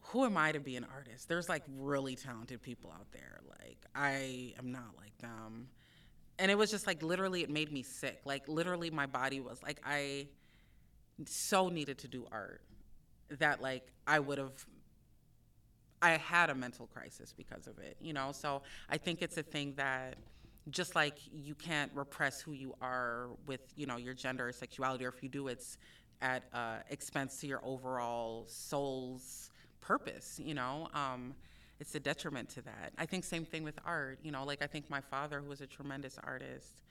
who 0.00 0.24
am 0.24 0.38
I 0.38 0.52
to 0.52 0.60
be 0.60 0.76
an 0.76 0.86
artist? 0.92 1.28
There's 1.28 1.50
like 1.50 1.62
really 1.78 2.16
talented 2.16 2.62
people 2.62 2.90
out 2.90 3.12
there. 3.12 3.40
Like, 3.46 3.78
I 3.94 4.54
am 4.58 4.72
not 4.72 4.94
like 4.96 5.16
them. 5.18 5.68
And 6.38 6.50
it 6.50 6.56
was 6.56 6.70
just 6.70 6.86
like 6.86 7.02
literally, 7.02 7.42
it 7.42 7.50
made 7.50 7.70
me 7.70 7.82
sick. 7.82 8.22
Like, 8.24 8.48
literally, 8.48 8.90
my 8.90 9.06
body 9.06 9.40
was 9.40 9.62
like, 9.62 9.80
I 9.84 10.28
so 11.26 11.68
needed 11.68 11.98
to 11.98 12.08
do 12.08 12.26
art 12.32 12.62
that, 13.38 13.60
like, 13.60 13.86
I 14.06 14.18
would 14.18 14.38
have 14.38 14.64
I 16.00 16.12
had 16.12 16.50
a 16.50 16.54
mental 16.54 16.86
crisis 16.86 17.32
because 17.36 17.68
of 17.68 17.78
it, 17.78 17.96
you 18.00 18.12
know? 18.12 18.32
So 18.32 18.62
I 18.88 18.96
think 18.98 19.22
it's 19.22 19.36
a 19.36 19.42
thing 19.42 19.74
that 19.76 20.16
just 20.70 20.94
like 20.94 21.18
you 21.32 21.54
can't 21.54 21.90
repress 21.94 22.40
who 22.40 22.52
you 22.52 22.74
are 22.80 23.28
with, 23.46 23.60
you 23.76 23.86
know, 23.86 23.96
your 23.96 24.14
gender 24.14 24.48
or 24.48 24.52
sexuality, 24.52 25.04
or 25.04 25.08
if 25.08 25.22
you 25.22 25.28
do, 25.28 25.48
it's 25.48 25.76
at 26.20 26.44
uh, 26.54 26.76
expense 26.90 27.40
to 27.40 27.46
your 27.46 27.60
overall 27.64 28.44
soul's 28.46 29.50
purpose, 29.80 30.40
you 30.42 30.54
know? 30.54 30.88
Um, 30.94 31.34
it's 31.80 31.94
a 31.96 32.00
detriment 32.00 32.48
to 32.50 32.62
that. 32.62 32.92
I 32.96 33.06
think 33.06 33.24
same 33.24 33.44
thing 33.44 33.64
with 33.64 33.78
art, 33.84 34.20
you 34.22 34.30
know, 34.30 34.44
like 34.44 34.62
I 34.62 34.68
think 34.68 34.88
my 34.88 35.00
father, 35.00 35.40
who 35.40 35.48
was 35.48 35.60
a 35.60 35.66
tremendous 35.66 36.16
artist, 36.22 36.82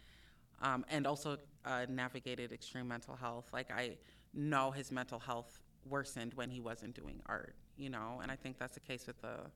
um, 0.61 0.83
and 0.89 1.07
also 1.07 1.37
uh, 1.65 1.85
navigated 1.87 2.51
extreme 2.51 2.89
mental 2.89 3.15
health, 3.15 3.45
like 3.53 3.71
I 3.71 3.97
know 4.33 4.71
his 4.71 4.91
mental 4.91 5.17
health 5.17 5.61
worsened 5.89 6.33
when 6.33 6.49
he 6.49 6.59
wasn't 6.59 6.93
doing 6.93 7.21
art, 7.25 7.55
you 7.77 7.89
know, 7.89 8.19
and 8.21 8.29
I 8.29 8.35
think 8.35 8.59
that's 8.59 8.73
the 8.73 8.81
case 8.81 9.07
with 9.07 9.23
a, 9.23 9.49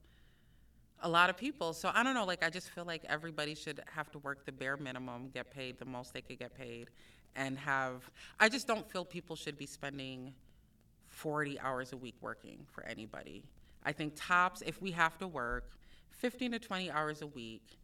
a 1.01 1.09
lot 1.09 1.29
of 1.29 1.37
people. 1.37 1.73
So 1.73 1.91
I 1.93 2.03
don't 2.03 2.13
know, 2.13 2.25
like 2.25 2.43
I 2.43 2.49
just 2.49 2.69
feel 2.69 2.85
like 2.85 3.03
everybody 3.07 3.55
should 3.55 3.81
have 3.93 4.11
to 4.11 4.19
work 4.19 4.45
the 4.45 4.51
bare 4.51 4.77
minimum, 4.77 5.29
get 5.33 5.51
paid 5.51 5.77
the 5.79 5.85
most 5.85 6.13
they 6.13 6.21
could 6.21 6.39
get 6.39 6.55
paid, 6.55 6.89
and 7.35 7.57
have 7.57 8.09
I 8.39 8.49
just 8.49 8.67
don't 8.67 8.89
feel 8.89 9.05
people 9.05 9.35
should 9.35 9.57
be 9.57 9.65
spending 9.65 10.33
40 11.07 11.59
hours 11.59 11.93
a 11.93 11.97
week 11.97 12.15
working 12.21 12.65
for 12.71 12.83
anybody. 12.85 13.43
I 13.83 13.91
think 13.91 14.13
tops 14.15 14.63
if 14.65 14.81
we 14.81 14.91
have 14.91 15.17
to 15.19 15.27
work 15.27 15.71
15 16.11 16.53
to 16.53 16.59
20 16.59 16.91
hours 16.91 17.21
a 17.21 17.27
week 17.27 17.77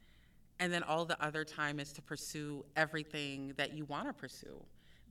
and 0.59 0.71
then 0.71 0.83
all 0.83 1.05
the 1.05 1.21
other 1.23 1.43
time 1.43 1.79
is 1.79 1.91
to 1.93 2.01
pursue 2.01 2.65
everything 2.75 3.53
that 3.57 3.73
you 3.73 3.85
want 3.85 4.07
to 4.07 4.13
pursue 4.13 4.61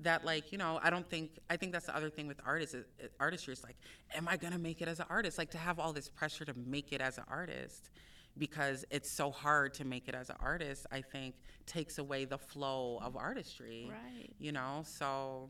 that 0.03 0.25
like 0.25 0.53
you 0.53 0.59
know 0.59 0.79
i 0.83 0.91
don't 0.91 1.09
think 1.09 1.39
i 1.49 1.57
think 1.57 1.73
that's 1.73 1.87
the 1.87 1.97
other 1.97 2.11
thing 2.11 2.27
with 2.27 2.41
artists 2.45 2.75
is, 2.75 2.85
uh, 3.03 3.07
artistry 3.19 3.53
is 3.53 3.63
like 3.63 3.77
am 4.15 4.27
i 4.29 4.37
going 4.37 4.53
to 4.53 4.59
make 4.59 4.81
it 4.81 4.89
as 4.89 5.01
an 5.01 5.07
artist 5.11 5.39
like 5.39 5.51
to 5.51 5.59
have 5.59 5.79
all 5.79 5.93
this 5.93 6.09
pressure 6.09 6.45
to 6.45 6.55
make 6.67 6.93
it 6.93 7.01
as 7.01 7.19
an 7.19 7.25
artist 7.29 7.91
because 8.39 8.85
it's 8.91 9.17
so 9.17 9.31
hard 9.31 9.75
to 9.75 9.85
make 9.85 10.09
it 10.09 10.15
as 10.15 10.31
an 10.31 10.37
artist 10.41 10.87
i 10.91 11.01
think 11.01 11.35
takes 11.67 11.99
away 11.99 12.25
the 12.25 12.39
flow 12.39 12.99
of 13.03 13.17
artistry 13.17 13.91
Right. 13.91 14.31
you 14.39 14.53
know 14.53 14.83
so 14.85 15.49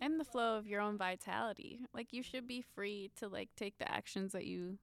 and 0.00 0.18
the 0.18 0.24
flow 0.24 0.56
of 0.58 0.66
your 0.66 0.80
own 0.80 0.98
vitality. 0.98 1.78
Like 1.94 2.12
you 2.12 2.24
should 2.24 2.48
be 2.48 2.60
free 2.74 3.12
to 3.20 3.28
like 3.28 3.50
take 3.56 3.78
the 3.78 3.88
actions 3.88 4.32
that 4.32 4.44
you 4.46 4.78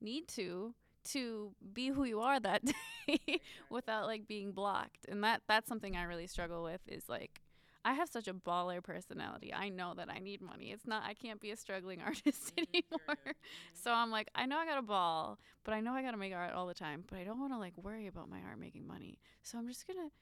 need 0.00 0.26
to 0.30 0.74
to 1.12 1.52
be 1.72 1.90
who 1.90 2.02
you 2.02 2.18
are 2.18 2.40
that 2.40 2.62
day 3.06 3.40
without 3.70 4.06
like 4.06 4.26
being 4.26 4.50
blocked. 4.50 5.06
And 5.08 5.22
that 5.22 5.42
that's 5.46 5.68
something 5.68 5.96
I 5.96 6.02
really 6.02 6.26
struggle 6.26 6.64
with 6.64 6.80
is 6.88 7.08
like 7.08 7.40
I 7.84 7.92
have 7.92 8.08
such 8.08 8.28
a 8.28 8.34
baller 8.34 8.82
personality. 8.82 9.52
I 9.52 9.68
know 9.68 9.92
that 9.96 10.08
I 10.08 10.18
need 10.18 10.40
money. 10.40 10.70
It's 10.72 10.86
not 10.86 11.02
I 11.04 11.14
can't 11.14 11.40
be 11.40 11.50
a 11.50 11.56
struggling 11.56 12.00
artist 12.04 12.52
anymore. 12.56 13.34
So 13.74 13.92
I'm 13.92 14.10
like, 14.10 14.28
I 14.34 14.46
know 14.46 14.58
I 14.58 14.66
got 14.66 14.78
a 14.78 14.82
ball, 14.82 15.38
but 15.64 15.74
I 15.74 15.80
know 15.80 15.92
I 15.92 16.02
got 16.02 16.12
to 16.12 16.16
make 16.16 16.32
art 16.32 16.54
all 16.54 16.66
the 16.66 16.74
time, 16.74 17.04
but 17.08 17.18
I 17.18 17.24
don't 17.24 17.38
want 17.38 17.52
to 17.52 17.58
like 17.58 17.74
worry 17.76 18.06
about 18.06 18.30
my 18.30 18.38
art 18.48 18.58
making 18.58 18.86
money. 18.86 19.18
So 19.42 19.58
I'm 19.58 19.68
just 19.68 19.86
going 19.86 19.98
to 19.98 20.12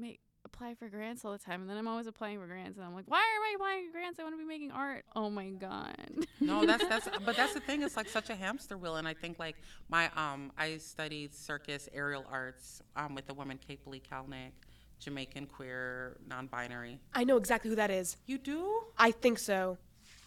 make 0.00 0.20
apply 0.44 0.74
for 0.74 0.88
grants 0.88 1.22
all 1.24 1.32
the 1.32 1.38
time 1.38 1.60
and 1.60 1.68
then 1.68 1.76
I'm 1.76 1.86
always 1.86 2.06
applying 2.06 2.38
for 2.38 2.46
grants 2.46 2.78
and 2.78 2.86
I'm 2.86 2.94
like, 2.94 3.04
why 3.06 3.18
am 3.18 3.42
I 3.42 3.52
applying 3.56 3.86
for 3.86 3.92
grants? 3.92 4.18
I 4.18 4.22
want 4.22 4.34
to 4.34 4.38
be 4.38 4.44
making 4.44 4.70
art. 4.70 5.04
Oh 5.14 5.28
my 5.28 5.50
god. 5.50 5.96
no 6.40 6.64
that's 6.64 6.86
that's 6.86 7.08
but 7.26 7.36
that's 7.36 7.52
the 7.52 7.60
thing 7.60 7.82
it's 7.82 7.96
like 7.96 8.08
such 8.08 8.30
a 8.30 8.34
hamster 8.34 8.78
wheel 8.78 8.96
and 8.96 9.06
i 9.06 9.12
think 9.12 9.38
like 9.38 9.56
my 9.90 10.10
um 10.16 10.50
i 10.56 10.78
studied 10.78 11.34
circus 11.34 11.88
aerial 11.92 12.24
arts 12.30 12.80
um 12.96 13.14
with 13.14 13.26
the 13.26 13.34
woman 13.34 13.58
kate 13.58 13.86
Lee 13.86 14.00
kalnick 14.00 14.52
jamaican 15.00 15.46
queer 15.46 16.16
non-binary 16.28 17.00
I 17.14 17.24
know 17.24 17.36
exactly 17.36 17.70
who 17.70 17.76
that 17.76 17.90
is. 17.90 18.16
you 18.26 18.38
do 18.38 18.84
I 18.98 19.10
think 19.10 19.38
so, 19.38 19.78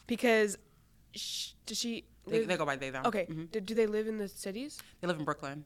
because 0.08 0.58
sh- 1.16 1.52
does 1.66 1.78
she? 1.80 2.06
they, 2.28 2.40
live- 2.40 2.48
they 2.48 2.58
go 2.58 2.66
by 2.66 2.76
they 2.76 2.90
them 2.90 3.06
okay. 3.06 3.26
Mhm. 3.30 3.52
Do, 3.52 3.60
do 3.62 3.74
they 3.76 3.86
live 3.88 4.08
in 4.08 4.18
the 4.18 4.28
cities? 4.28 4.80
they 5.02 5.08
live 5.08 5.20
in 5.20 5.26
brooklyn 5.26 5.66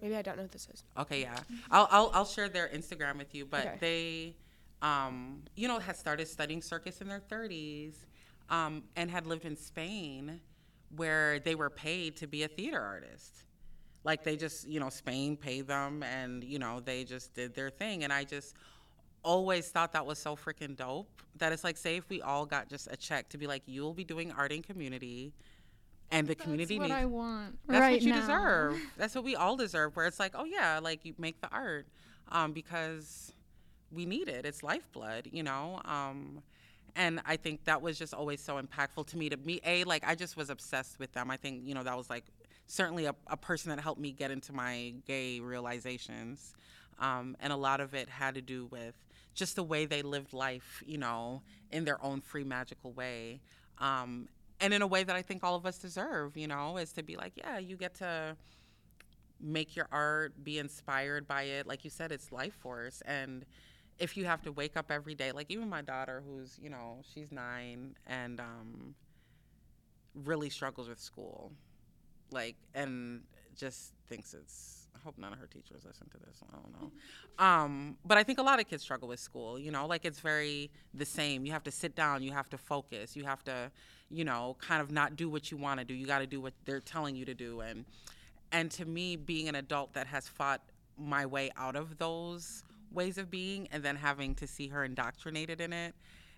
Maybe 0.00 0.16
I 0.16 0.22
don't 0.22 0.36
know 0.36 0.42
what 0.42 0.50
this 0.50 0.66
is. 0.74 0.82
Okay, 0.98 1.20
yeah. 1.20 1.36
I'll 1.70 1.86
I'll, 1.88 2.10
I'll 2.12 2.24
share 2.24 2.48
their 2.48 2.66
Instagram 2.66 3.18
with 3.18 3.36
you. 3.36 3.46
But 3.46 3.60
Okay. 3.66 3.76
they, 3.80 4.36
um, 4.84 5.44
you 5.54 5.68
know, 5.68 5.78
had 5.78 5.96
started 5.96 6.26
studying 6.26 6.60
circus 6.60 7.00
in 7.00 7.06
their 7.06 7.20
30s, 7.20 7.94
um, 8.50 8.82
and 8.96 9.08
had 9.08 9.26
lived 9.28 9.44
in 9.44 9.56
Spain, 9.56 10.40
where 10.96 11.38
they 11.38 11.54
were 11.54 11.70
paid 11.70 12.16
to 12.16 12.26
be 12.26 12.42
a 12.42 12.48
theater 12.48 12.80
artist. 12.80 13.44
Like 14.04 14.24
they 14.24 14.36
just, 14.36 14.66
you 14.68 14.80
know, 14.80 14.88
Spain 14.88 15.36
paid 15.36 15.66
them, 15.66 16.02
and 16.02 16.42
you 16.42 16.58
know, 16.58 16.80
they 16.80 17.04
just 17.04 17.34
did 17.34 17.54
their 17.54 17.70
thing. 17.70 18.04
And 18.04 18.12
I 18.12 18.24
just 18.24 18.54
always 19.22 19.68
thought 19.68 19.92
that 19.92 20.04
was 20.04 20.18
so 20.18 20.34
freaking 20.34 20.76
dope. 20.76 21.08
That 21.38 21.52
it's 21.52 21.64
like, 21.64 21.76
say, 21.76 21.96
if 21.96 22.08
we 22.08 22.20
all 22.20 22.44
got 22.44 22.68
just 22.68 22.88
a 22.90 22.96
check 22.96 23.28
to 23.30 23.38
be 23.38 23.46
like, 23.46 23.62
you'll 23.66 23.94
be 23.94 24.04
doing 24.04 24.32
art 24.32 24.52
in 24.52 24.62
community. 24.62 25.32
And 26.10 26.26
the 26.26 26.34
community 26.34 26.78
That's 26.78 26.90
what 26.90 26.94
needs 26.94 27.02
I 27.02 27.06
want 27.06 27.58
that's 27.66 27.80
right 27.80 27.92
what 27.92 28.02
you 28.02 28.12
now. 28.12 28.20
deserve. 28.20 28.80
That's 28.98 29.14
what 29.14 29.24
we 29.24 29.34
all 29.34 29.56
deserve. 29.56 29.96
Where 29.96 30.06
it's 30.06 30.20
like, 30.20 30.32
oh 30.34 30.44
yeah, 30.44 30.78
like 30.82 31.04
you 31.06 31.14
make 31.16 31.40
the 31.40 31.48
art, 31.50 31.86
um, 32.30 32.52
because 32.52 33.32
we 33.90 34.04
need 34.04 34.28
it. 34.28 34.44
It's 34.44 34.62
lifeblood, 34.62 35.28
you 35.32 35.42
know. 35.42 35.80
Um, 35.86 36.42
and 36.96 37.20
I 37.24 37.36
think 37.36 37.64
that 37.64 37.80
was 37.80 37.98
just 37.98 38.12
always 38.12 38.42
so 38.42 38.60
impactful 38.60 39.06
to 39.06 39.16
me. 39.16 39.30
To 39.30 39.38
me, 39.38 39.60
a 39.64 39.84
like 39.84 40.04
I 40.06 40.14
just 40.14 40.36
was 40.36 40.50
obsessed 40.50 40.98
with 40.98 41.12
them. 41.12 41.30
I 41.30 41.38
think 41.38 41.62
you 41.64 41.74
know 41.74 41.82
that 41.82 41.96
was 41.96 42.10
like 42.10 42.24
certainly 42.66 43.06
a, 43.06 43.14
a 43.26 43.36
person 43.36 43.70
that 43.70 43.80
helped 43.80 44.00
me 44.00 44.12
get 44.12 44.30
into 44.30 44.52
my 44.52 44.94
gay 45.06 45.40
realizations, 45.40 46.54
um, 46.98 47.36
and 47.40 47.52
a 47.52 47.56
lot 47.56 47.80
of 47.80 47.94
it 47.94 48.08
had 48.08 48.34
to 48.34 48.40
do 48.40 48.66
with 48.66 48.94
just 49.34 49.56
the 49.56 49.62
way 49.62 49.86
they 49.86 50.02
lived 50.02 50.32
life, 50.32 50.82
you 50.86 50.98
know, 50.98 51.42
in 51.70 51.84
their 51.84 52.02
own 52.04 52.20
free 52.20 52.44
magical 52.44 52.92
way. 52.92 53.40
Um, 53.78 54.28
and 54.60 54.72
in 54.72 54.82
a 54.82 54.86
way 54.86 55.02
that 55.02 55.16
I 55.16 55.22
think 55.22 55.42
all 55.42 55.56
of 55.56 55.66
us 55.66 55.78
deserve, 55.78 56.36
you 56.36 56.46
know, 56.46 56.76
is 56.76 56.92
to 56.92 57.02
be 57.02 57.16
like, 57.16 57.32
yeah, 57.36 57.58
you 57.58 57.76
get 57.76 57.94
to 57.96 58.36
make 59.40 59.74
your 59.74 59.88
art, 59.90 60.44
be 60.44 60.58
inspired 60.58 61.26
by 61.26 61.42
it. 61.42 61.66
Like 61.66 61.84
you 61.84 61.90
said, 61.90 62.12
it's 62.12 62.30
life 62.30 62.54
force. 62.54 63.02
And 63.06 63.44
if 63.98 64.16
you 64.16 64.24
have 64.24 64.42
to 64.42 64.52
wake 64.52 64.76
up 64.76 64.90
every 64.90 65.14
day, 65.14 65.32
like 65.32 65.50
even 65.50 65.68
my 65.68 65.82
daughter, 65.82 66.22
who's, 66.26 66.58
you 66.62 66.70
know, 66.70 66.98
she's 67.12 67.32
nine 67.32 67.96
and 68.06 68.38
um, 68.40 68.94
really 70.14 70.48
struggles 70.48 70.88
with 70.88 71.00
school, 71.00 71.52
like, 72.32 72.56
and 72.74 73.22
just 73.56 73.92
thinks 74.08 74.34
it's, 74.34 74.88
I 74.94 74.98
hope 75.04 75.18
none 75.18 75.32
of 75.32 75.38
her 75.38 75.46
teachers 75.46 75.84
listen 75.86 76.08
to 76.10 76.18
this. 76.18 76.42
I 76.42 76.56
don't 76.56 76.80
know. 76.80 77.44
Um, 77.44 77.96
but 78.04 78.18
I 78.18 78.22
think 78.22 78.38
a 78.38 78.42
lot 78.42 78.60
of 78.60 78.68
kids 78.68 78.82
struggle 78.82 79.08
with 79.08 79.20
school, 79.20 79.58
you 79.58 79.70
know, 79.70 79.86
like 79.86 80.04
it's 80.04 80.20
very 80.20 80.70
the 80.94 81.04
same. 81.04 81.44
You 81.44 81.52
have 81.52 81.64
to 81.64 81.70
sit 81.70 81.94
down, 81.94 82.22
you 82.22 82.32
have 82.32 82.48
to 82.50 82.58
focus, 82.58 83.16
you 83.16 83.24
have 83.24 83.42
to, 83.44 83.70
you 84.10 84.24
know, 84.24 84.56
kind 84.60 84.82
of 84.82 84.90
not 84.90 85.16
do 85.16 85.28
what 85.28 85.50
you 85.50 85.56
want 85.56 85.80
to 85.80 85.86
do. 85.86 85.94
You 85.94 86.06
got 86.06 86.18
to 86.18 86.26
do 86.26 86.40
what 86.40 86.52
they're 86.64 86.80
telling 86.80 87.16
you 87.16 87.24
to 87.24 87.34
do. 87.34 87.60
And, 87.60 87.84
and 88.52 88.70
to 88.72 88.84
me, 88.84 89.16
being 89.16 89.48
an 89.48 89.54
adult 89.54 89.94
that 89.94 90.06
has 90.06 90.28
fought 90.28 90.60
my 90.98 91.24
way 91.24 91.50
out 91.56 91.74
of 91.74 91.98
those 91.98 92.64
ways 92.92 93.16
of 93.16 93.30
being 93.30 93.66
and 93.72 93.82
then 93.82 93.96
having 93.96 94.34
to 94.36 94.46
see 94.46 94.68
her 94.68 94.84
indoctrinated 94.84 95.60
in 95.60 95.72
it 95.72 95.94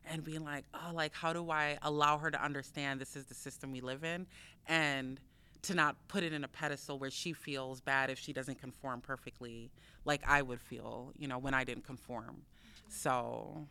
and 0.06 0.22
being 0.22 0.44
like, 0.44 0.64
oh, 0.74 0.92
like, 0.94 1.12
how 1.14 1.32
do 1.32 1.50
I 1.50 1.78
allow 1.82 2.18
her 2.18 2.30
to 2.30 2.42
understand 2.42 3.00
this 3.00 3.16
is 3.16 3.24
the 3.24 3.34
system 3.34 3.72
we 3.72 3.80
live 3.80 4.04
in? 4.04 4.26
And, 4.68 5.18
to 5.64 5.74
not 5.74 5.96
put 6.08 6.22
it 6.22 6.32
in 6.32 6.44
a 6.44 6.48
pedestal 6.48 6.98
where 6.98 7.10
she 7.10 7.32
feels 7.32 7.80
bad 7.80 8.10
if 8.10 8.18
she 8.18 8.32
doesn't 8.32 8.58
conform 8.60 9.00
perfectly 9.00 9.70
like 10.04 10.22
I 10.26 10.42
would 10.42 10.60
feel, 10.60 11.12
you 11.18 11.28
know, 11.28 11.38
when 11.38 11.54
I 11.54 11.64
didn't 11.64 11.84
conform. 11.84 12.42
So, 12.88 13.66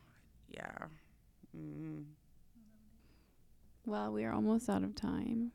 yeah. 0.49 0.75
Mm. 1.55 2.05
well, 3.85 4.11
we 4.11 4.23
are 4.23 4.33
almost 4.33 4.69
out 4.69 4.83
of 4.83 4.95
time. 4.95 5.51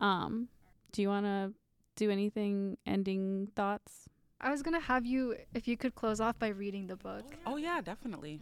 Um, 0.00 0.48
do 0.92 1.02
you 1.02 1.08
want 1.08 1.26
to 1.26 1.52
do 1.96 2.10
anything 2.10 2.78
ending 2.86 3.48
thoughts? 3.56 4.08
I 4.40 4.50
was 4.50 4.62
gonna 4.62 4.78
have 4.78 5.04
you 5.04 5.34
if 5.52 5.66
you 5.66 5.76
could 5.76 5.96
close 5.96 6.20
off 6.20 6.38
by 6.38 6.48
reading 6.48 6.86
the 6.86 6.96
book. 6.96 7.24
Oh, 7.44 7.56
yeah, 7.56 7.80
definitely. 7.80 8.40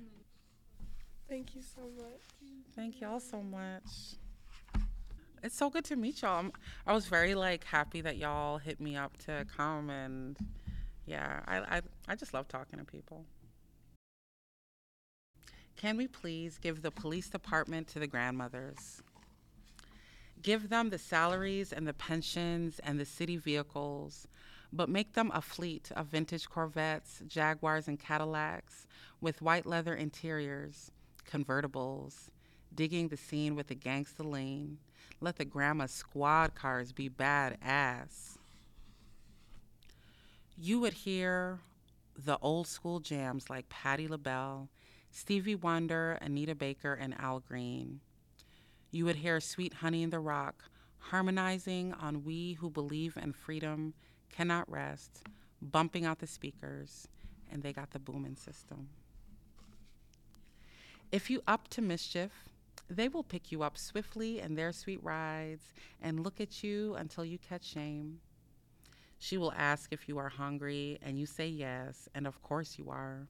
Thank 1.29 1.55
you 1.55 1.63
so 1.63 1.83
much. 1.97 2.21
Thank 2.75 3.01
y'all 3.01 3.21
so 3.21 3.43
much. 3.43 4.19
It's 5.43 5.57
so 5.57 5.71
good 5.71 5.85
to 5.87 5.97
meet 5.97 6.23
y'all. 6.23 6.39
I'm, 6.39 6.53
I 6.87 6.93
was 6.93 7.07
very 7.07 7.35
like 7.35 7.65
happy 7.65 8.01
that 8.01 8.17
y'all 8.17 8.59
hit 8.59 8.81
me 8.81 8.97
up 8.97 9.17
to 9.19 9.47
come 9.57 9.91
and 9.91 10.37
yeah, 11.07 11.41
I, 11.47 11.59
I 11.77 11.83
I 12.09 12.15
just 12.17 12.35
love 12.35 12.49
talking 12.49 12.79
to 12.79 12.85
people. 12.85 13.25
Can 15.77 15.97
we 15.97 16.09
please 16.09 16.59
give 16.59 16.83
the 16.83 16.91
police 16.91 17.29
department 17.29 17.87
to 17.89 17.99
the 17.99 18.07
grandmothers? 18.07 19.03
Give 20.43 20.69
them 20.69 20.91
the 20.91 20.99
salaries 20.99 21.73
and 21.73 21.87
the 21.87 21.93
pensions 21.93 22.81
and 22.83 22.99
the 22.99 23.05
city 23.05 23.37
vehicles, 23.37 24.27
but 24.73 24.89
make 24.89 25.13
them 25.13 25.31
a 25.35 25.43
fleet 25.43 25.91
of 25.95 26.07
vintage 26.07 26.49
Corvettes, 26.49 27.23
Jaguars, 27.27 27.89
and 27.89 28.01
Cadillacs 28.01 28.87
with 29.21 29.43
white 29.43 29.67
leather 29.67 29.95
interiors, 29.95 30.91
convertibles, 31.31 32.31
digging 32.75 33.09
the 33.09 33.17
scene 33.17 33.55
with 33.55 33.71
a 33.71 33.75
gangsta 33.75 34.25
lean. 34.25 34.79
Let 35.21 35.37
the 35.37 35.45
grandma 35.45 35.87
squad 35.87 36.55
cars 36.55 36.93
be 36.93 37.09
bad 37.09 37.57
ass. 37.63 38.39
You 40.57 40.81
would 40.81 40.93
hear 40.93 41.61
the 42.17 42.39
old 42.41 42.67
school 42.67 43.01
jams 43.01 43.51
like 43.51 43.69
Patti 43.69 44.09
LaBelle, 44.09 44.69
Stevie 45.11 45.55
Wonder, 45.55 46.19
Anita 46.21 46.55
Baker, 46.55 46.95
and 46.95 47.15
Al 47.19 47.41
Green. 47.41 48.01
You 48.91 49.05
would 49.07 49.17
hear 49.17 49.41
Sweet 49.41 49.75
Honey 49.75 50.03
in 50.03 50.11
the 50.11 50.21
Rock 50.21 50.65
harmonizing 50.99 51.93
on 51.95 52.25
We 52.25 52.55
Who 52.55 52.71
Believe 52.71 53.17
in 53.17 53.33
Freedom 53.33 53.95
Cannot 54.31 54.71
Rest, 54.71 55.25
bumping 55.63 56.05
out 56.05 56.19
the 56.19 56.27
speakers, 56.27 57.09
and 57.51 57.63
they 57.63 57.73
got 57.73 57.91
the 57.91 57.99
booming 57.99 58.37
system. 58.37 58.89
If 61.13 61.31
you 61.31 61.43
up 61.47 61.69
to 61.69 61.83
mischief, 61.83 62.33
they 62.89 63.09
will 63.09 63.25
pick 63.25 63.51
you 63.51 63.63
up 63.63 63.77
swiftly 63.77 64.41
in 64.41 64.55
their 64.55 64.73
sweet 64.73 65.03
rides 65.03 65.73
and 66.01 66.23
look 66.23 66.41
at 66.41 66.63
you 66.63 66.95
until 66.95 67.25
you 67.25 67.39
catch 67.39 67.65
shame. 67.65 68.21
She 69.19 69.39
will 69.39 69.53
ask 69.57 69.93
if 69.93 70.09
you 70.09 70.19
are 70.19 70.29
hungry, 70.29 70.99
and 71.03 71.19
you 71.19 71.27
say 71.27 71.49
yes, 71.49 72.09
and 72.15 72.27
of 72.27 72.43
course 72.43 72.79
you 72.79 72.91
are. 72.91 73.27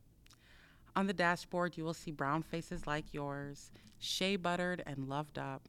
On 0.97 1.07
the 1.07 1.13
dashboard, 1.13 1.77
you 1.77 1.85
will 1.85 1.95
see 1.95 2.11
brown 2.11 2.43
faces 2.43 2.87
like 2.87 3.15
yours, 3.15 3.71
shea 3.99 4.37
buttered 4.37 4.83
and 4.87 5.09
loved 5.09 5.39
up, 5.39 5.69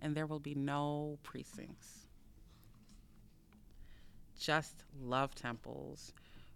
and 0.00 0.14
there 0.14 0.26
will 0.26 0.40
be 0.40 0.54
no 0.54 1.18
precincts. 1.22 2.06
Just 4.38 4.84
love 5.00 5.34
temples 5.34 6.12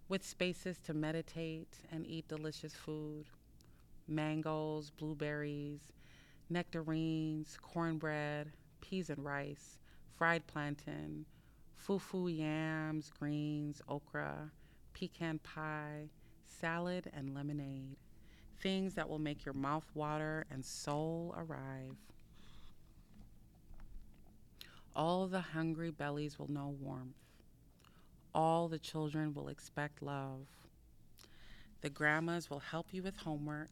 with 0.09 0.25
spaces 0.25 0.77
to 0.85 0.93
meditate 0.93 1.75
and 1.91 2.05
eat 2.07 2.27
delicious 2.27 2.73
food 2.73 3.25
mangoes, 4.07 4.89
blueberries, 4.89 5.81
nectarines, 6.49 7.57
cornbread, 7.61 8.51
peas 8.81 9.09
and 9.09 9.23
rice, 9.23 9.77
fried 10.17 10.45
plantain, 10.47 11.25
fufu 11.77 12.35
yams, 12.35 13.11
greens, 13.19 13.81
okra, 13.87 14.51
pecan 14.93 15.39
pie, 15.39 16.09
salad, 16.45 17.09
and 17.13 17.33
lemonade. 17.33 17.97
Things 18.59 18.95
that 18.95 19.07
will 19.07 19.19
make 19.19 19.45
your 19.45 19.53
mouth 19.53 19.85
water 19.93 20.45
and 20.49 20.65
soul 20.65 21.35
arrive. 21.37 21.95
All 24.95 25.27
the 25.27 25.41
hungry 25.41 25.91
bellies 25.91 26.39
will 26.39 26.49
know 26.49 26.75
warmth. 26.79 27.13
All 28.33 28.67
the 28.67 28.79
children 28.79 29.33
will 29.33 29.47
expect 29.47 30.01
love. 30.01 30.47
The 31.81 31.89
grandmas 31.89 32.49
will 32.49 32.59
help 32.59 32.87
you 32.91 33.03
with 33.03 33.17
homework, 33.17 33.69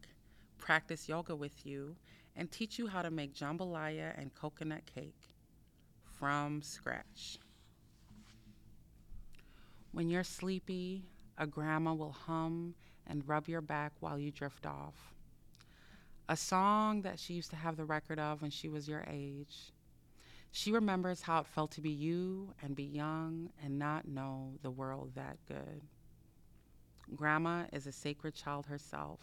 practice 0.60 1.10
yoga 1.10 1.36
with 1.36 1.66
you, 1.66 1.96
and 2.36 2.52
teach 2.52 2.78
you 2.78 2.88
how 2.88 3.02
to 3.02 3.12
make 3.12 3.34
jambalaya 3.34 4.20
and 4.20 4.34
coconut 4.36 4.86
cake 4.86 5.30
from 6.20 6.62
scratch. 6.62 7.40
When 9.92 10.10
you're 10.10 10.24
sleepy, 10.24 11.06
a 11.38 11.48
grandma 11.48 11.94
will 11.94 12.12
hum 12.12 12.76
and 13.08 13.28
rub 13.28 13.48
your 13.48 13.62
back 13.62 13.94
while 14.00 14.20
you 14.20 14.32
drift 14.32 14.66
off. 14.66 15.14
A 16.28 16.36
song 16.36 17.04
that 17.04 17.20
she 17.20 17.34
used 17.34 17.52
to 17.52 17.56
have 17.56 17.78
the 17.78 17.86
record 17.86 18.20
of 18.20 18.42
when 18.42 18.52
she 18.52 18.68
was 18.68 18.88
your 18.88 19.06
age. 19.10 19.72
She 20.52 20.72
remembers 20.72 21.22
how 21.22 21.40
it 21.42 21.48
felt 21.48 21.72
to 21.72 21.82
be 21.82 21.92
you 21.92 22.54
and 22.64 22.76
be 22.76 22.84
young 22.84 23.50
and 23.64 23.78
not 23.78 24.08
know 24.08 24.54
the 24.64 24.72
world 24.72 25.12
that 25.16 25.38
good. 25.48 25.82
Grandma 27.16 27.66
is 27.72 27.86
a 27.86 27.92
sacred 27.92 28.34
child 28.34 28.66
herself, 28.66 29.20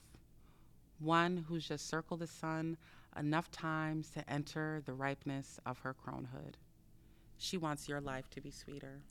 one 0.99 1.45
who's 1.49 1.67
just 1.67 1.89
circled 1.89 2.21
the 2.21 2.27
sun 2.27 2.77
enough 3.19 3.51
times 3.51 4.11
to 4.11 4.31
enter 4.31 4.83
the 4.85 4.93
ripeness 4.93 5.59
of 5.67 5.79
her 5.81 5.95
cronehood. 5.95 6.55
She 7.37 7.57
wants 7.57 7.89
your 7.89 8.01
life 8.01 8.31
to 8.31 8.41
be 8.41 8.51
sweeter. 8.51 9.03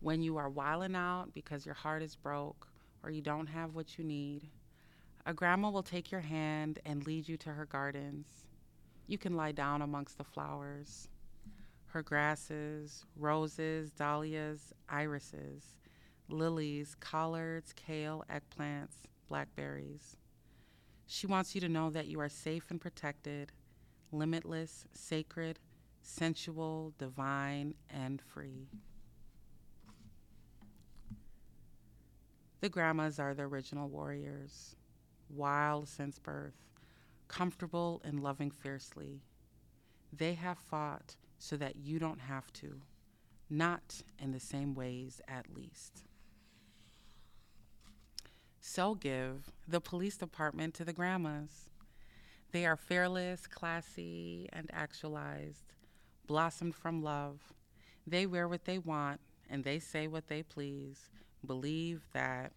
When 0.00 0.22
you 0.22 0.36
are 0.36 0.48
wilding 0.48 0.94
out 0.96 1.34
because 1.34 1.66
your 1.66 1.74
heart 1.74 2.02
is 2.02 2.16
broke 2.16 2.68
or 3.02 3.10
you 3.10 3.20
don't 3.20 3.46
have 3.46 3.74
what 3.74 3.98
you 3.98 4.04
need, 4.04 4.48
a 5.26 5.34
grandma 5.34 5.70
will 5.70 5.82
take 5.82 6.10
your 6.10 6.20
hand 6.20 6.78
and 6.86 7.06
lead 7.06 7.28
you 7.28 7.36
to 7.38 7.50
her 7.50 7.66
gardens. 7.66 8.26
You 9.06 9.18
can 9.18 9.36
lie 9.36 9.52
down 9.52 9.82
amongst 9.82 10.18
the 10.18 10.24
flowers, 10.24 11.08
her 11.86 12.02
grasses, 12.02 13.04
roses, 13.16 13.90
dahlias, 13.90 14.72
irises, 14.88 15.76
lilies, 16.28 16.94
collards, 17.00 17.72
kale, 17.74 18.24
eggplants, 18.30 18.94
blackberries. 19.28 20.16
She 21.12 21.26
wants 21.26 21.56
you 21.56 21.60
to 21.62 21.68
know 21.68 21.90
that 21.90 22.06
you 22.06 22.20
are 22.20 22.28
safe 22.28 22.70
and 22.70 22.80
protected, 22.80 23.50
limitless, 24.12 24.84
sacred, 24.92 25.58
sensual, 26.02 26.94
divine, 26.98 27.74
and 27.90 28.22
free. 28.22 28.68
The 32.60 32.68
grandmas 32.68 33.18
are 33.18 33.34
the 33.34 33.42
original 33.42 33.88
warriors, 33.88 34.76
wild 35.28 35.88
since 35.88 36.20
birth, 36.20 36.64
comfortable 37.26 38.00
and 38.04 38.20
loving 38.20 38.52
fiercely. 38.52 39.20
They 40.12 40.34
have 40.34 40.58
fought 40.58 41.16
so 41.40 41.56
that 41.56 41.74
you 41.74 41.98
don't 41.98 42.20
have 42.20 42.52
to, 42.52 42.82
not 43.50 44.04
in 44.20 44.30
the 44.30 44.38
same 44.38 44.76
ways 44.76 45.20
at 45.26 45.52
least. 45.52 46.04
So 48.60 48.94
give 48.94 49.50
the 49.66 49.80
police 49.80 50.16
department 50.16 50.74
to 50.74 50.84
the 50.84 50.92
grandmas. 50.92 51.70
They 52.52 52.66
are 52.66 52.76
fearless, 52.76 53.46
classy, 53.46 54.48
and 54.52 54.70
actualized, 54.72 55.72
blossomed 56.26 56.74
from 56.74 57.02
love. 57.02 57.40
They 58.06 58.26
wear 58.26 58.48
what 58.48 58.66
they 58.66 58.78
want 58.78 59.20
and 59.48 59.64
they 59.64 59.78
say 59.78 60.08
what 60.08 60.28
they 60.28 60.42
please 60.42 61.10
believe 61.46 62.02
that 62.12 62.52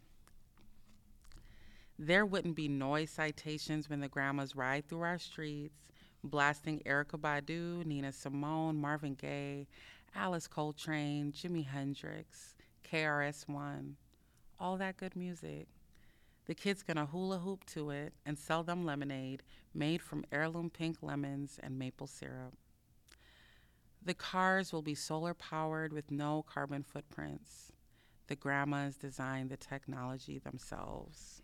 there 1.97 2.25
wouldn't 2.25 2.55
be 2.55 2.67
noise 2.67 3.11
citations 3.11 3.89
when 3.89 4.01
the 4.01 4.07
grandmas 4.07 4.55
ride 4.55 4.87
through 4.87 5.03
our 5.03 5.19
streets, 5.19 5.91
blasting 6.23 6.81
Erykah 6.85 7.19
Badu, 7.19 7.85
Nina 7.85 8.11
Simone, 8.11 8.75
Marvin 8.75 9.13
Gaye, 9.13 9.67
Alice 10.15 10.47
Coltrane, 10.47 11.31
Jimi 11.31 11.65
Hendrix, 11.65 12.55
KRS-One, 12.91 13.95
all 14.59 14.77
that 14.77 14.97
good 14.97 15.15
music. 15.15 15.67
The 16.45 16.55
kid's 16.55 16.83
gonna 16.83 17.05
hula 17.05 17.39
hoop 17.39 17.65
to 17.67 17.89
it 17.89 18.13
and 18.25 18.37
sell 18.37 18.63
them 18.63 18.85
lemonade 18.85 19.43
made 19.73 20.01
from 20.01 20.25
heirloom 20.31 20.69
pink 20.69 20.97
lemons 21.01 21.59
and 21.61 21.79
maple 21.79 22.07
syrup. 22.07 22.53
The 24.01 24.13
cars 24.13 24.73
will 24.73 24.81
be 24.81 24.95
solar 24.95 25.33
powered 25.33 25.93
with 25.93 26.11
no 26.11 26.43
carbon 26.43 26.83
footprints 26.83 27.71
the 28.27 28.35
grandmas 28.35 28.95
designed 28.95 29.49
the 29.49 29.57
technology 29.57 30.39
themselves. 30.39 31.41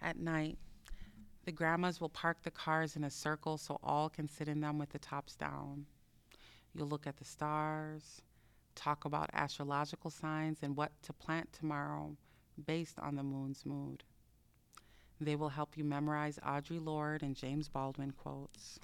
At 0.00 0.18
night, 0.18 0.58
the 1.44 1.52
grandmas 1.52 2.00
will 2.00 2.08
park 2.08 2.38
the 2.42 2.50
cars 2.50 2.96
in 2.96 3.04
a 3.04 3.10
circle 3.10 3.58
so 3.58 3.78
all 3.82 4.08
can 4.08 4.28
sit 4.28 4.48
in 4.48 4.60
them 4.60 4.78
with 4.78 4.90
the 4.90 4.98
tops 4.98 5.36
down. 5.36 5.86
You'll 6.74 6.88
look 6.88 7.06
at 7.06 7.18
the 7.18 7.24
stars, 7.24 8.22
talk 8.74 9.04
about 9.04 9.30
astrological 9.32 10.10
signs 10.10 10.58
and 10.62 10.76
what 10.76 10.92
to 11.02 11.12
plant 11.12 11.52
tomorrow 11.52 12.16
based 12.66 12.98
on 12.98 13.16
the 13.16 13.22
moon's 13.22 13.64
mood. 13.64 14.04
They 15.20 15.36
will 15.36 15.48
help 15.48 15.76
you 15.76 15.84
memorize 15.84 16.38
Audre 16.46 16.84
Lorde 16.84 17.22
and 17.22 17.36
James 17.36 17.68
Baldwin 17.68 18.12
quotes. 18.12 18.78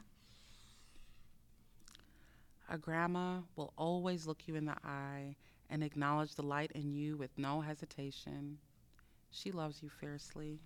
A 2.68 2.78
grandma 2.78 3.40
will 3.56 3.72
always 3.76 4.26
look 4.26 4.42
you 4.46 4.54
in 4.54 4.64
the 4.64 4.76
eye 4.84 5.34
and 5.68 5.82
acknowledge 5.82 6.34
the 6.34 6.42
light 6.42 6.70
in 6.72 6.92
you 6.92 7.16
with 7.16 7.36
no 7.36 7.60
hesitation. 7.60 8.58
She 9.30 9.50
loves 9.50 9.82
you 9.82 9.88
fiercely. 9.88 10.60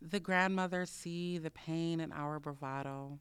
The 0.00 0.20
grandmothers 0.20 0.90
see 0.90 1.38
the 1.38 1.50
pain 1.50 1.98
in 1.98 2.12
our 2.12 2.38
bravado, 2.38 3.18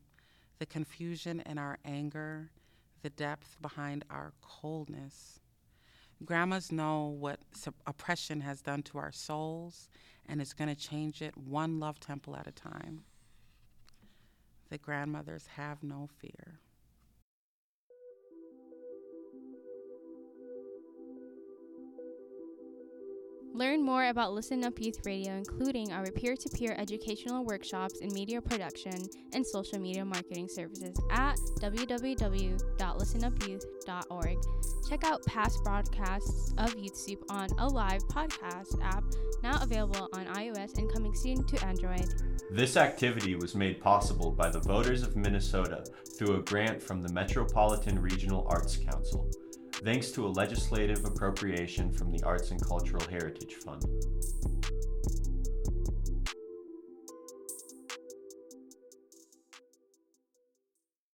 the 0.59 0.67
confusion 0.67 1.41
in 1.47 1.57
our 1.57 1.79
anger, 1.83 2.51
the 3.01 3.09
depth 3.09 3.57
behind 3.61 4.05
our 4.09 4.33
coldness. 4.41 5.39
Grandmas 6.25 6.71
know 6.71 7.15
what 7.19 7.39
oppression 7.85 8.41
has 8.41 8.61
done 8.61 8.81
to 8.83 8.97
our 8.97 9.11
souls 9.11 9.89
and 10.27 10.41
it's 10.41 10.53
going 10.53 10.73
to 10.73 10.75
change 10.75 11.21
it 11.21 11.37
one 11.37 11.79
love 11.79 11.99
temple 11.99 12.35
at 12.35 12.47
a 12.47 12.51
time. 12.51 13.03
The 14.69 14.77
grandmothers 14.77 15.47
have 15.55 15.83
no 15.83 16.09
fear. 16.19 16.59
Learn 23.57 23.83
more 23.83 24.05
about 24.09 24.33
Listen 24.33 24.63
Up 24.63 24.79
Youth 24.79 24.99
Radio, 25.03 25.33
including 25.33 25.91
our 25.91 26.05
peer 26.11 26.35
to 26.35 26.49
peer 26.49 26.75
educational 26.77 27.43
workshops 27.43 28.01
in 28.01 28.13
media 28.13 28.39
production 28.39 29.01
and 29.33 29.43
social 29.43 29.79
media 29.79 30.05
marketing 30.05 30.47
services 30.47 30.95
at 31.09 31.37
www.listenupyouth.org. 31.59 34.37
Check 34.87 35.03
out 35.03 35.25
past 35.25 35.63
broadcasts 35.63 36.53
of 36.59 36.77
Youth 36.77 36.95
Soup 36.95 37.25
on 37.29 37.49
a 37.57 37.67
live 37.67 38.07
podcast 38.09 38.79
app 38.83 39.03
now 39.41 39.59
available 39.63 40.07
on 40.13 40.27
iOS 40.27 40.77
and 40.77 40.93
coming 40.93 41.15
soon 41.15 41.43
to 41.47 41.65
Android. 41.65 42.13
This 42.51 42.77
activity 42.77 43.33
was 43.33 43.55
made 43.55 43.81
possible 43.81 44.29
by 44.29 44.51
the 44.51 44.59
voters 44.59 45.01
of 45.01 45.15
Minnesota 45.15 45.83
through 46.15 46.35
a 46.35 46.43
grant 46.43 46.79
from 46.79 47.01
the 47.01 47.11
Metropolitan 47.11 48.03
Regional 48.03 48.45
Arts 48.47 48.77
Council 48.77 49.27
thanks 49.83 50.11
to 50.11 50.25
a 50.25 50.29
legislative 50.29 51.05
appropriation 51.05 51.91
from 51.91 52.11
the 52.11 52.21
Arts 52.23 52.51
and 52.51 52.61
Cultural 52.61 53.03
Heritage 53.09 53.55
Fund. 53.55 53.83